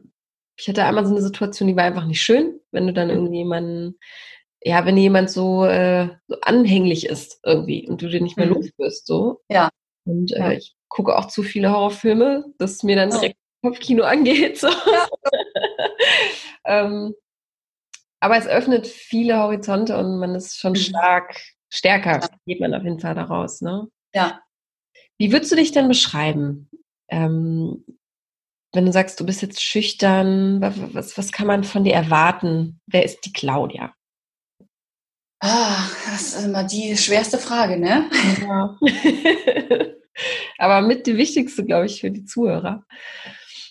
ich 0.60 0.68
hatte 0.68 0.84
einmal 0.84 1.06
so 1.06 1.12
eine 1.12 1.22
Situation, 1.22 1.70
die 1.70 1.76
war 1.76 1.86
einfach 1.86 2.06
nicht 2.06 2.22
schön, 2.22 2.60
wenn 2.72 2.86
du 2.86 2.94
dann 2.94 3.08
mhm. 3.08 3.14
irgendwie 3.14 3.38
jemanden, 3.38 4.00
ja, 4.62 4.86
wenn 4.86 4.98
jemand 4.98 5.32
so, 5.32 5.66
äh, 5.66 6.10
so 6.28 6.36
anhänglich 6.42 7.06
ist 7.06 7.40
irgendwie 7.44 7.88
und 7.88 8.02
du 8.02 8.10
dir 8.10 8.22
nicht 8.22 8.36
mehr 8.36 8.48
mhm. 8.48 8.56
los 8.56 8.70
wirst, 8.78 9.08
so. 9.08 9.42
Ja. 9.50 9.70
Und 10.06 10.34
äh, 10.34 10.56
ich 10.56 10.76
gucke 10.90 11.18
auch 11.18 11.28
zu 11.28 11.44
viele 11.44 11.72
Horrorfilme, 11.72 12.46
dass 12.58 12.84
mir 12.84 12.98
dann 12.98 13.10
oh. 13.10 13.20
direkt 13.20 13.38
Kopfkino 13.62 14.04
angeht. 14.04 14.58
So. 14.58 14.68
Ja. 14.68 15.08
ähm, 16.66 17.14
aber 18.20 18.38
es 18.38 18.48
öffnet 18.48 18.86
viele 18.86 19.40
Horizonte 19.40 19.98
und 19.98 20.20
man 20.20 20.36
ist 20.36 20.58
schon 20.58 20.74
mhm. 20.74 20.78
stark, 20.78 21.36
stärker, 21.70 22.20
ja. 22.20 22.28
geht 22.46 22.60
man 22.60 22.74
auf 22.74 22.84
jeden 22.84 23.00
Fall 23.00 23.16
daraus. 23.16 23.62
Ne? 23.62 23.88
Ja. 24.14 24.42
Wie 25.18 25.32
würdest 25.32 25.52
du 25.54 25.56
dich 25.56 25.72
denn 25.72 25.88
beschreiben? 25.88 26.70
Ähm, 27.08 27.86
wenn 28.74 28.86
du 28.86 28.92
sagst, 28.92 29.20
du 29.20 29.26
bist 29.26 29.42
jetzt 29.42 29.62
schüchtern, 29.62 30.62
was, 30.62 31.18
was 31.18 31.32
kann 31.32 31.48
man 31.48 31.64
von 31.64 31.84
dir 31.84 31.94
erwarten? 31.94 32.80
Wer 32.86 33.04
ist 33.04 33.26
die 33.26 33.34
Claudia? 33.34 33.94
Ah, 35.42 35.88
das 36.06 36.36
ist 36.36 36.46
immer 36.46 36.64
die 36.66 36.98
schwerste 36.98 37.38
Frage, 37.38 37.78
ne? 37.78 38.10
Ja. 38.42 38.78
Aber 40.58 40.82
mit 40.86 41.08
die 41.08 41.18
wichtigste, 41.18 41.66
glaube 41.66 41.86
ich, 41.86 42.02
für 42.02 42.12
die 42.12 42.26
Zuhörer. 42.26 42.84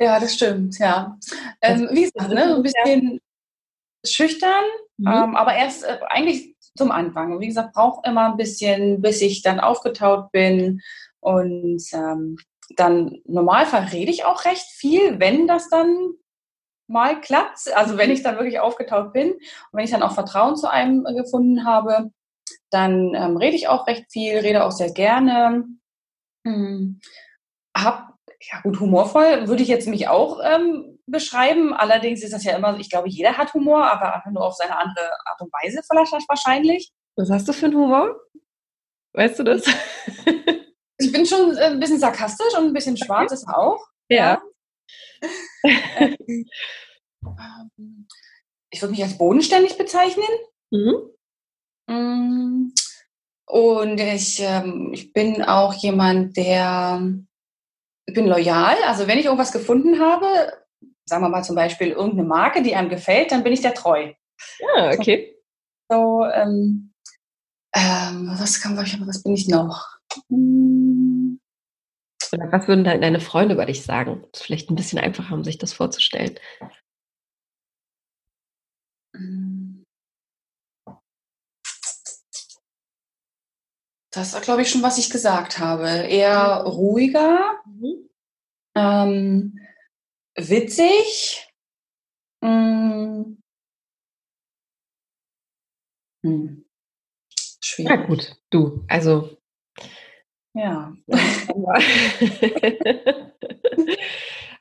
Ja, 0.01 0.19
das 0.19 0.35
stimmt, 0.35 0.79
ja. 0.79 1.19
Ähm, 1.61 1.89
wie 1.93 2.03
gesagt, 2.03 2.31
ne, 2.31 2.49
so 2.49 2.57
ein 2.57 2.63
bisschen 2.63 3.21
schüchtern, 4.07 4.65
mhm. 4.97 5.09
ähm, 5.09 5.37
aber 5.37 5.55
erst 5.55 5.85
äh, 5.85 5.99
eigentlich 6.09 6.55
zum 6.77 6.91
Anfang. 6.91 7.41
Wie 7.41 7.49
gesagt, 7.49 7.75
brauche 7.75 8.09
immer 8.09 8.31
ein 8.31 8.37
bisschen, 8.37 9.03
bis 9.03 9.21
ich 9.21 9.43
dann 9.43 9.61
aufgetaut 9.61 10.31
bin. 10.33 10.81
Und 11.21 11.83
ähm, 11.93 12.39
dann 12.77 13.21
Normalfall 13.25 13.85
rede 13.85 14.11
ich 14.11 14.25
auch 14.25 14.45
recht 14.45 14.67
viel, 14.67 15.19
wenn 15.21 15.47
das 15.47 15.69
dann 15.69 16.13
mal 16.87 17.21
klappt. 17.21 17.73
Also 17.75 17.97
wenn 17.97 18.11
ich 18.11 18.23
dann 18.23 18.37
wirklich 18.37 18.61
aufgetaut 18.61 19.13
bin 19.13 19.33
und 19.33 19.41
wenn 19.73 19.85
ich 19.85 19.91
dann 19.91 20.03
auch 20.03 20.13
Vertrauen 20.13 20.57
zu 20.57 20.71
einem 20.71 21.05
gefunden 21.05 21.65
habe, 21.65 22.11
dann 22.71 23.15
ähm, 23.15 23.37
rede 23.37 23.57
ich 23.57 23.69
auch 23.69 23.87
recht 23.87 24.11
viel, 24.11 24.39
rede 24.39 24.65
auch 24.65 24.73
sehr 24.73 24.93
gerne. 24.93 25.65
Hm. 26.47 27.01
Hab 27.77 28.15
ja 28.41 28.61
gut, 28.63 28.81
humorvoll 28.81 29.49
würde 29.49 29.63
ich 29.63 29.69
jetzt 29.69 29.89
mich 29.89 30.09
auch 30.09 30.41
ähm, 30.43 30.99
beschreiben. 31.07 31.75
Allerdings 31.75 32.23
ist 32.23 32.33
das 32.33 32.45
ja 32.45 32.57
immer, 32.57 32.79
ich 32.79 32.91
glaube, 32.91 33.09
jeder 33.09 33.37
hat 33.37 33.53
Humor, 33.55 33.91
aber 33.91 34.15
einfach 34.15 34.31
nur 34.31 34.45
auf 34.45 34.55
seine 34.55 34.77
andere 34.77 35.11
Art 35.27 35.41
und 35.41 35.53
Weise 35.53 35.81
vielleicht 35.91 36.29
wahrscheinlich. 36.29 36.93
Was 37.17 37.31
hast 37.31 37.49
du 37.49 37.53
für 37.53 37.67
einen 37.67 37.77
Humor? 37.77 38.17
Weißt 39.15 39.39
du 39.39 39.45
das? 39.45 39.65
ich 40.99 41.13
bin 41.13 41.27
schon 41.27 41.57
äh, 41.57 41.67
ein 41.67 41.81
bisschen 41.81 42.01
sarkastisch 42.01 42.57
und 42.57 42.67
ein 42.67 42.73
bisschen 42.73 42.97
schwarz 42.97 43.33
ist 43.33 43.49
auch. 43.49 43.87
Ja. 44.09 44.43
Ähm, 45.63 46.17
ich 48.71 48.83
würde 48.83 48.93
mich 48.93 49.03
als 49.03 49.17
bodenständig 49.17 49.79
bezeichnen. 49.79 50.29
Mhm. 50.71 50.95
Mm, 51.89 52.73
und 53.47 54.01
ich, 54.01 54.41
ähm, 54.41 54.91
ich 54.93 55.13
bin 55.13 55.43
auch 55.43 55.73
jemand, 55.75 56.37
der 56.37 57.01
bin 58.07 58.27
loyal. 58.27 58.77
Also 58.87 59.07
wenn 59.07 59.19
ich 59.19 59.27
irgendwas 59.27 59.53
gefunden 59.53 60.01
habe, 60.01 60.53
sagen 61.07 61.23
wir 61.23 61.29
mal 61.29 61.45
zum 61.45 61.57
Beispiel 61.57 61.89
irgendeine 61.89 62.25
Marke, 62.25 62.63
die 62.63 62.75
einem 62.75 62.91
gefällt, 62.91 63.33
dann 63.33 63.43
bin 63.45 63.53
ich 63.53 63.61
der 63.61 63.75
treu. 63.75 64.13
Ja, 64.61 64.93
okay. 64.93 65.35
So, 65.91 66.25
ähm, 66.25 66.93
ähm, 67.75 68.31
was 68.39 68.61
kann 68.61 68.79
ich, 68.85 69.07
was 69.07 69.23
bin 69.23 69.35
ich 69.35 69.49
noch? 69.49 69.99
Hm. 70.29 70.88
Oder 72.33 72.51
was 72.53 72.69
würden 72.69 72.85
deine 72.85 73.21
Freunde 73.21 73.55
über 73.55 73.67
dich 73.67 73.83
sagen? 73.83 74.25
Das 74.33 74.41
ist 74.41 74.47
vielleicht 74.47 74.71
ein 74.71 74.77
bisschen 74.77 74.99
einfacher, 74.99 75.35
um 75.35 75.45
sich 75.45 75.59
das 75.59 75.73
vorzustellen. 75.73 76.39
Das 84.11 84.33
war, 84.33 84.41
glaube 84.41 84.63
ich, 84.63 84.71
schon, 84.71 84.83
was 84.83 84.99
ich 84.99 85.11
gesagt 85.11 85.59
habe. 85.59 85.87
Eher 85.89 86.63
mhm. 86.63 86.69
ruhiger, 86.69 87.63
mhm. 87.67 88.09
ähm, 88.75 89.59
witzig. 90.37 91.47
Hm. 92.43 93.43
Hm. 96.25 96.65
Schwierig. 97.61 97.91
Ja, 97.91 98.07
gut, 98.07 98.37
du, 98.51 98.85
also. 98.89 99.37
Ja. 100.59 100.93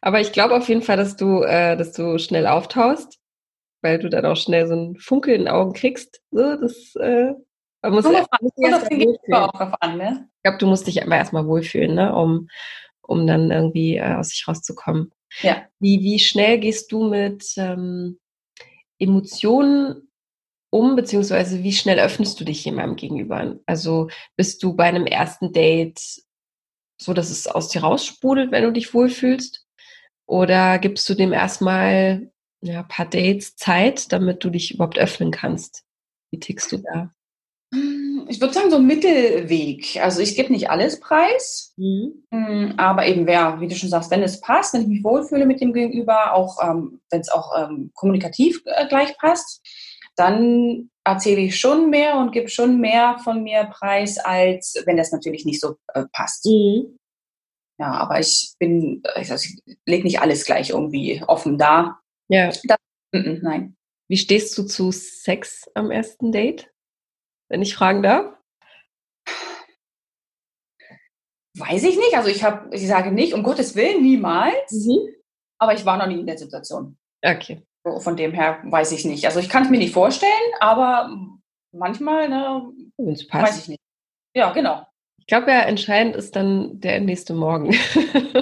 Aber 0.01 0.21
ich 0.21 0.31
glaube 0.31 0.55
auf 0.55 0.69
jeden 0.69 0.83
Fall, 0.83 0.97
dass 0.97 1.15
du, 1.15 1.41
äh, 1.41 1.75
dass 1.75 1.93
du 1.93 2.19
schnell 2.19 2.45
auftaust, 2.45 3.17
weil 3.81 3.97
du 3.97 4.09
dann 4.09 4.25
auch 4.25 4.35
schnell 4.35 4.67
so 4.67 4.73
einen 4.73 4.97
Funkel 4.97 5.33
in 5.33 5.41
den 5.41 5.47
Augen 5.47 5.73
kriegst. 5.73 6.21
So, 6.29 6.55
das 6.55 6.93
äh, 6.95 7.33
man 7.81 7.93
muss, 7.93 8.05
ja, 8.05 8.25
erst 8.57 8.91
auch 9.31 9.51
drauf 9.51 9.73
an, 9.79 9.97
ne? 9.97 10.29
Ich 10.37 10.43
glaube, 10.43 10.59
du 10.59 10.67
musst 10.67 10.87
dich 10.87 11.01
aber 11.01 11.15
erstmal 11.15 11.47
wohlfühlen, 11.47 11.95
ne? 11.95 12.15
um, 12.15 12.47
um 13.01 13.25
dann 13.25 13.51
irgendwie 13.51 13.97
äh, 13.97 14.15
aus 14.15 14.29
sich 14.29 14.47
rauszukommen. 14.47 15.11
Ja. 15.41 15.65
Wie, 15.79 16.01
wie 16.01 16.19
schnell 16.19 16.59
gehst 16.59 16.91
du 16.91 17.07
mit 17.07 17.53
ähm, 17.57 18.19
Emotionen 18.99 20.06
um, 20.77 20.95
beziehungsweise 20.95 21.63
wie 21.63 21.71
schnell 21.71 21.99
öffnest 21.99 22.39
du 22.39 22.45
dich 22.45 22.63
jemandem 22.63 22.95
gegenüber? 22.95 23.55
Also 23.65 24.09
bist 24.35 24.61
du 24.63 24.75
bei 24.75 24.85
einem 24.85 25.05
ersten 25.05 25.51
Date 25.51 25.99
so, 26.99 27.13
dass 27.13 27.29
es 27.29 27.47
aus 27.47 27.69
dir 27.69 27.81
raussprudelt, 27.81 28.51
wenn 28.51 28.63
du 28.63 28.71
dich 28.71 28.93
wohlfühlst? 28.93 29.65
Oder 30.27 30.77
gibst 30.79 31.07
du 31.09 31.13
dem 31.13 31.33
erstmal 31.33 32.31
ja, 32.61 32.81
ein 32.81 32.87
paar 32.87 33.05
Dates 33.05 33.55
Zeit, 33.55 34.11
damit 34.11 34.43
du 34.43 34.49
dich 34.49 34.73
überhaupt 34.73 34.99
öffnen 34.99 35.31
kannst? 35.31 35.83
Wie 36.31 36.39
tickst 36.39 36.71
du 36.71 36.77
da? 36.77 37.13
Ich 38.29 38.39
würde 38.41 38.53
sagen, 38.53 38.69
so 38.69 38.77
ein 38.77 38.87
Mittelweg. 38.87 39.97
Also 40.01 40.21
ich 40.21 40.35
gebe 40.35 40.51
nicht 40.51 40.69
alles 40.69 40.99
preis, 40.99 41.73
mhm. 41.77 42.23
Mm, 42.31 42.73
aber 42.77 43.07
eben 43.07 43.25
wer, 43.25 43.59
wie 43.61 43.67
du 43.67 43.75
schon 43.75 43.89
sagst, 43.89 44.11
wenn 44.11 44.23
es 44.23 44.41
passt, 44.41 44.73
wenn 44.73 44.81
ich 44.81 44.87
mich 44.87 45.03
wohlfühle 45.03 45.45
mit 45.45 45.61
dem 45.61 45.73
Gegenüber, 45.73 46.33
auch 46.33 46.57
ähm, 46.61 47.01
wenn 47.09 47.21
es 47.21 47.29
auch 47.29 47.51
ähm, 47.57 47.91
kommunikativ 47.93 48.61
äh, 48.65 48.87
gleich 48.87 49.17
passt, 49.17 49.61
dann 50.17 50.89
erzähle 51.03 51.41
ich 51.41 51.59
schon 51.59 51.89
mehr 51.89 52.17
und 52.17 52.31
gebe 52.31 52.49
schon 52.49 52.79
mehr 52.79 53.17
von 53.23 53.43
mir 53.43 53.65
preis, 53.65 54.17
als 54.17 54.81
wenn 54.85 54.97
das 54.97 55.11
natürlich 55.11 55.45
nicht 55.45 55.61
so 55.61 55.77
äh, 55.93 56.05
passt. 56.11 56.45
Mhm. 56.45 56.97
Ja, 57.79 57.91
aber 57.93 58.19
ich 58.19 58.53
bin, 58.59 59.03
also 59.13 59.35
ich 59.35 59.61
lege 59.85 60.03
nicht 60.03 60.19
alles 60.19 60.45
gleich 60.45 60.71
irgendwie 60.71 61.23
offen 61.27 61.57
da. 61.57 61.99
Ja. 62.27 62.47
Das, 62.47 62.63
n 63.13 63.23
-n, 63.23 63.39
nein. 63.41 63.75
Wie 64.09 64.17
stehst 64.17 64.57
du 64.57 64.63
zu 64.63 64.91
Sex 64.91 65.69
am 65.75 65.91
ersten 65.91 66.31
Date? 66.31 66.71
Wenn 67.49 67.61
ich 67.61 67.75
fragen 67.75 68.03
darf? 68.03 68.33
Weiß 71.57 71.83
ich 71.83 71.97
nicht. 71.97 72.15
Also 72.15 72.29
ich 72.29 72.43
habe, 72.43 72.75
ich 72.75 72.87
sage 72.87 73.11
nicht, 73.11 73.33
um 73.33 73.43
Gottes 73.43 73.75
Willen, 73.75 74.03
niemals. 74.03 74.71
Mhm. 74.71 75.13
Aber 75.59 75.73
ich 75.73 75.85
war 75.85 75.97
noch 75.97 76.07
nie 76.07 76.19
in 76.19 76.27
der 76.27 76.37
Situation. 76.37 76.97
Okay. 77.23 77.66
Von 77.99 78.15
dem 78.15 78.33
her 78.33 78.59
weiß 78.63 78.91
ich 78.91 79.05
nicht. 79.05 79.25
Also 79.25 79.39
ich 79.39 79.49
kann 79.49 79.63
es 79.63 79.69
mir 79.69 79.77
nicht 79.77 79.93
vorstellen, 79.93 80.31
aber 80.59 81.09
manchmal, 81.71 82.29
ne, 82.29 82.71
Wenn's 82.97 83.27
passt. 83.27 83.43
weiß 83.47 83.61
ich 83.63 83.67
nicht. 83.69 83.81
Ja, 84.35 84.51
genau. 84.51 84.85
Ich 85.19 85.27
glaube 85.27 85.51
ja, 85.51 85.61
entscheidend 85.61 86.15
ist 86.15 86.35
dann 86.35 86.79
der 86.79 87.01
nächste 87.01 87.33
Morgen. 87.33 87.73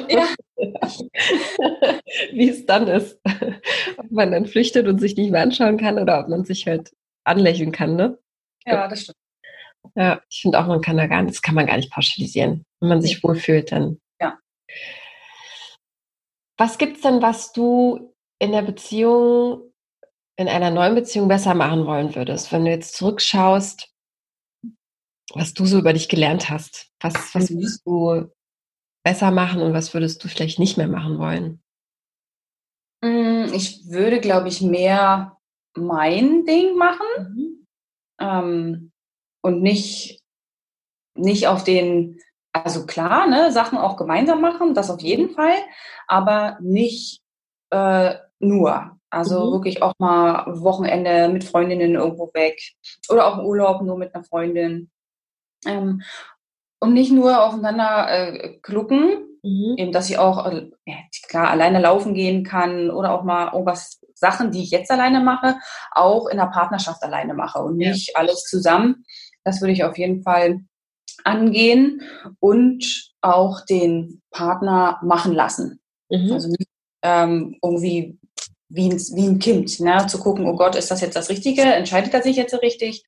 Ja. 0.10 0.28
Wie 2.32 2.50
es 2.50 2.66
dann 2.66 2.88
ist. 2.88 3.20
Ob 3.98 4.12
man 4.12 4.32
dann 4.32 4.46
flüchtet 4.46 4.88
und 4.88 5.00
sich 5.00 5.16
nicht 5.18 5.32
mehr 5.32 5.42
anschauen 5.42 5.78
kann 5.78 6.00
oder 6.00 6.20
ob 6.20 6.30
man 6.30 6.46
sich 6.46 6.68
halt 6.68 6.92
anlächeln 7.24 7.72
kann, 7.72 7.96
ne? 7.96 8.18
Ja, 8.66 8.88
das 8.88 9.02
stimmt. 9.02 9.18
Ja, 9.96 10.22
ich 10.30 10.42
finde 10.42 10.60
auch, 10.60 10.68
man 10.68 10.82
kann 10.82 10.98
da 10.98 11.08
gar 11.08 11.22
nicht, 11.22 11.36
das 11.36 11.42
kann 11.42 11.56
man 11.56 11.68
gar 11.68 11.78
nicht 11.78 11.92
pauschalisieren. 11.92 12.66
Wenn 12.80 12.90
man 12.90 13.02
sich 13.02 13.24
wohlfühlt, 13.24 13.72
dann. 13.72 14.00
Ja. 14.20 14.40
Was 16.58 16.78
gibt's 16.78 17.02
denn, 17.02 17.22
was 17.22 17.52
du 17.52 18.15
in 18.40 18.52
der 18.52 18.62
Beziehung, 18.62 19.74
in 20.38 20.48
einer 20.48 20.72
neuen 20.72 20.96
Beziehung 20.96 21.28
besser 21.28 21.54
machen 21.54 21.86
wollen 21.86 22.16
würdest? 22.16 22.52
Wenn 22.52 22.66
du 22.66 22.72
jetzt 22.72 22.96
zurückschaust, 22.96 23.96
was 25.34 25.54
du 25.54 25.66
so 25.66 25.80
über 25.80 25.94
dich 25.94 26.10
gelernt 26.10 26.50
hast. 26.50 26.92
Was, 27.00 27.36
was 27.36 27.50
mhm. 27.50 27.56
würdest 27.56 27.86
du 27.86 28.32
besser 29.04 29.32
machen 29.32 29.62
und 29.62 29.74
was 29.74 29.94
würdest 29.94 30.24
du 30.24 30.28
vielleicht 30.28 30.60
nicht 30.60 30.78
mehr 30.78 30.88
machen 30.88 31.20
wollen? 31.20 31.62
Mm, 33.02 33.54
ich 33.54 33.90
würde, 33.90 34.20
glaube 34.20 34.48
ich, 34.48 34.62
mehr 34.62 35.38
mein 35.76 36.46
Ding 36.46 36.76
machen. 36.76 37.06
Mhm. 37.18 37.68
Ähm, 38.20 38.92
und 39.42 39.62
nicht, 39.62 40.22
nicht 41.16 41.48
auf 41.48 41.64
den, 41.64 42.20
also 42.54 42.86
klar, 42.86 43.28
ne, 43.28 43.52
Sachen 43.52 43.78
auch 43.78 43.98
gemeinsam 43.98 44.42
machen, 44.42 44.74
das 44.74 44.90
auf 44.90 45.02
jeden 45.02 45.32
Fall, 45.32 45.56
aber 46.08 46.58
nicht 46.62 47.22
äh, 47.70 48.16
nur. 48.40 48.98
Also 49.10 49.48
mhm. 49.48 49.52
wirklich 49.54 49.82
auch 49.82 49.94
mal 49.98 50.46
Wochenende 50.62 51.30
mit 51.30 51.44
Freundinnen 51.44 51.96
irgendwo 51.96 52.32
weg 52.34 52.60
oder 53.10 53.28
auch 53.28 53.44
Urlaub 53.44 53.82
nur 53.82 53.98
mit 53.98 54.14
einer 54.14 54.24
Freundin. 54.24 54.90
Ähm, 55.66 56.02
und 56.80 56.94
nicht 56.94 57.12
nur 57.12 57.44
aufeinander 57.44 58.08
äh, 58.10 58.58
klucken, 58.62 59.40
mhm. 59.42 59.76
eben, 59.78 59.92
dass 59.92 60.10
ich 60.10 60.18
auch 60.18 60.46
äh, 60.52 60.70
klar 61.28 61.50
alleine 61.50 61.80
laufen 61.80 62.14
gehen 62.14 62.44
kann 62.44 62.92
oder 62.92 63.14
auch 63.14 63.24
mal 63.24 63.54
irgendwas 63.54 64.02
Sachen, 64.14 64.52
die 64.52 64.64
ich 64.64 64.72
jetzt 64.72 64.92
alleine 64.92 65.22
mache, 65.22 65.56
auch 65.92 66.28
in 66.28 66.38
der 66.38 66.48
Partnerschaft 66.48 67.04
alleine 67.04 67.34
mache 67.34 67.60
und 67.60 67.78
nicht 67.78 68.10
ja. 68.10 68.20
alles 68.20 68.44
zusammen. 68.44 69.06
Das 69.44 69.62
würde 69.62 69.74
ich 69.74 69.84
auf 69.84 69.98
jeden 69.98 70.24
Fall 70.24 70.60
angehen 71.24 72.02
und 72.40 73.14
auch 73.22 73.62
den 73.66 74.22
Partner 74.32 75.00
machen 75.04 75.34
lassen. 75.34 75.80
Mhm. 76.10 76.32
Also 76.32 76.50
nicht 76.50 76.70
ähm, 77.02 77.58
irgendwie 77.64 78.20
wie 78.76 78.90
ein, 78.90 79.00
wie 79.00 79.28
ein 79.28 79.40
Kind, 79.40 79.80
ne? 79.80 80.06
zu 80.08 80.20
gucken, 80.20 80.46
oh 80.46 80.56
Gott, 80.56 80.76
ist 80.76 80.92
das 80.92 81.02
jetzt 81.02 81.16
das 81.16 81.30
Richtige? 81.30 81.62
Entscheidet 81.62 82.14
er 82.14 82.22
sich 82.22 82.36
jetzt 82.36 82.52
so 82.52 82.58
richtig? 82.58 83.04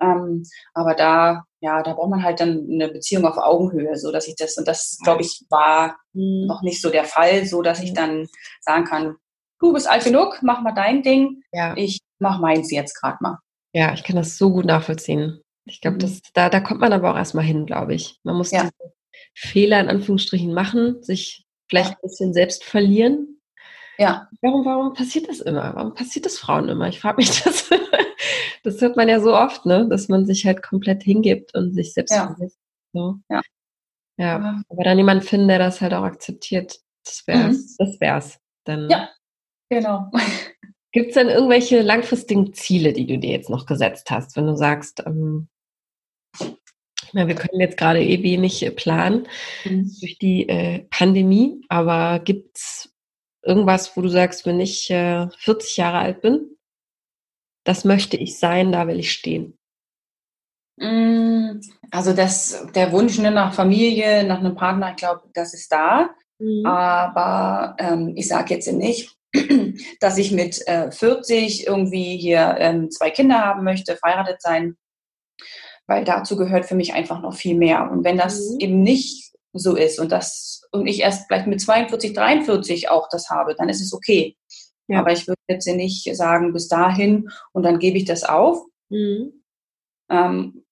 Ähm, 0.00 0.44
aber 0.74 0.94
da, 0.94 1.44
ja, 1.60 1.82
da 1.82 1.94
braucht 1.94 2.10
man 2.10 2.24
halt 2.24 2.40
dann 2.40 2.66
eine 2.70 2.88
Beziehung 2.88 3.24
auf 3.24 3.38
Augenhöhe, 3.38 3.96
so 3.96 4.10
dass 4.10 4.26
ich 4.26 4.34
das, 4.34 4.58
und 4.58 4.66
das, 4.66 4.98
glaube 5.04 5.22
ich, 5.22 5.44
war 5.50 5.96
mhm. 6.12 6.46
noch 6.46 6.62
nicht 6.62 6.82
so 6.82 6.90
der 6.90 7.04
Fall, 7.04 7.46
so 7.46 7.62
dass 7.62 7.80
ich 7.80 7.90
mhm. 7.90 7.94
dann 7.94 8.28
sagen 8.60 8.84
kann, 8.84 9.16
du 9.60 9.72
bist 9.72 9.88
alt 9.88 10.04
genug, 10.04 10.40
mach 10.42 10.60
mal 10.62 10.72
dein 10.72 11.02
Ding, 11.02 11.42
ja. 11.52 11.74
ich 11.76 12.00
mach 12.18 12.40
meins 12.40 12.70
jetzt 12.72 13.00
gerade 13.00 13.18
mal. 13.20 13.38
Ja, 13.72 13.94
ich 13.94 14.02
kann 14.02 14.16
das 14.16 14.36
so 14.36 14.50
gut 14.50 14.64
nachvollziehen. 14.64 15.40
Ich 15.64 15.80
glaube, 15.80 16.04
mhm. 16.04 16.20
da, 16.34 16.50
da 16.50 16.60
kommt 16.60 16.80
man 16.80 16.92
aber 16.92 17.12
auch 17.12 17.16
erstmal 17.16 17.44
hin, 17.44 17.66
glaube 17.66 17.94
ich. 17.94 18.18
Man 18.24 18.36
muss 18.36 18.50
ja. 18.50 18.62
diese 18.62 18.92
Fehler 19.34 19.80
in 19.80 19.88
Anführungsstrichen 19.88 20.52
machen, 20.52 21.02
sich 21.02 21.46
vielleicht 21.68 21.90
ja. 21.90 21.96
ein 21.96 22.02
bisschen 22.02 22.34
selbst 22.34 22.64
verlieren. 22.64 23.33
Ja. 23.98 24.28
Warum, 24.40 24.64
warum 24.64 24.94
passiert 24.94 25.28
das 25.28 25.40
immer? 25.40 25.74
Warum 25.74 25.94
passiert 25.94 26.26
das 26.26 26.38
Frauen 26.38 26.68
immer? 26.68 26.88
Ich 26.88 27.00
frage 27.00 27.16
mich 27.16 27.42
das. 27.44 27.70
das 28.62 28.80
hört 28.80 28.96
man 28.96 29.08
ja 29.08 29.20
so 29.20 29.34
oft, 29.34 29.66
ne? 29.66 29.88
Dass 29.88 30.08
man 30.08 30.26
sich 30.26 30.46
halt 30.46 30.62
komplett 30.62 31.02
hingibt 31.02 31.54
und 31.54 31.74
sich 31.74 31.92
selbst 31.94 32.14
ja. 32.14 32.26
verlässt. 32.26 32.58
So. 32.92 33.16
Ja. 33.28 33.42
ja. 34.18 34.62
Aber 34.68 34.84
dann 34.84 34.98
jemand 34.98 35.24
finden, 35.24 35.48
der 35.48 35.58
das 35.58 35.80
halt 35.80 35.94
auch 35.94 36.04
akzeptiert, 36.04 36.80
das 37.04 37.26
wär's. 37.26 37.56
Mhm. 37.56 37.74
Das 37.78 38.00
wär's. 38.00 38.38
Dann 38.64 38.88
ja, 38.88 39.10
genau. 39.68 40.10
Gibt 40.92 41.08
es 41.08 41.14
denn 41.14 41.28
irgendwelche 41.28 41.82
langfristigen 41.82 42.54
Ziele, 42.54 42.92
die 42.92 43.06
du 43.06 43.18
dir 43.18 43.30
jetzt 43.30 43.50
noch 43.50 43.66
gesetzt 43.66 44.10
hast, 44.10 44.36
wenn 44.36 44.46
du 44.46 44.56
sagst, 44.56 45.02
ähm, 45.06 45.48
ja, 47.12 47.28
wir 47.28 47.34
können 47.34 47.60
jetzt 47.60 47.76
gerade 47.76 48.02
eh 48.02 48.22
wenig 48.22 48.64
äh, 48.64 48.70
planen 48.70 49.26
mhm. 49.64 49.90
durch 50.00 50.18
die 50.18 50.48
äh, 50.48 50.84
Pandemie, 50.90 51.60
aber 51.68 52.20
gibt 52.20 52.56
es 52.56 52.93
irgendwas, 53.44 53.96
wo 53.96 54.02
du 54.02 54.08
sagst, 54.08 54.46
wenn 54.46 54.60
ich 54.60 54.90
äh, 54.90 55.28
40 55.38 55.76
Jahre 55.76 55.98
alt 55.98 56.20
bin, 56.22 56.56
das 57.64 57.84
möchte 57.84 58.16
ich 58.16 58.38
sein, 58.38 58.72
da 58.72 58.86
will 58.86 58.98
ich 58.98 59.12
stehen? 59.12 59.58
Mm, 60.76 61.60
also 61.90 62.12
das, 62.12 62.66
der 62.74 62.92
Wunsch 62.92 63.18
ne, 63.18 63.30
nach 63.30 63.54
Familie, 63.54 64.24
nach 64.24 64.40
einem 64.40 64.54
Partner, 64.54 64.90
ich 64.90 64.96
glaube, 64.96 65.22
das 65.32 65.54
ist 65.54 65.70
da. 65.72 66.10
Mhm. 66.38 66.66
Aber 66.66 67.76
ähm, 67.78 68.12
ich 68.16 68.28
sage 68.28 68.54
jetzt 68.54 68.70
nicht, 68.72 69.16
dass 70.00 70.18
ich 70.18 70.32
mit 70.32 70.66
äh, 70.66 70.90
40 70.90 71.66
irgendwie 71.66 72.16
hier 72.16 72.56
ähm, 72.58 72.90
zwei 72.90 73.10
Kinder 73.10 73.38
haben 73.38 73.64
möchte, 73.64 73.96
verheiratet 73.96 74.42
sein 74.42 74.76
weil 75.86 76.04
dazu 76.04 76.36
gehört 76.36 76.64
für 76.64 76.74
mich 76.74 76.94
einfach 76.94 77.20
noch 77.20 77.34
viel 77.34 77.56
mehr. 77.56 77.90
Und 77.90 78.04
wenn 78.04 78.16
das 78.16 78.50
mhm. 78.50 78.60
eben 78.60 78.82
nicht 78.82 79.32
so 79.52 79.76
ist 79.76 79.98
und 80.00 80.12
das 80.12 80.53
und 80.74 80.86
ich 80.86 81.00
erst 81.00 81.26
vielleicht 81.26 81.46
mit 81.46 81.60
42, 81.60 82.12
43 82.12 82.90
auch 82.90 83.08
das 83.08 83.30
habe, 83.30 83.54
dann 83.54 83.68
ist 83.68 83.80
es 83.80 83.92
okay. 83.92 84.36
Ja. 84.88 85.00
Aber 85.00 85.12
ich 85.12 85.26
würde 85.26 85.40
jetzt 85.48 85.66
nicht 85.66 86.14
sagen, 86.16 86.52
bis 86.52 86.68
dahin 86.68 87.30
und 87.52 87.62
dann 87.62 87.78
gebe 87.78 87.96
ich 87.96 88.04
das 88.04 88.24
auf. 88.24 88.62
Mhm. 88.90 89.44
Ähm, 90.10 90.64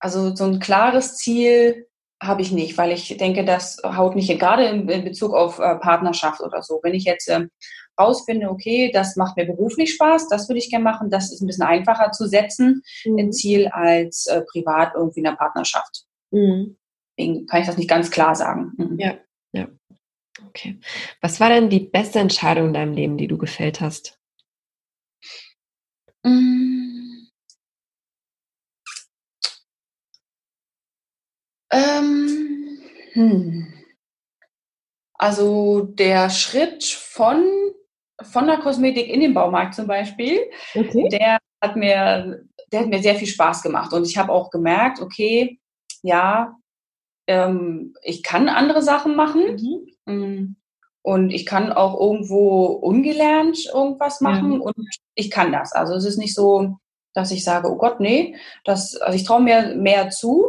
also 0.00 0.34
so 0.34 0.44
ein 0.44 0.60
klares 0.60 1.16
Ziel 1.16 1.86
habe 2.22 2.42
ich 2.42 2.52
nicht, 2.52 2.76
weil 2.78 2.92
ich 2.92 3.16
denke, 3.16 3.44
das 3.44 3.80
haut 3.84 4.16
nicht, 4.16 4.28
gerade 4.38 4.64
in, 4.64 4.88
in 4.88 5.04
Bezug 5.04 5.34
auf 5.34 5.58
äh, 5.58 5.76
Partnerschaft 5.76 6.40
oder 6.40 6.62
so. 6.62 6.80
Wenn 6.82 6.94
ich 6.94 7.04
jetzt 7.04 7.28
äh, 7.28 7.46
rausfinde, 8.00 8.50
okay, 8.50 8.90
das 8.92 9.16
macht 9.16 9.36
mir 9.36 9.46
beruflich 9.46 9.94
Spaß, 9.94 10.28
das 10.28 10.48
würde 10.48 10.58
ich 10.58 10.70
gerne 10.70 10.84
machen, 10.84 11.10
das 11.10 11.32
ist 11.32 11.42
ein 11.42 11.46
bisschen 11.46 11.66
einfacher 11.66 12.12
zu 12.12 12.26
setzen, 12.26 12.82
mhm. 13.04 13.18
ein 13.18 13.32
Ziel 13.32 13.68
als 13.68 14.26
äh, 14.26 14.42
privat 14.50 14.94
irgendwie 14.94 15.20
in 15.20 15.24
der 15.24 15.32
Partnerschaft. 15.36 16.04
Mhm. 16.30 16.76
Deswegen 17.16 17.46
kann 17.46 17.60
ich 17.60 17.66
das 17.66 17.76
nicht 17.76 17.90
ganz 17.90 18.10
klar 18.10 18.34
sagen. 18.34 18.72
Mhm. 18.76 18.98
Ja, 18.98 19.14
ja. 19.54 19.68
Okay. 20.48 20.80
Was 21.20 21.40
war 21.40 21.48
denn 21.48 21.70
die 21.70 21.80
beste 21.80 22.18
Entscheidung 22.18 22.68
in 22.68 22.74
deinem 22.74 22.94
Leben, 22.94 23.16
die 23.16 23.28
du 23.28 23.38
gefällt 23.38 23.80
hast? 23.80 24.18
Mm. 26.24 27.28
Ähm, 31.70 32.80
hm. 33.12 33.74
Also 35.14 35.82
der 35.82 36.30
Schritt 36.30 36.84
von 36.84 37.44
von 38.22 38.46
der 38.46 38.58
Kosmetik 38.58 39.08
in 39.08 39.20
den 39.20 39.34
Baumarkt 39.34 39.74
zum 39.74 39.86
Beispiel, 39.86 40.38
okay. 40.74 41.08
der 41.10 41.38
hat 41.60 41.76
mir, 41.76 42.44
der 42.70 42.80
hat 42.80 42.88
mir 42.88 43.02
sehr 43.02 43.16
viel 43.16 43.28
Spaß 43.28 43.62
gemacht. 43.62 43.92
Und 43.92 44.06
ich 44.06 44.16
habe 44.16 44.32
auch 44.32 44.50
gemerkt, 44.50 45.00
okay, 45.00 45.58
ja, 46.02 46.56
ähm, 47.26 47.94
ich 48.02 48.22
kann 48.22 48.48
andere 48.48 48.82
Sachen 48.82 49.16
machen. 49.16 49.86
Mhm. 50.06 50.14
Mm, 50.14 50.56
und 51.02 51.30
ich 51.30 51.44
kann 51.44 51.70
auch 51.70 52.00
irgendwo 52.00 52.64
ungelernt 52.64 53.66
irgendwas 53.66 54.22
machen 54.22 54.52
ja. 54.52 54.58
und 54.60 54.88
ich 55.14 55.30
kann 55.30 55.52
das. 55.52 55.72
Also 55.72 55.94
es 55.94 56.06
ist 56.06 56.16
nicht 56.16 56.34
so, 56.34 56.78
dass 57.12 57.30
ich 57.30 57.44
sage, 57.44 57.70
oh 57.70 57.76
Gott, 57.76 58.00
nee, 58.00 58.36
das, 58.64 58.96
also 58.96 59.14
ich 59.14 59.24
traue 59.24 59.42
mir 59.42 59.74
mehr 59.74 60.08
zu. 60.08 60.46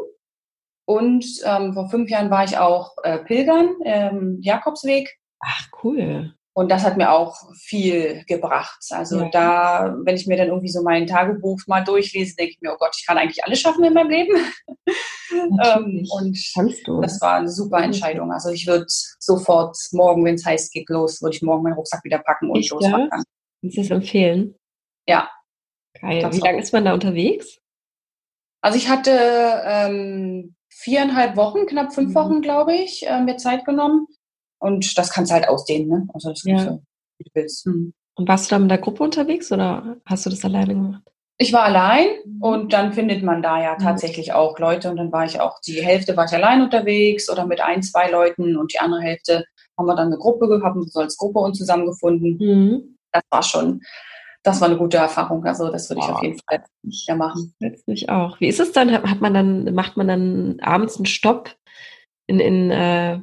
Und 0.86 1.26
ähm, 1.43 1.73
vor 1.73 1.89
fünf 1.89 2.09
Jahren 2.09 2.30
war 2.30 2.45
ich 2.45 2.57
auch 2.57 2.95
äh, 3.03 3.17
Pilgern, 3.19 3.76
ähm, 3.84 4.38
Jakobsweg. 4.41 5.19
Ach, 5.39 5.67
cool. 5.84 6.34
Und 6.58 6.72
das 6.72 6.84
hat 6.84 6.95
mir 6.95 7.12
auch 7.12 7.36
viel 7.58 8.24
gebracht. 8.28 8.80
Also 8.91 9.20
ja. 9.20 9.30
da, 9.30 9.95
wenn 10.06 10.16
ich 10.16 10.26
mir 10.26 10.38
dann 10.38 10.47
irgendwie 10.47 10.70
so 10.70 10.82
mein 10.84 11.06
Tagebuch 11.06 11.60
mal 11.68 11.84
durchlese, 11.84 12.38
denke 12.38 12.53
ich 12.53 12.62
mir, 12.62 12.72
oh 12.72 12.78
Gott, 12.80 12.95
ich 12.97 13.06
kann 13.06 13.18
eigentlich 13.18 13.43
alles 13.43 13.60
schaffen 13.60 13.84
in 13.84 13.93
meinem 13.93 14.10
Leben. 14.10 14.38
ähm, 15.32 16.08
und 16.10 17.01
das 17.03 17.20
war 17.20 17.36
eine 17.36 17.49
super 17.49 17.80
Entscheidung. 17.80 18.32
Also 18.32 18.51
ich 18.51 18.68
würde 18.68 18.86
sofort 18.88 19.76
morgen, 19.91 20.24
wenn 20.24 20.36
es 20.36 20.45
heißt, 20.45 20.72
geht 20.72 20.88
los, 20.89 21.22
würde 21.22 21.36
ich 21.36 21.41
morgen 21.41 21.64
meinen 21.64 21.74
Rucksack 21.74 22.06
wieder 22.06 22.20
packen 22.20 22.49
und 22.49 22.70
losfahren. 22.70 23.10
Kannst 23.10 23.78
du 23.78 23.82
das 23.82 23.91
empfehlen? 23.91 24.56
Ja. 25.10 25.30
Geil. 25.99 26.26
Wie 26.32 26.39
lange 26.39 26.62
ist 26.62 26.72
man 26.72 26.86
da 26.86 26.93
unterwegs? 26.93 27.60
Also 28.62 28.78
ich 28.78 28.88
hatte 28.88 29.12
ähm, 29.66 30.56
viereinhalb 30.70 31.36
Wochen, 31.36 31.66
knapp 31.66 31.93
fünf 31.93 32.12
mhm. 32.12 32.16
Wochen, 32.16 32.41
glaube 32.41 32.74
ich, 32.76 33.06
äh, 33.06 33.22
mir 33.22 33.36
Zeit 33.36 33.66
genommen. 33.66 34.08
Und 34.66 34.97
das 34.97 35.11
kannst 35.11 35.32
du 35.32 35.36
halt 35.36 35.47
ausdehnen, 35.47 35.88
ne? 35.88 36.07
Also 36.13 36.30
das 36.30 36.43
ja. 36.43 36.57
so, 36.57 36.82
wie 37.20 37.24
du 37.26 37.30
willst. 37.36 37.66
Hm. 37.66 37.93
Und 38.16 38.28
warst 38.28 38.49
du 38.49 38.55
da 38.55 38.59
mit 38.59 38.72
der 38.72 38.80
Gruppe 38.80 39.03
unterwegs 39.03 39.51
oder 39.51 39.97
hast 40.05 40.26
du 40.26 40.32
das 40.32 40.43
alleine 40.43 40.74
gemacht? 40.74 41.03
Ich 41.38 41.53
war 41.53 41.63
allein 41.63 42.07
mhm. 42.26 42.41
und 42.41 42.74
dann 42.74 42.93
findet 42.93 43.22
man 43.22 43.43
da 43.43 43.61
ja 43.61 43.74
mhm. 43.74 43.84
tatsächlich 43.84 44.34
auch 44.34 44.57
Leute 44.57 44.89
und 44.89 44.95
dann 44.95 45.11
war 45.11 45.26
ich 45.26 45.39
auch, 45.39 45.59
die 45.59 45.84
Hälfte 45.84 46.16
war 46.16 46.26
ich 46.26 46.32
allein 46.32 46.61
unterwegs 46.61 47.30
oder 47.30 47.45
mit 47.45 47.61
ein, 47.61 47.84
zwei 47.84 48.09
Leuten 48.09 48.55
und 48.55 48.74
die 48.74 48.80
andere 48.80 49.01
Hälfte 49.01 49.43
haben 49.78 49.86
wir 49.86 49.95
dann 49.95 50.07
eine 50.07 50.18
Gruppe 50.18 50.47
gehabt, 50.47 50.63
haben 50.63 50.88
so 50.88 51.01
als 51.01 51.18
Gruppe 51.18 51.39
uns 51.39 51.57
zusammengefunden. 51.57 52.38
Mhm. 52.39 52.97
Das 53.11 53.24
war 53.30 53.43
schon, 53.43 53.82
das 54.43 54.61
war 54.61 54.70
eine 54.70 54.78
gute 54.78 54.97
Erfahrung. 54.97 55.45
Also 55.45 55.70
das 55.70 55.89
würde 55.89 56.01
ich 56.01 56.09
oh, 56.09 56.13
auf 56.13 56.24
jeden 56.24 56.39
Fall 56.39 56.63
ja 56.84 57.16
machen. 57.16 57.53
Letztlich 57.59 58.09
auch. 58.09 58.39
Wie 58.39 58.47
ist 58.47 58.61
es 58.61 58.72
dann? 58.72 58.91
Hat 58.91 59.22
man 59.22 59.34
dann, 59.34 59.76
macht 59.76 59.97
man 59.97 60.07
dann 60.07 60.57
abends 60.61 60.95
einen 60.95 61.05
Stopp 61.05 61.53
in, 62.28 62.39
in, 62.39 62.72
äh, 62.72 63.20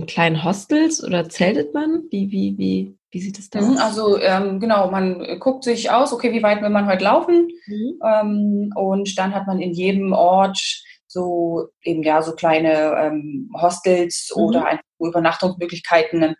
in 0.00 0.06
kleinen 0.06 0.44
Hostels 0.44 1.02
oder 1.02 1.28
zeltet 1.28 1.74
man? 1.74 2.04
Wie, 2.10 2.30
wie, 2.30 2.56
wie, 2.58 2.98
wie 3.10 3.20
sieht 3.20 3.38
es 3.38 3.50
da 3.50 3.60
mhm, 3.60 3.72
aus? 3.72 3.78
Also 3.78 4.18
ähm, 4.20 4.60
genau, 4.60 4.90
man 4.90 5.38
guckt 5.40 5.64
sich 5.64 5.90
aus, 5.90 6.12
okay, 6.12 6.32
wie 6.32 6.42
weit 6.42 6.62
will 6.62 6.70
man 6.70 6.86
heute 6.86 7.04
laufen? 7.04 7.48
Mhm. 7.66 8.00
Ähm, 8.04 8.72
und 8.74 9.18
dann 9.18 9.34
hat 9.34 9.46
man 9.46 9.60
in 9.60 9.72
jedem 9.72 10.12
Ort 10.12 10.60
so 11.06 11.68
eben 11.82 12.02
ja 12.02 12.22
so 12.22 12.34
kleine 12.34 12.94
ähm, 12.98 13.50
Hostels 13.60 14.30
mhm. 14.34 14.42
oder 14.42 14.66
einfach 14.66 14.84
Übernachtungsmöglichkeiten. 15.00 16.34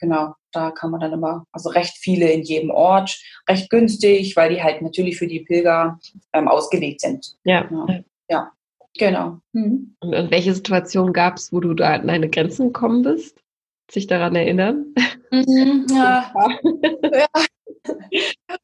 Genau, 0.00 0.34
da 0.52 0.70
kann 0.70 0.90
man 0.90 1.00
dann 1.00 1.12
immer, 1.12 1.44
also 1.52 1.70
recht 1.70 1.96
viele 1.98 2.30
in 2.30 2.42
jedem 2.42 2.70
Ort, 2.70 3.18
recht 3.48 3.68
günstig, 3.70 4.36
weil 4.36 4.54
die 4.54 4.62
halt 4.62 4.82
natürlich 4.82 5.18
für 5.18 5.26
die 5.26 5.40
Pilger 5.40 5.98
ähm, 6.32 6.48
ausgelegt 6.48 7.00
sind. 7.00 7.36
Ja. 7.44 7.62
Genau. 7.62 7.86
Ja, 8.30 8.52
genau. 8.98 9.40
Mhm. 9.52 9.96
Und, 10.00 10.14
und 10.14 10.30
welche 10.30 10.54
Situation 10.54 11.12
gab 11.12 11.36
es, 11.36 11.52
wo 11.52 11.60
du 11.60 11.74
da 11.74 11.94
an 11.94 12.06
deine 12.06 12.28
Grenzen 12.28 12.72
gekommen 12.72 13.02
bist? 13.02 13.42
Sich 13.90 14.06
daran 14.06 14.36
erinnern? 14.36 14.94
Mhm, 15.30 15.86
ja. 15.90 16.32
ja. 17.02 17.26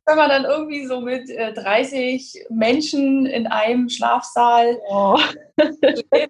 Wenn 0.07 0.16
man 0.16 0.28
dann 0.28 0.45
irgendwie 0.45 0.87
so 0.87 1.01
mit 1.01 1.30
äh, 1.30 1.55
30 1.55 2.47
Menschen 2.51 3.24
in 3.24 3.47
einem 3.47 3.89
Schlafsaal 3.89 4.78
oh. 4.89 5.18
und, 5.57 6.05
äh, 6.11 6.28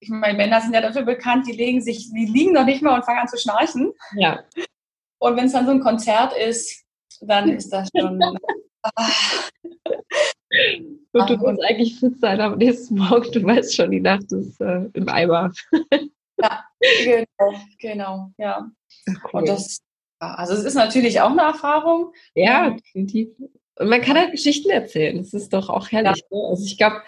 ich 0.00 0.08
meine, 0.08 0.36
Männer 0.36 0.60
sind 0.60 0.74
ja 0.74 0.80
dafür 0.80 1.02
bekannt, 1.02 1.46
die 1.46 1.52
legen 1.52 1.80
sich, 1.80 2.10
die 2.12 2.26
liegen 2.26 2.52
noch 2.52 2.64
nicht 2.64 2.82
mal 2.82 2.96
und 2.96 3.04
fangen 3.04 3.20
an 3.20 3.28
zu 3.28 3.38
schnarchen. 3.38 3.92
Ja. 4.16 4.44
Und 5.18 5.36
wenn 5.36 5.46
es 5.46 5.52
dann 5.52 5.66
so 5.66 5.72
ein 5.72 5.80
Konzert 5.80 6.34
ist, 6.36 6.84
dann 7.20 7.48
ist 7.56 7.70
das 7.70 7.88
schon. 7.96 8.20
ah. 8.82 9.10
Und 11.12 11.30
du 11.30 11.36
musst 11.36 11.62
eigentlich 11.62 11.98
fit 11.98 12.18
sein 12.20 12.40
am 12.40 12.58
nächsten 12.58 12.96
Morgen, 12.96 13.30
du 13.32 13.42
weißt 13.42 13.74
schon, 13.74 13.90
die 13.90 14.00
Nacht 14.00 14.32
ist 14.32 14.60
äh, 14.60 14.86
im 14.94 15.08
Eimer. 15.08 15.52
ja, 16.40 16.64
genau, 17.04 17.60
genau, 17.78 18.30
ja. 18.38 18.70
Cool. 19.06 19.40
Und 19.40 19.48
das, 19.48 19.80
also 20.18 20.54
es 20.54 20.64
ist 20.64 20.74
natürlich 20.74 21.20
auch 21.20 21.30
eine 21.30 21.42
Erfahrung. 21.42 22.12
Ja, 22.34 22.70
definitiv. 22.70 23.28
Und 23.78 23.88
man 23.88 24.00
kann 24.00 24.16
halt 24.16 24.32
Geschichten 24.32 24.70
erzählen. 24.70 25.18
Das 25.18 25.34
ist 25.34 25.52
doch 25.52 25.68
auch 25.68 25.90
herrlich. 25.90 26.22
Ja. 26.30 26.38
Ne? 26.38 26.48
Also 26.48 26.64
ich 26.64 26.78
glaube, 26.78 27.02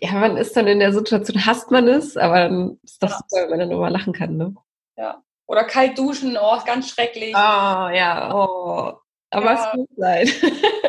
ja, 0.00 0.12
man 0.12 0.36
ist 0.36 0.56
dann 0.56 0.66
in 0.66 0.80
der 0.80 0.92
Situation, 0.92 1.46
hasst 1.46 1.70
man 1.70 1.86
es, 1.86 2.16
aber 2.16 2.40
dann 2.40 2.78
ist 2.82 3.02
das 3.02 3.12
ja. 3.12 3.18
super, 3.18 3.42
wenn 3.42 3.50
man 3.50 3.58
dann 3.60 3.68
nur 3.68 3.80
mal 3.80 3.92
lachen 3.92 4.12
kann, 4.12 4.36
ne? 4.36 4.54
Ja. 4.96 5.22
Oder 5.46 5.64
kalt 5.64 5.98
duschen, 5.98 6.36
oh, 6.36 6.56
ist 6.56 6.66
ganz 6.66 6.90
schrecklich. 6.90 7.34
Ah, 7.36 7.86
oh, 7.86 7.90
ja, 7.90 8.34
oh. 8.34 8.94
Aber 9.30 9.52
ja. 9.52 9.70
es 9.70 9.76
muss 9.76 9.88
sein. 9.96 10.28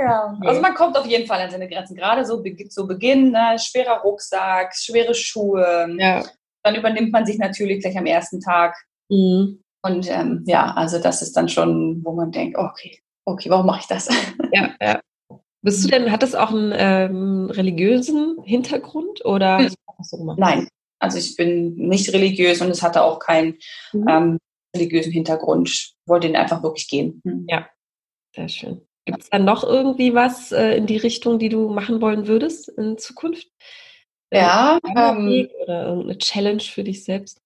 ja, 0.00 0.38
also 0.40 0.60
man 0.60 0.74
kommt 0.74 0.96
auf 0.96 1.06
jeden 1.06 1.26
Fall 1.26 1.40
an 1.40 1.50
seine 1.50 1.68
Grenzen. 1.68 1.96
Gerade 1.96 2.24
so 2.24 2.42
zu 2.68 2.86
Beginn, 2.86 3.30
ne? 3.30 3.56
schwerer 3.58 4.00
Rucksack, 4.02 4.74
schwere 4.74 5.14
Schuhe. 5.14 5.94
Ja. 5.98 6.24
Dann 6.62 6.74
übernimmt 6.74 7.12
man 7.12 7.26
sich 7.26 7.38
natürlich 7.38 7.80
gleich 7.80 7.96
am 7.96 8.06
ersten 8.06 8.40
Tag. 8.40 8.76
Mhm. 9.08 9.62
Und 9.82 10.10
ähm, 10.10 10.44
ja, 10.46 10.72
also 10.72 10.98
das 10.98 11.22
ist 11.22 11.36
dann 11.36 11.48
schon, 11.48 12.04
wo 12.04 12.12
man 12.12 12.32
denkt, 12.32 12.58
okay, 12.58 13.00
okay, 13.24 13.48
warum 13.50 13.66
mache 13.66 13.80
ich 13.80 13.86
das? 13.86 14.08
Ja, 14.52 14.74
ja. 14.80 15.00
Bist 15.62 15.84
du 15.84 15.88
denn, 15.88 16.10
hat 16.10 16.22
das 16.22 16.34
auch 16.34 16.50
einen 16.50 16.72
ähm, 16.74 17.50
religiösen 17.50 18.42
Hintergrund 18.42 19.24
oder 19.24 19.58
hm. 19.58 19.74
hast 19.98 20.12
du 20.12 20.16
gemacht? 20.16 20.38
Nein, 20.38 20.68
also 20.98 21.18
ich 21.18 21.36
bin 21.36 21.74
nicht 21.74 22.12
religiös 22.12 22.60
und 22.60 22.70
es 22.70 22.82
hatte 22.82 23.02
auch 23.02 23.18
keinen 23.18 23.58
mhm. 23.92 24.08
ähm, 24.08 24.38
religiösen 24.74 25.12
Hintergrund. 25.12 25.68
Ich 25.68 25.94
wollte 26.06 26.28
ihn 26.28 26.36
einfach 26.36 26.62
wirklich 26.62 26.88
gehen. 26.88 27.22
Ja, 27.48 27.68
sehr 28.34 28.48
schön. 28.48 28.86
Gibt 29.10 29.24
es 29.24 29.30
da 29.30 29.38
noch 29.38 29.64
irgendwie 29.64 30.14
was 30.14 30.52
äh, 30.52 30.76
in 30.76 30.86
die 30.86 30.96
Richtung, 30.96 31.38
die 31.38 31.48
du 31.48 31.68
machen 31.68 32.00
wollen 32.00 32.26
würdest 32.26 32.68
in 32.68 32.98
Zukunft? 32.98 33.48
Ja. 34.32 34.78
Ähm, 34.96 35.48
oder 35.62 35.86
irgendeine 35.86 36.18
Challenge 36.18 36.62
für 36.62 36.84
dich 36.84 37.04
selbst? 37.04 37.40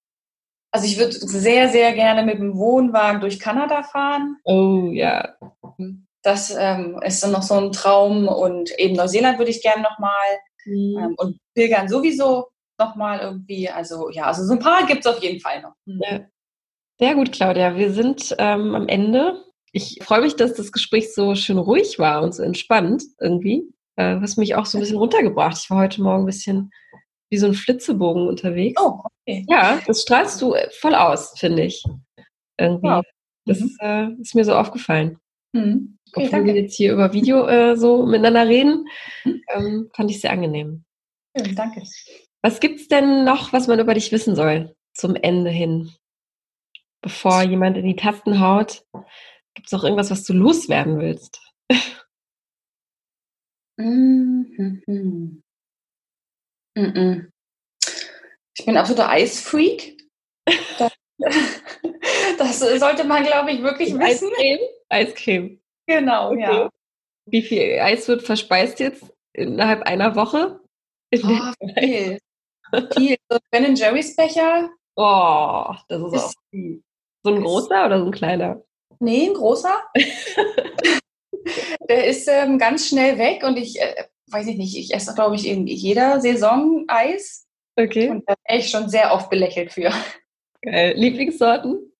Also 0.71 0.87
ich 0.87 0.97
würde 0.97 1.13
sehr, 1.13 1.69
sehr 1.69 1.93
gerne 1.93 2.23
mit 2.23 2.37
dem 2.37 2.57
Wohnwagen 2.57 3.21
durch 3.21 3.39
Kanada 3.39 3.83
fahren. 3.83 4.37
Oh 4.43 4.89
ja. 4.91 5.35
Mhm. 5.77 6.05
Das 6.21 6.53
ähm, 6.57 6.99
ist 7.03 7.23
dann 7.23 7.31
noch 7.31 7.43
so 7.43 7.55
ein 7.55 7.71
Traum. 7.71 8.27
Und 8.27 8.77
eben 8.77 8.95
Neuseeland 8.95 9.37
würde 9.37 9.51
ich 9.51 9.61
gerne 9.61 9.83
nochmal. 9.83 10.11
Mhm. 10.65 10.97
Ähm, 10.97 11.15
und 11.17 11.37
Pilgern 11.53 11.87
sowieso 11.87 12.47
nochmal 12.77 13.19
irgendwie. 13.19 13.69
Also 13.69 14.09
ja, 14.09 14.25
also 14.25 14.43
so 14.43 14.53
ein 14.53 14.59
paar 14.59 14.85
gibt 14.85 15.05
es 15.05 15.11
auf 15.11 15.23
jeden 15.23 15.39
Fall 15.39 15.61
noch. 15.61 15.73
Mhm. 15.85 16.01
Ja. 16.03 16.19
Sehr 16.99 17.15
gut, 17.15 17.31
Claudia. 17.31 17.75
Wir 17.75 17.91
sind 17.91 18.35
ähm, 18.37 18.75
am 18.75 18.87
Ende. 18.87 19.43
Ich 19.75 19.99
freue 20.01 20.21
mich, 20.21 20.37
dass 20.37 20.53
das 20.53 20.71
Gespräch 20.71 21.13
so 21.13 21.35
schön 21.35 21.57
ruhig 21.57 21.99
war 21.99 22.23
und 22.23 22.33
so 22.33 22.43
entspannt 22.43 23.03
irgendwie. 23.19 23.63
Äh, 23.97 24.21
hast 24.21 24.37
mich 24.37 24.55
auch 24.55 24.65
so 24.65 24.77
ein 24.77 24.79
bisschen 24.79 24.95
runtergebracht. 24.95 25.57
Ich 25.61 25.69
war 25.69 25.79
heute 25.79 26.01
Morgen 26.01 26.23
ein 26.23 26.27
bisschen 26.27 26.71
wie 27.29 27.37
so 27.37 27.47
ein 27.47 27.53
Flitzebogen 27.53 28.25
unterwegs. 28.25 28.81
Oh, 28.81 29.01
okay. 29.03 29.45
Ja, 29.49 29.81
das 29.85 30.03
strahlst 30.03 30.41
du 30.41 30.55
voll 30.79 30.95
aus, 30.95 31.37
finde 31.37 31.63
ich. 31.63 31.83
Irgendwie. 32.57 32.87
Wow. 32.87 33.03
Das 33.43 33.59
mhm. 33.59 33.77
äh, 33.81 34.11
ist 34.21 34.33
mir 34.33 34.45
so 34.45 34.55
aufgefallen. 34.55 35.17
Mhm. 35.51 35.97
Okay, 36.13 36.27
Obwohl 36.27 36.45
wir 36.45 36.55
jetzt 36.55 36.77
hier 36.77 36.93
über 36.93 37.11
Video 37.11 37.45
äh, 37.45 37.75
so 37.75 38.05
miteinander 38.05 38.47
reden, 38.47 38.87
mhm. 39.25 39.41
ähm, 39.53 39.89
fand 39.93 40.09
ich 40.09 40.21
sehr 40.21 40.31
angenehm. 40.31 40.85
Ja, 41.35 41.43
danke. 41.53 41.83
Was 42.41 42.61
gibt 42.61 42.79
es 42.79 42.87
denn 42.87 43.25
noch, 43.25 43.51
was 43.51 43.67
man 43.67 43.81
über 43.81 43.93
dich 43.93 44.13
wissen 44.13 44.37
soll 44.37 44.73
zum 44.93 45.15
Ende 45.15 45.49
hin? 45.49 45.91
Bevor 47.01 47.41
jemand 47.41 47.75
in 47.75 47.85
die 47.85 47.97
Tasten 47.97 48.39
haut, 48.39 48.85
gibt 49.55 49.67
es 49.67 49.71
noch 49.71 49.83
irgendwas, 49.83 50.11
was 50.11 50.23
du 50.23 50.33
loswerden 50.33 50.99
willst? 50.99 51.41
Ich 58.57 58.65
bin 58.65 58.77
absoluter 58.77 59.09
Eisfreak. 59.09 59.97
Das, 60.77 60.93
das 62.37 62.59
sollte 62.59 63.03
man, 63.05 63.23
glaube 63.23 63.51
ich, 63.51 63.61
wirklich 63.61 63.93
wissen. 63.93 64.29
Eiscreme? 64.29 64.59
Eiscreme. 64.89 65.61
Genau, 65.87 66.31
okay. 66.31 66.41
ja. 66.41 66.69
Wie 67.27 67.41
viel 67.41 67.79
Eis 67.79 68.07
wird 68.07 68.21
verspeist 68.23 68.79
jetzt 68.79 69.11
innerhalb 69.33 69.81
einer 69.83 70.15
Woche? 70.15 70.59
Oh, 71.13 71.53
viel. 71.79 72.19
viel. 72.93 73.17
So 73.29 73.39
Ben 73.51 73.75
Jerry's 73.75 74.15
Becher. 74.15 74.69
Oh, 74.95 75.73
das 75.87 76.01
ist, 76.01 76.13
ist 76.13 76.23
auch 76.23 76.33
viel. 76.51 76.83
So 77.23 77.33
ein 77.33 77.41
großer 77.41 77.85
oder 77.85 77.99
so 77.99 78.05
ein 78.05 78.11
kleiner? 78.11 78.63
Nee, 78.99 79.27
ein 79.27 79.33
großer. 79.33 79.83
Der 81.89 82.05
ist 82.05 82.27
ähm, 82.27 82.57
ganz 82.57 82.87
schnell 82.87 83.17
weg 83.17 83.43
und 83.43 83.57
ich, 83.57 83.79
äh, 83.79 84.05
weiß 84.31 84.47
ich 84.47 84.57
nicht, 84.57 84.75
ich 84.77 84.93
esse, 84.93 85.13
glaube 85.13 85.35
ich, 85.35 85.47
in 85.47 85.67
jeder 85.67 86.19
Saison 86.19 86.85
Eis. 86.87 87.45
Okay. 87.75 88.09
Und 88.09 88.23
da 88.27 88.35
wäre 88.47 88.59
ich 88.59 88.69
schon 88.69 88.89
sehr 88.89 89.13
oft 89.13 89.29
belächelt 89.29 89.71
für. 89.71 89.91
Geil. 90.61 90.93
Lieblingssorten? 90.95 91.91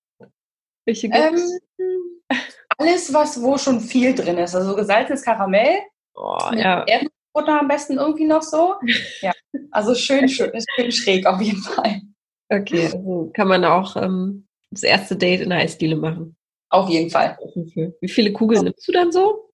Welche 0.86 1.10
gibt's? 1.10 1.60
Ähm, 1.80 2.40
alles, 2.78 3.14
was 3.14 3.42
wo 3.42 3.58
schon 3.58 3.80
viel 3.80 4.16
drin 4.16 4.38
ist. 4.38 4.56
Also 4.56 4.76
gesalzenes 4.76 5.24
Karamell. 5.24 5.82
Oh, 6.16 6.38
ja. 6.56 6.84
Erdnussbutter 6.86 7.60
am 7.60 7.68
besten 7.68 7.98
irgendwie 7.98 8.26
noch 8.26 8.42
so. 8.42 8.76
Ja. 9.22 9.32
Also 9.72 9.96
schön, 9.96 10.28
schön, 10.28 10.52
schön 10.76 10.92
schräg 10.92 11.26
auf 11.26 11.42
jeden 11.42 11.62
Fall. 11.62 12.02
Okay, 12.50 12.86
also 12.86 13.32
kann 13.34 13.48
man 13.48 13.64
auch 13.66 13.96
ähm, 13.96 14.48
das 14.70 14.84
erste 14.84 15.16
Date 15.16 15.42
in 15.42 15.50
der 15.50 15.60
Eisdiele 15.60 15.96
machen. 15.96 16.36
Auf 16.70 16.90
jeden 16.90 17.10
Fall. 17.10 17.38
Wie 18.02 18.10
viele 18.10 18.34
Kugeln 18.34 18.64
nimmst 18.64 18.88
du 18.88 18.92
dann 18.92 19.12
so? 19.12 19.52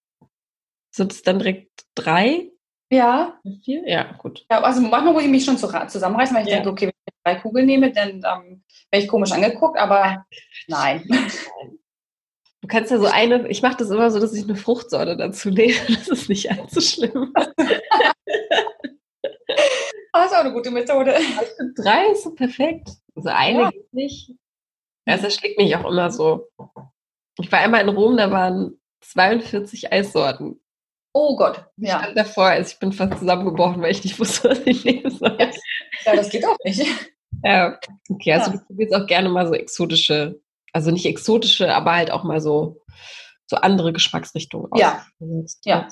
Sind 0.94 1.12
es 1.12 1.24
dann 1.24 1.40
direkt 1.40 1.86
drei? 1.96 2.52
Ja. 2.92 3.40
Vier? 3.64 3.88
Ja, 3.88 4.12
gut. 4.14 4.46
Ja, 4.52 4.62
also 4.62 4.82
manchmal 4.82 5.14
muss 5.14 5.24
ich 5.24 5.30
mich 5.30 5.46
schon 5.46 5.58
zusammenreißen, 5.58 6.36
weil 6.36 6.44
ich 6.44 6.50
ja. 6.50 6.56
denke, 6.56 6.70
okay, 6.70 6.86
wenn 6.88 6.94
ich 7.06 7.14
drei 7.24 7.36
Kugeln 7.36 7.66
nehme, 7.66 7.92
dann 7.92 8.10
ähm, 8.10 8.64
werde 8.92 9.04
ich 9.04 9.08
komisch 9.08 9.32
angeguckt, 9.32 9.80
aber 9.80 10.26
nein. 10.68 11.08
Du 12.62 12.68
kannst 12.68 12.92
ja 12.92 13.00
so 13.00 13.06
eine, 13.06 13.48
ich 13.48 13.62
mache 13.62 13.78
das 13.78 13.90
immer 13.90 14.12
so, 14.12 14.20
dass 14.20 14.34
ich 14.34 14.44
eine 14.44 14.56
Fruchtsorte 14.56 15.16
dazu 15.16 15.50
nehme. 15.50 15.74
Das 15.88 16.10
ist 16.10 16.30
nicht 16.30 16.52
allzu 16.52 16.82
schlimm. 16.82 17.34
das 17.36 17.48
ist 20.26 20.34
auch 20.34 20.42
eine 20.42 20.54
gute 20.54 20.70
Methode. 20.70 21.16
Also 21.16 21.64
drei 21.76 22.12
ist 22.12 22.24
so 22.24 22.36
perfekt. 22.36 22.90
Also 23.16 23.30
eine 23.30 23.60
ja. 23.60 23.72
geht 23.72 23.94
nicht. 23.94 24.32
Das 25.06 25.24
erschlägt 25.24 25.58
mich 25.58 25.76
auch 25.76 25.90
immer 25.90 26.12
so. 26.12 26.50
Ich 27.42 27.52
war 27.52 27.60
einmal 27.60 27.82
in 27.82 27.90
Rom, 27.90 28.18
da 28.18 28.32
waren 28.32 28.80
42 29.02 29.92
Eissorten. 29.92 30.60
Oh 31.14 31.36
Gott, 31.36 31.66
ja. 31.78 31.98
Ich 31.98 32.02
stand 32.04 32.18
davor, 32.18 32.46
also 32.46 32.72
ich 32.72 32.80
bin 32.80 32.94
fast 32.94 33.20
zusammengebrochen, 33.20 33.82
weil 33.82 33.92
ich 33.92 34.04
nicht 34.04 34.20
wusste, 34.20 34.50
was 34.52 34.60
ich 34.66 34.86
nehmen 34.86 35.12
soll. 35.12 35.38
Ja, 36.06 36.16
das 36.16 36.30
geht 36.30 36.46
auch 36.46 36.58
nicht. 36.64 36.86
Ja, 37.44 37.80
okay, 38.10 38.34
also 38.34 38.52
ja. 38.52 38.58
du 38.58 38.66
probierst 38.66 38.96
auch 38.96 39.08
gerne 39.08 39.30
mal 39.30 39.48
so 39.48 39.54
exotische 39.54 40.40
Also 40.74 40.92
nicht 40.92 41.06
exotische, 41.06 41.74
aber 41.74 41.96
halt 41.96 42.12
auch 42.12 42.24
mal 42.24 42.40
so, 42.40 42.82
so 43.48 43.58
andere 43.58 43.94
Geschmacksrichtungen. 43.94 44.70
Ja. 44.76 45.06
Ja. 45.66 45.88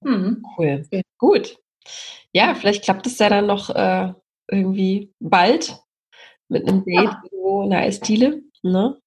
Mhm. 0.00 0.42
Cool. 0.56 0.86
Gut. 1.18 1.58
Ja, 2.32 2.54
vielleicht 2.54 2.84
klappt 2.84 3.06
es 3.06 3.18
ja 3.18 3.28
dann 3.28 3.46
noch 3.46 3.70
äh, 3.70 4.12
irgendwie 4.50 5.12
bald 5.20 5.76
mit 6.48 6.66
einem 6.66 6.84
Date 6.84 7.04
ja. 7.04 7.22
irgendwo 7.24 7.62
in 7.64 7.70
der 7.70 7.80
Eisdiele. 7.80 8.42
Ne? 8.62 9.00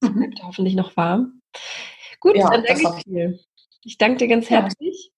Mhm. 0.00 0.34
hoffentlich 0.42 0.74
noch 0.74 0.96
warm. 0.96 1.40
Gut, 2.20 2.36
ja, 2.36 2.50
dann 2.50 2.64
danke 2.64 2.98
ich 2.98 3.04
dir. 3.04 3.38
Ich 3.82 3.98
danke 3.98 4.18
dir 4.18 4.28
ganz 4.28 4.50
herzlich. 4.50 5.12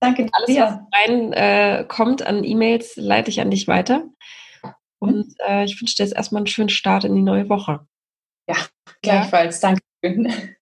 Danke 0.00 0.28
Alles, 0.32 0.46
dir. 0.46 0.62
was 0.62 1.08
rein 1.08 1.32
äh, 1.32 1.84
kommt 1.86 2.22
an 2.22 2.42
E-Mails, 2.42 2.96
leite 2.96 3.30
ich 3.30 3.40
an 3.40 3.50
dich 3.50 3.68
weiter. 3.68 4.08
Und 4.98 5.28
mhm. 5.28 5.34
äh, 5.46 5.64
ich 5.64 5.80
wünsche 5.80 5.96
dir 5.96 6.04
jetzt 6.04 6.16
erstmal 6.16 6.40
einen 6.40 6.46
schönen 6.46 6.68
Start 6.68 7.04
in 7.04 7.14
die 7.14 7.22
neue 7.22 7.48
Woche. 7.48 7.86
Ja, 8.48 8.56
gleichfalls. 9.02 9.62
Ja. 9.62 9.76
Danke. 10.02 10.56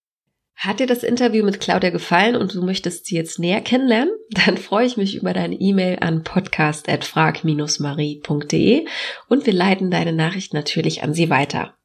Hat 0.59 0.79
dir 0.81 0.87
das 0.89 1.05
Interview 1.05 1.45
mit 1.45 1.61
Claudia 1.61 1.91
gefallen 1.91 2.35
und 2.35 2.53
du 2.53 2.65
möchtest 2.65 3.07
sie 3.07 3.15
jetzt 3.15 3.39
näher 3.39 3.61
kennenlernen? 3.61 4.13
Dann 4.31 4.57
freue 4.57 4.87
ich 4.87 4.97
mich 4.97 5.15
über 5.15 5.33
deine 5.33 5.55
E-Mail 5.55 5.99
an 6.01 6.25
podcast.frag-marie.de 6.25 8.85
und 9.29 9.47
wir 9.47 9.53
leiten 9.53 9.93
deine 9.93 10.13
Nachricht 10.13 10.55
natürlich 10.55 11.05
an 11.05 11.15
sie 11.15 11.31
weiter. 11.31 11.78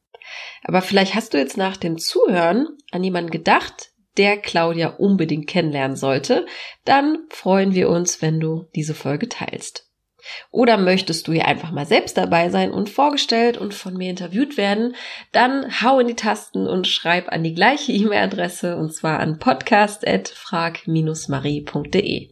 Aber 0.62 0.82
vielleicht 0.82 1.14
hast 1.14 1.34
du 1.34 1.38
jetzt 1.38 1.56
nach 1.56 1.76
dem 1.76 1.98
Zuhören 1.98 2.68
an 2.90 3.04
jemanden 3.04 3.30
gedacht, 3.30 3.92
der 4.16 4.36
Claudia 4.36 4.88
unbedingt 4.88 5.46
kennenlernen 5.46 5.96
sollte. 5.96 6.46
Dann 6.84 7.18
freuen 7.30 7.74
wir 7.74 7.88
uns, 7.88 8.20
wenn 8.22 8.40
du 8.40 8.66
diese 8.74 8.94
Folge 8.94 9.28
teilst. 9.28 9.88
Oder 10.50 10.78
möchtest 10.78 11.28
du 11.28 11.32
hier 11.32 11.46
einfach 11.46 11.70
mal 11.70 11.84
selbst 11.84 12.16
dabei 12.16 12.48
sein 12.48 12.72
und 12.72 12.88
vorgestellt 12.88 13.58
und 13.58 13.74
von 13.74 13.94
mir 13.94 14.08
interviewt 14.08 14.56
werden, 14.56 14.96
dann 15.32 15.82
hau 15.82 16.00
in 16.00 16.06
die 16.06 16.14
Tasten 16.14 16.66
und 16.66 16.86
schreib 16.86 17.30
an 17.30 17.42
die 17.42 17.52
gleiche 17.52 17.92
E-Mail-Adresse 17.92 18.76
und 18.76 18.94
zwar 18.94 19.20
an 19.20 19.38
podcast.frag-marie.de. 19.38 22.30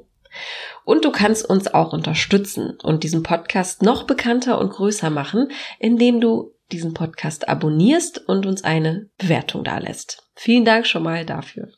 Und 0.84 1.05
du 1.05 1.12
kannst 1.12 1.48
uns 1.48 1.72
auch 1.74 1.92
unterstützen 1.92 2.78
und 2.82 3.05
diesen 3.05 3.22
Podcast 3.22 3.82
noch 3.82 4.05
bekannter 4.05 4.59
und 4.59 4.70
größer 4.70 5.11
machen, 5.11 5.48
indem 5.78 6.22
du 6.22 6.55
diesen 6.72 6.94
Podcast 6.94 7.48
abonnierst 7.48 8.18
und 8.28 8.46
uns 8.46 8.64
eine 8.64 9.10
Bewertung 9.18 9.64
dalässt. 9.64 10.28
Vielen 10.34 10.64
Dank 10.64 10.86
schon 10.86 11.02
mal 11.02 11.24
dafür. 11.24 11.68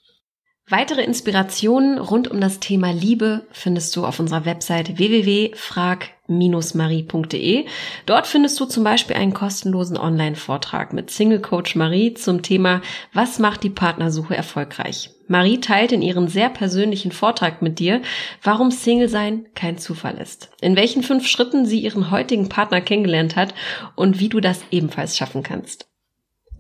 Weitere 0.71 1.03
Inspirationen 1.03 1.99
rund 1.99 2.31
um 2.31 2.41
das 2.41 2.59
Thema 2.59 2.91
Liebe 2.91 3.47
findest 3.51 3.95
du 3.95 4.07
auf 4.07 4.19
unserer 4.19 4.47
Website 4.47 4.97
www.frag-marie.de. 4.97 7.67
Dort 8.07 8.27
findest 8.27 8.59
du 8.59 8.65
zum 8.65 8.83
Beispiel 8.83 9.15
einen 9.15 9.35
kostenlosen 9.35 9.99
Online-Vortrag 9.99 10.95
mit 10.95 11.11
Single 11.11 11.41
Coach 11.41 11.77
Marie 11.77 12.15
zum 12.15 12.41
Thema 12.41 12.81
Was 13.13 13.39
macht 13.39 13.63
die 13.63 13.69
Partnersuche 13.69 14.35
erfolgreich? 14.35 15.11
Marie 15.29 15.61
teilt 15.61 15.93
in 15.93 16.01
ihren 16.01 16.29
sehr 16.29 16.49
persönlichen 16.49 17.13
Vortrag 17.13 17.61
mit 17.61 17.79
dir, 17.79 18.01
warum 18.43 18.71
Single 18.71 19.11
sein 19.11 19.45
kein 19.55 19.77
Zufall 19.77 20.17
ist, 20.17 20.49
in 20.63 20.77
welchen 20.77 21.03
fünf 21.03 21.27
Schritten 21.27 21.67
sie 21.67 21.81
ihren 21.81 22.11
heutigen 22.11 22.49
Partner 22.49 22.81
kennengelernt 22.81 23.37
hat 23.37 23.53
und 23.97 24.19
wie 24.19 24.31
du 24.31 24.41
das 24.41 24.63
ebenfalls 24.71 25.19
schaffen 25.19 25.43
kannst. 25.43 25.91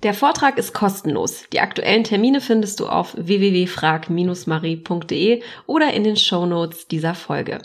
Der 0.04 0.14
Vortrag 0.14 0.58
ist 0.58 0.74
kostenlos. 0.74 1.44
Die 1.52 1.60
aktuellen 1.60 2.04
Termine 2.04 2.42
findest 2.42 2.78
du 2.78 2.86
auf 2.86 3.14
www.frag-marie.de 3.16 5.42
oder 5.66 5.94
in 5.94 6.04
den 6.04 6.16
Show 6.16 6.44
Notes 6.44 6.86
dieser 6.86 7.14
Folge. 7.14 7.62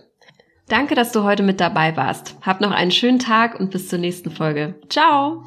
Danke, 0.70 0.96
dass 0.96 1.12
du 1.12 1.24
heute 1.24 1.44
mit 1.44 1.60
dabei 1.60 1.98
warst. 1.98 2.38
Hab 2.42 2.62
noch 2.62 2.72
einen 2.72 2.92
schönen 2.92 3.20
Tag 3.20 3.60
und 3.60 3.72
bis 3.72 3.90
zur 3.90 4.00
nächsten 4.00 4.32
Folge. 4.32 4.76
Ciao! 4.88 5.44